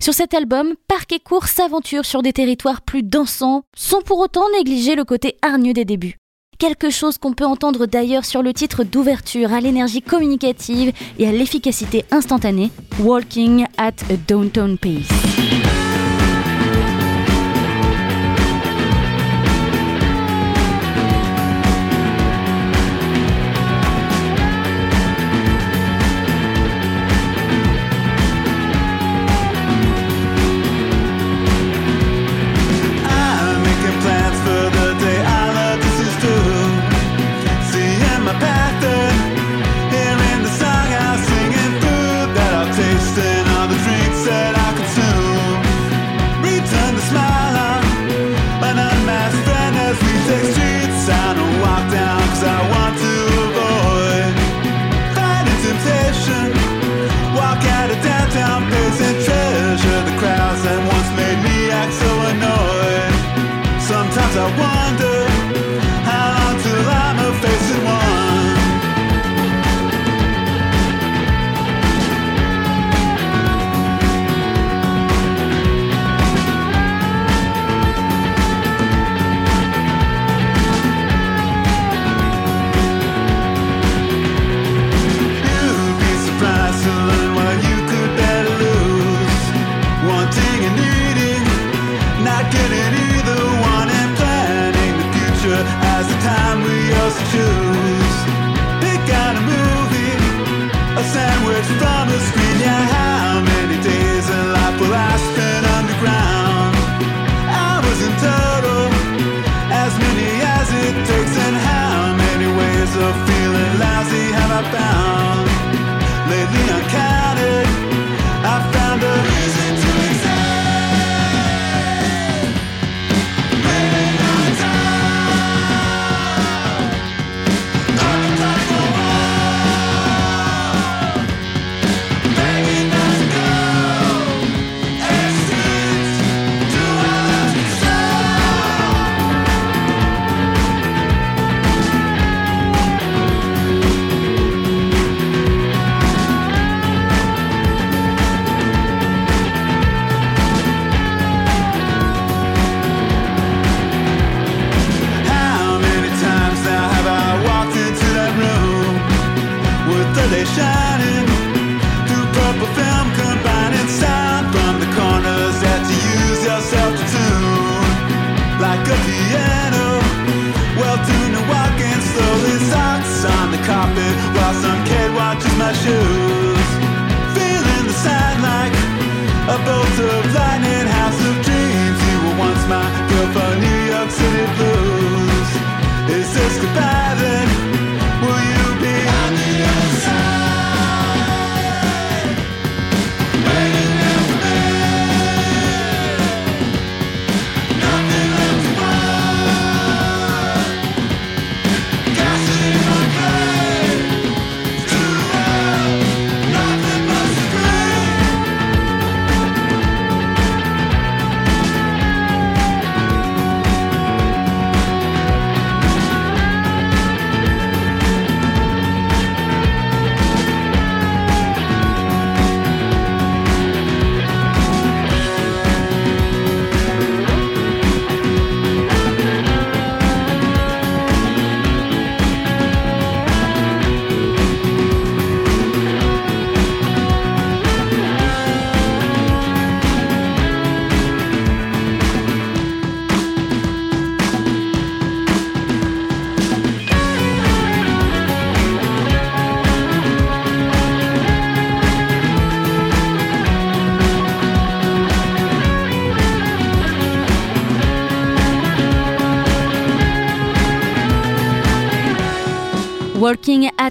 Sur 0.00 0.14
cet 0.14 0.32
album, 0.32 0.72
Parc 0.88 1.12
et 1.12 1.20
Court 1.20 1.46
s'aventure 1.46 2.06
sur 2.06 2.22
des 2.22 2.32
territoires 2.32 2.80
plus 2.80 3.02
dansants, 3.02 3.64
sans 3.76 4.00
pour 4.00 4.20
autant 4.20 4.48
négliger 4.54 4.94
le 4.94 5.04
côté 5.04 5.36
hargneux 5.42 5.74
des 5.74 5.84
débuts 5.84 6.16
quelque 6.62 6.90
chose 6.90 7.18
qu'on 7.18 7.32
peut 7.32 7.44
entendre 7.44 7.86
d'ailleurs 7.86 8.24
sur 8.24 8.40
le 8.40 8.52
titre 8.52 8.84
d'ouverture 8.84 9.52
à 9.52 9.60
l'énergie 9.60 10.00
communicative 10.00 10.92
et 11.18 11.26
à 11.26 11.32
l'efficacité 11.32 12.04
instantanée, 12.12 12.70
Walking 13.00 13.66
at 13.78 13.88
a 14.08 14.16
Downtown 14.28 14.78
Pace. 14.78 15.81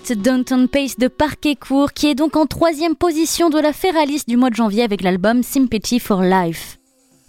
Downton 0.10 0.68
Pace 0.68 0.98
de 0.98 1.08
Parquet 1.08 1.56
Court, 1.56 1.94
qui 1.94 2.08
est 2.08 2.16
donc 2.16 2.36
en 2.36 2.46
troisième 2.46 2.96
position 2.96 3.50
de 3.50 3.60
la 3.60 3.72
Ferralis 3.72 4.24
du 4.28 4.36
mois 4.36 4.50
de 4.50 4.56
janvier 4.56 4.84
avec 4.84 5.04
l'album 5.04 5.44
Sympathy 5.44 6.00
for 6.00 6.22
Life. 6.22 6.80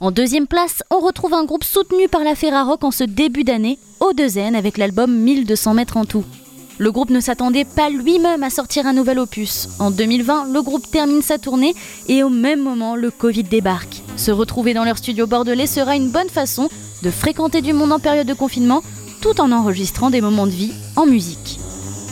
En 0.00 0.10
deuxième 0.10 0.46
place, 0.48 0.82
on 0.90 0.98
retrouve 0.98 1.34
un 1.34 1.44
groupe 1.44 1.62
soutenu 1.62 2.08
par 2.08 2.24
la 2.24 2.34
Ferrarock 2.34 2.82
en 2.82 2.90
ce 2.90 3.04
début 3.04 3.44
d'année, 3.44 3.78
O2N, 4.00 4.56
avec 4.56 4.78
l'album 4.78 5.14
1200 5.14 5.74
mètres 5.74 5.96
en 5.96 6.04
tout. 6.04 6.24
Le 6.78 6.90
groupe 6.90 7.10
ne 7.10 7.20
s'attendait 7.20 7.66
pas 7.66 7.90
lui-même 7.90 8.42
à 8.42 8.50
sortir 8.50 8.86
un 8.86 8.94
nouvel 8.94 9.20
opus. 9.20 9.68
En 9.78 9.90
2020, 9.90 10.52
le 10.52 10.62
groupe 10.62 10.90
termine 10.90 11.22
sa 11.22 11.38
tournée 11.38 11.74
et 12.08 12.24
au 12.24 12.30
même 12.30 12.62
moment, 12.62 12.96
le 12.96 13.10
Covid 13.10 13.44
débarque. 13.44 14.02
Se 14.16 14.32
retrouver 14.32 14.74
dans 14.74 14.84
leur 14.84 14.98
studio 14.98 15.26
bordelais 15.26 15.68
sera 15.68 15.94
une 15.94 16.10
bonne 16.10 16.30
façon 16.30 16.68
de 17.02 17.10
fréquenter 17.10 17.60
du 17.60 17.72
monde 17.72 17.92
en 17.92 18.00
période 18.00 18.26
de 18.26 18.34
confinement 18.34 18.82
tout 19.20 19.40
en 19.40 19.52
enregistrant 19.52 20.10
des 20.10 20.20
moments 20.20 20.46
de 20.46 20.52
vie 20.52 20.72
en 20.96 21.06
musique. 21.06 21.60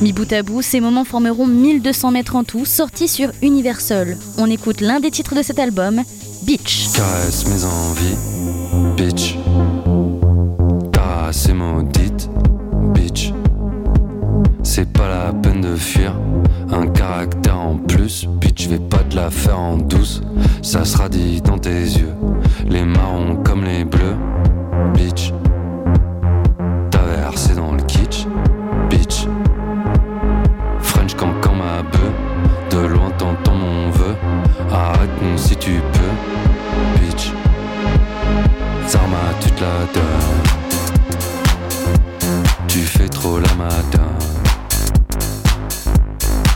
Mi 0.01 0.15
bout 0.15 0.33
à 0.33 0.43
bout, 0.43 0.63
ces 0.63 0.81
moments 0.81 1.05
formeront 1.05 1.47
1200 1.47 2.13
mètres 2.13 2.35
en 2.35 2.43
tout, 2.43 2.65
sortis 2.65 3.07
sur 3.07 3.31
Universal. 3.43 4.17
On 4.39 4.51
écoute 4.51 4.81
l'un 4.81 4.99
des 4.99 5.11
titres 5.11 5.35
de 5.35 5.43
cet 5.43 5.59
album, 5.59 6.03
Beach. 6.45 6.89
Caresse 6.95 7.47
mes 7.47 7.65
envies, 7.65 8.17
bitch. 8.97 9.37
Caresse 10.91 11.49
et 11.51 11.53
maudite, 11.53 12.31
bitch. 12.95 13.35
C'est 14.63 14.91
pas 14.91 15.07
la 15.07 15.33
peine 15.35 15.61
de 15.61 15.77
fuir, 15.77 16.15
un 16.73 16.87
caractère 16.87 17.61
en 17.61 17.77
plus, 17.77 18.27
bitch. 18.27 18.69
Vais 18.69 18.79
pas 18.79 19.05
te 19.11 19.17
la 19.17 19.31
faire 19.31 19.61
en 19.61 19.77
douce, 19.77 20.23
ça 20.63 20.87
sera 20.87 21.11
dit 21.11 21.43
dans 21.43 21.59
tes 21.59 21.69
yeux. 21.69 22.15
Les 22.67 22.85
marrons 22.85 23.37
comme 23.45 23.65
les 23.65 23.85
bleus, 23.85 24.17
bitch. 24.95 25.35
Tu 42.67 42.79
fais 42.79 43.09
trop 43.11 43.39
la 43.39 43.53
madame. 43.57 44.17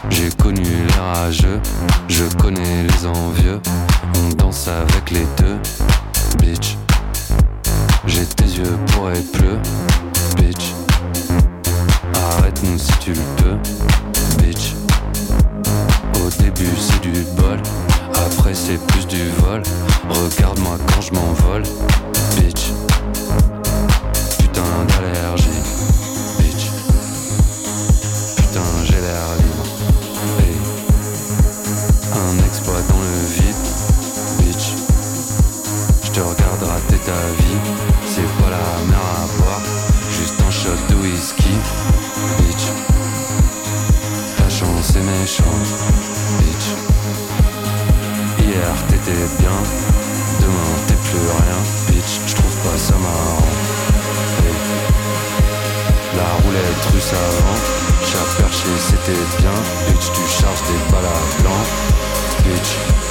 J'ai 0.08 0.30
connu 0.42 0.62
les 0.62 0.94
rageux, 0.94 1.60
je 2.08 2.24
connais 2.40 2.84
les 2.84 3.06
envieux. 3.06 3.60
On 4.16 4.34
danse 4.36 4.68
avec 4.68 5.10
les 5.10 5.26
deux, 5.36 5.58
bitch. 6.38 6.78
J'ai 8.06 8.24
tes 8.24 8.44
yeux 8.44 8.78
pour 8.92 9.10
et 9.10 9.20
pleu, 9.20 9.58
bitch. 10.36 10.72
Arrête-nous 12.14 12.78
si 12.78 12.92
tu 13.00 13.12
le 13.12 13.20
peux, 13.36 14.42
bitch. 14.42 14.72
Au 16.24 16.42
début 16.42 16.70
c'est 16.78 17.02
du 17.02 17.20
bol, 17.36 17.60
après 18.14 18.54
c'est 18.54 18.78
plus 18.86 19.06
du 19.06 19.28
vol. 19.40 19.62
Regarde-moi 20.08 20.78
quand 20.86 21.02
je 21.02 21.12
m'envole, 21.12 21.64
bitch. 22.36 22.72
Russe 57.04 57.12
avant, 57.12 57.56
chat 58.04 58.42
perché 58.42 58.68
c'était 58.78 59.12
bien, 59.38 59.52
bitch. 59.86 60.10
Tu 60.12 60.42
charges 60.42 60.62
des 60.62 60.92
balles 60.92 61.04
à 61.04 61.42
blanc, 61.42 61.50
bitch. 62.44 63.03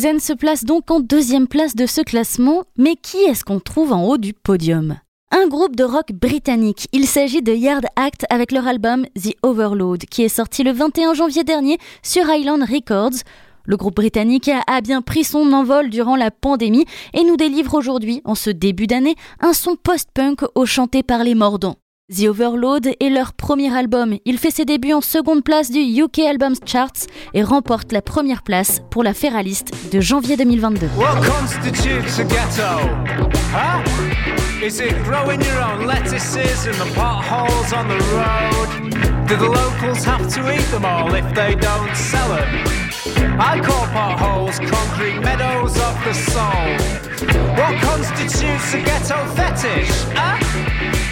Odezen 0.00 0.18
se 0.18 0.32
place 0.32 0.64
donc 0.64 0.90
en 0.90 1.00
deuxième 1.00 1.46
place 1.46 1.76
de 1.76 1.84
ce 1.84 2.00
classement, 2.00 2.62
mais 2.78 2.96
qui 2.96 3.18
est-ce 3.18 3.44
qu'on 3.44 3.60
trouve 3.60 3.92
en 3.92 4.06
haut 4.06 4.16
du 4.16 4.32
podium? 4.32 4.96
Un 5.30 5.46
groupe 5.46 5.76
de 5.76 5.84
rock 5.84 6.12
britannique. 6.12 6.88
Il 6.92 7.06
s'agit 7.06 7.42
de 7.42 7.52
Yard 7.52 7.84
Act 7.96 8.24
avec 8.30 8.50
leur 8.50 8.66
album 8.66 9.04
The 9.14 9.34
Overload, 9.42 10.06
qui 10.06 10.22
est 10.22 10.30
sorti 10.30 10.62
le 10.62 10.72
21 10.72 11.12
janvier 11.12 11.44
dernier 11.44 11.76
sur 12.02 12.22
Island 12.30 12.62
Records. 12.62 13.24
Le 13.66 13.76
groupe 13.76 13.96
britannique 13.96 14.50
a 14.66 14.80
bien 14.80 15.02
pris 15.02 15.22
son 15.22 15.52
envol 15.52 15.90
durant 15.90 16.16
la 16.16 16.30
pandémie 16.30 16.86
et 17.12 17.22
nous 17.22 17.36
délivre 17.36 17.74
aujourd'hui, 17.74 18.22
en 18.24 18.34
ce 18.34 18.48
début 18.48 18.86
d'année, 18.86 19.16
un 19.40 19.52
son 19.52 19.76
post-punk 19.76 20.44
au 20.54 20.64
chanté 20.64 21.02
par 21.02 21.24
les 21.24 21.34
mordants. 21.34 21.76
The 22.10 22.26
Overload 22.26 22.88
est 22.98 23.08
leur 23.08 23.32
premier 23.34 23.72
album. 23.72 24.16
Il 24.24 24.38
fait 24.38 24.50
ses 24.50 24.64
débuts 24.64 24.92
en 24.92 25.00
seconde 25.00 25.44
place 25.44 25.70
du 25.70 25.78
UK 25.78 26.18
Albums 26.28 26.56
Charts 26.66 27.06
et 27.34 27.44
remporte 27.44 27.92
la 27.92 28.02
première 28.02 28.42
place 28.42 28.82
pour 28.90 29.04
la 29.04 29.14
Feraliste 29.14 29.72
de 29.92 30.00
janvier 30.00 30.36
2022. 30.36 30.88
What 30.96 31.20
constitutes 31.24 32.18
a 32.18 32.24
ghetto? 32.24 33.30
Huh? 33.52 33.84
Is 34.60 34.80
it 34.80 34.92
growing 35.04 35.40
your 35.40 35.62
own 35.62 35.86
lettuces 35.86 36.66
in 36.66 36.72
the 36.72 36.92
potholes 36.96 37.72
on 37.72 37.86
the 37.86 38.02
road? 38.10 39.28
Do 39.28 39.36
the 39.36 39.48
locals 39.48 40.04
have 40.04 40.26
to 40.34 40.52
eat 40.52 40.68
them 40.72 40.84
all 40.84 41.14
if 41.14 41.32
they 41.34 41.54
don't 41.54 41.94
sell 41.94 42.28
them? 42.34 42.80
I 43.38 43.60
call 43.60 43.86
potholes 43.86 44.58
concrete 44.58 45.20
meadows 45.20 45.76
of 45.78 45.94
the 46.04 46.12
soul. 46.12 47.00
What 47.54 47.80
constitutes 47.80 48.74
a 48.74 48.82
ghetto 48.82 49.24
fetish? 49.36 49.90
Huh? 50.16 50.49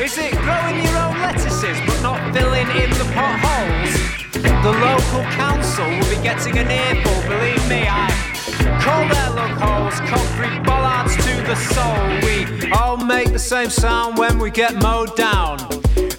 Is 0.01 0.17
it 0.17 0.31
growing 0.31 0.81
your 0.85 0.97
own 0.97 1.19
lettuces 1.19 1.77
but 1.85 2.01
not 2.03 2.33
filling 2.33 2.69
in 2.71 2.89
the 2.91 3.11
potholes? 3.13 3.93
The 4.33 4.71
local 4.71 5.23
council 5.33 5.85
will 5.87 6.17
be 6.17 6.23
getting 6.23 6.57
an 6.57 6.71
earful, 6.71 7.21
believe 7.29 7.69
me, 7.69 7.83
I 7.91 8.07
call 8.81 9.09
their 9.09 9.31
loopholes 9.31 9.99
concrete 10.09 10.63
bollards 10.63 11.17
to 11.17 11.43
the 11.43 11.57
soul. 11.57 11.99
We 12.23 12.71
all 12.71 12.97
make 12.97 13.33
the 13.33 13.41
same 13.41 13.71
sound 13.71 14.19
when 14.19 14.39
we 14.39 14.53
get 14.53 14.81
mowed 14.81 15.17
down. 15.17 15.59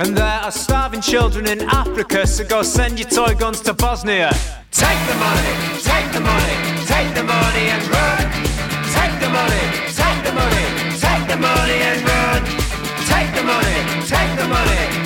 And 0.02 0.16
there 0.18 0.42
are 0.44 0.52
starving 0.52 1.00
children 1.00 1.48
in 1.48 1.62
Africa, 1.62 2.28
so 2.28 2.44
go 2.46 2.64
send 2.64 3.00
your 3.00 3.08
toy 3.08 3.34
guns 3.34 3.62
to 3.62 3.74
Bosnia. 3.74 4.32
Take 4.72 5.00
the 5.08 5.16
money, 5.16 5.56
take 5.82 6.12
the 6.12 6.20
money, 6.20 6.86
take 6.86 7.16
the 7.16 7.24
money 7.24 7.70
and 7.70 7.88
run. 7.88 8.09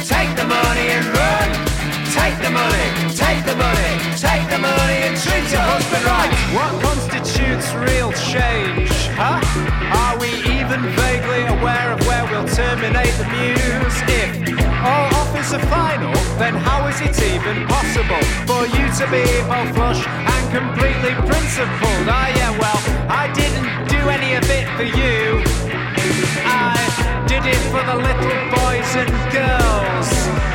Take 0.03 0.35
the 0.35 0.45
money 0.45 0.87
and 0.95 1.05
run. 1.17 1.49
Take 2.13 2.37
the 2.39 2.51
money, 2.51 2.87
take 3.15 3.43
the 3.45 3.55
money, 3.55 3.93
take 4.15 4.45
the 4.49 4.59
money 4.59 4.99
and 5.07 5.17
treat 5.17 5.49
your 5.51 5.65
husband 5.65 6.03
right. 6.05 6.31
What 6.55 6.71
constitutes 6.81 7.73
real 7.73 8.11
change? 8.13 8.91
Huh? 9.17 9.41
Are 9.91 10.17
we 10.19 10.29
even 10.57 10.81
vaguely 10.95 11.43
aware 11.57 11.93
of 11.93 11.99
where 12.07 12.25
we'll 12.31 12.47
terminate 12.47 13.13
the 13.19 13.27
muse? 13.33 13.97
If 14.07 14.29
all 14.83 15.09
offers 15.19 15.53
are 15.53 15.65
final, 15.67 16.13
then 16.37 16.55
how 16.55 16.87
is 16.87 17.01
it 17.01 17.15
even 17.33 17.67
possible 17.67 18.23
for 18.47 18.63
you 18.67 18.85
to 18.99 19.05
be 19.11 19.25
both 19.49 19.75
flush 19.75 20.05
and 20.07 20.43
completely 20.51 21.13
principled? 21.27 22.05
Ah, 22.07 22.29
yeah, 22.37 22.51
well, 22.61 22.79
I 23.09 23.31
didn't 23.33 23.89
do 23.89 24.09
any 24.09 24.35
of 24.35 24.45
it 24.49 24.67
for 24.77 24.83
you. 24.83 25.82
Did 27.33 27.47
it 27.47 27.63
for 27.73 27.81
the 27.81 27.95
little 27.95 28.41
boys 28.53 28.95
and 28.95 29.09
girls. 29.33 30.09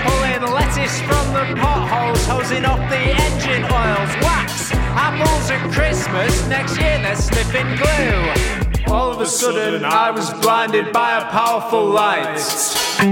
Pulling 0.07 0.47
lettuce 0.55 1.01
from 1.01 1.27
the 1.35 1.61
potholes, 1.61 2.25
hosing 2.25 2.65
off 2.65 2.79
the 2.89 3.03
engine 3.27 3.65
oils. 3.65 4.13
Wax, 4.23 4.71
apples 4.95 5.51
at 5.51 5.73
Christmas, 5.73 6.47
next 6.47 6.79
year 6.79 6.97
they're 7.03 7.17
sniffing 7.17 7.67
glue. 7.83 8.95
All 8.95 9.11
of 9.11 9.21
a 9.21 9.27
sudden, 9.27 9.85
I 9.85 10.13
was 10.13 10.33
blinded 10.35 10.93
by 10.93 11.19
a 11.19 11.25
powerful 11.33 11.85
light. 11.85 12.39
Take 12.39 13.11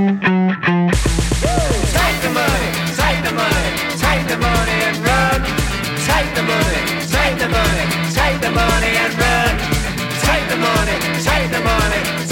the 2.22 2.30
money, 2.30 2.70
take 2.94 3.20
the 3.26 3.34
money, 3.34 3.72
take 3.98 4.28
the 4.30 4.38
money 4.38 4.78
and 4.86 4.96
run. 5.02 5.42
Take 6.06 6.30
the 6.38 6.44
money, 6.54 6.82
take 7.10 7.36
the 7.42 7.48
money, 7.50 7.84
take 8.14 8.38
the 8.40 8.52
money 8.62 8.92
and 8.94 9.12
run. 9.18 9.58
Take 10.22 10.46
the 10.54 10.56
money, 10.56 10.96
take 11.18 11.50
the 11.50 11.62
money, 11.66 12.26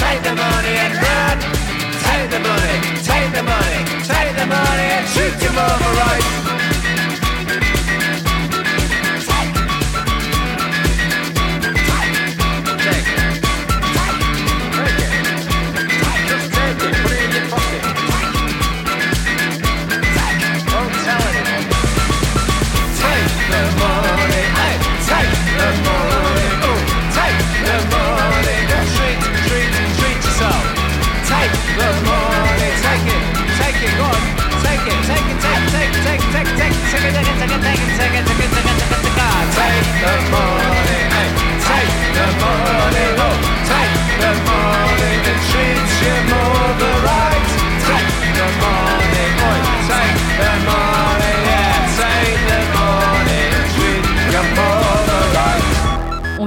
Take 4.06 4.36
the 4.36 4.44
money 4.44 4.88
and 4.96 5.08
shoot 5.08 5.42
your 5.42 5.52
mama 5.54 5.88
right. 5.96 6.43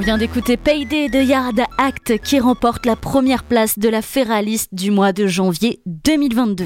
Vient 0.07 0.17
d'écouter 0.17 0.55
Payday 0.55 1.09
de 1.09 1.19
Yard 1.19 1.59
Act 1.77 2.19
qui 2.19 2.39
remporte 2.39 2.85
la 2.85 2.95
première 2.95 3.43
place 3.43 3.77
de 3.77 3.89
la 3.89 4.01
Ferraliste 4.01 4.69
du 4.71 4.89
mois 4.89 5.11
de 5.11 5.27
janvier 5.27 5.81
2022. 5.85 6.63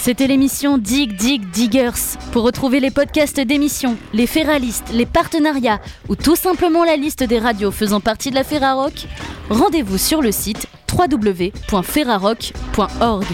C'était 0.00 0.26
l'émission 0.26 0.78
Dig 0.78 1.14
Dig 1.14 1.48
Diggers. 1.52 2.18
Pour 2.32 2.42
retrouver 2.42 2.80
les 2.80 2.90
podcasts 2.90 3.38
d'émissions, 3.38 3.96
les 4.12 4.26
Ferralistes, 4.26 4.90
les 4.92 5.06
partenariats 5.06 5.80
ou 6.08 6.16
tout 6.16 6.34
simplement 6.34 6.82
la 6.82 6.96
liste 6.96 7.22
des 7.22 7.38
radios 7.38 7.70
faisant 7.70 8.00
partie 8.00 8.30
de 8.30 8.34
la 8.34 8.42
Ferrarock, 8.42 9.06
rendez-vous 9.48 9.98
sur 9.98 10.22
le 10.22 10.32
site 10.32 10.66
www.ferrarock.org. 10.92 13.26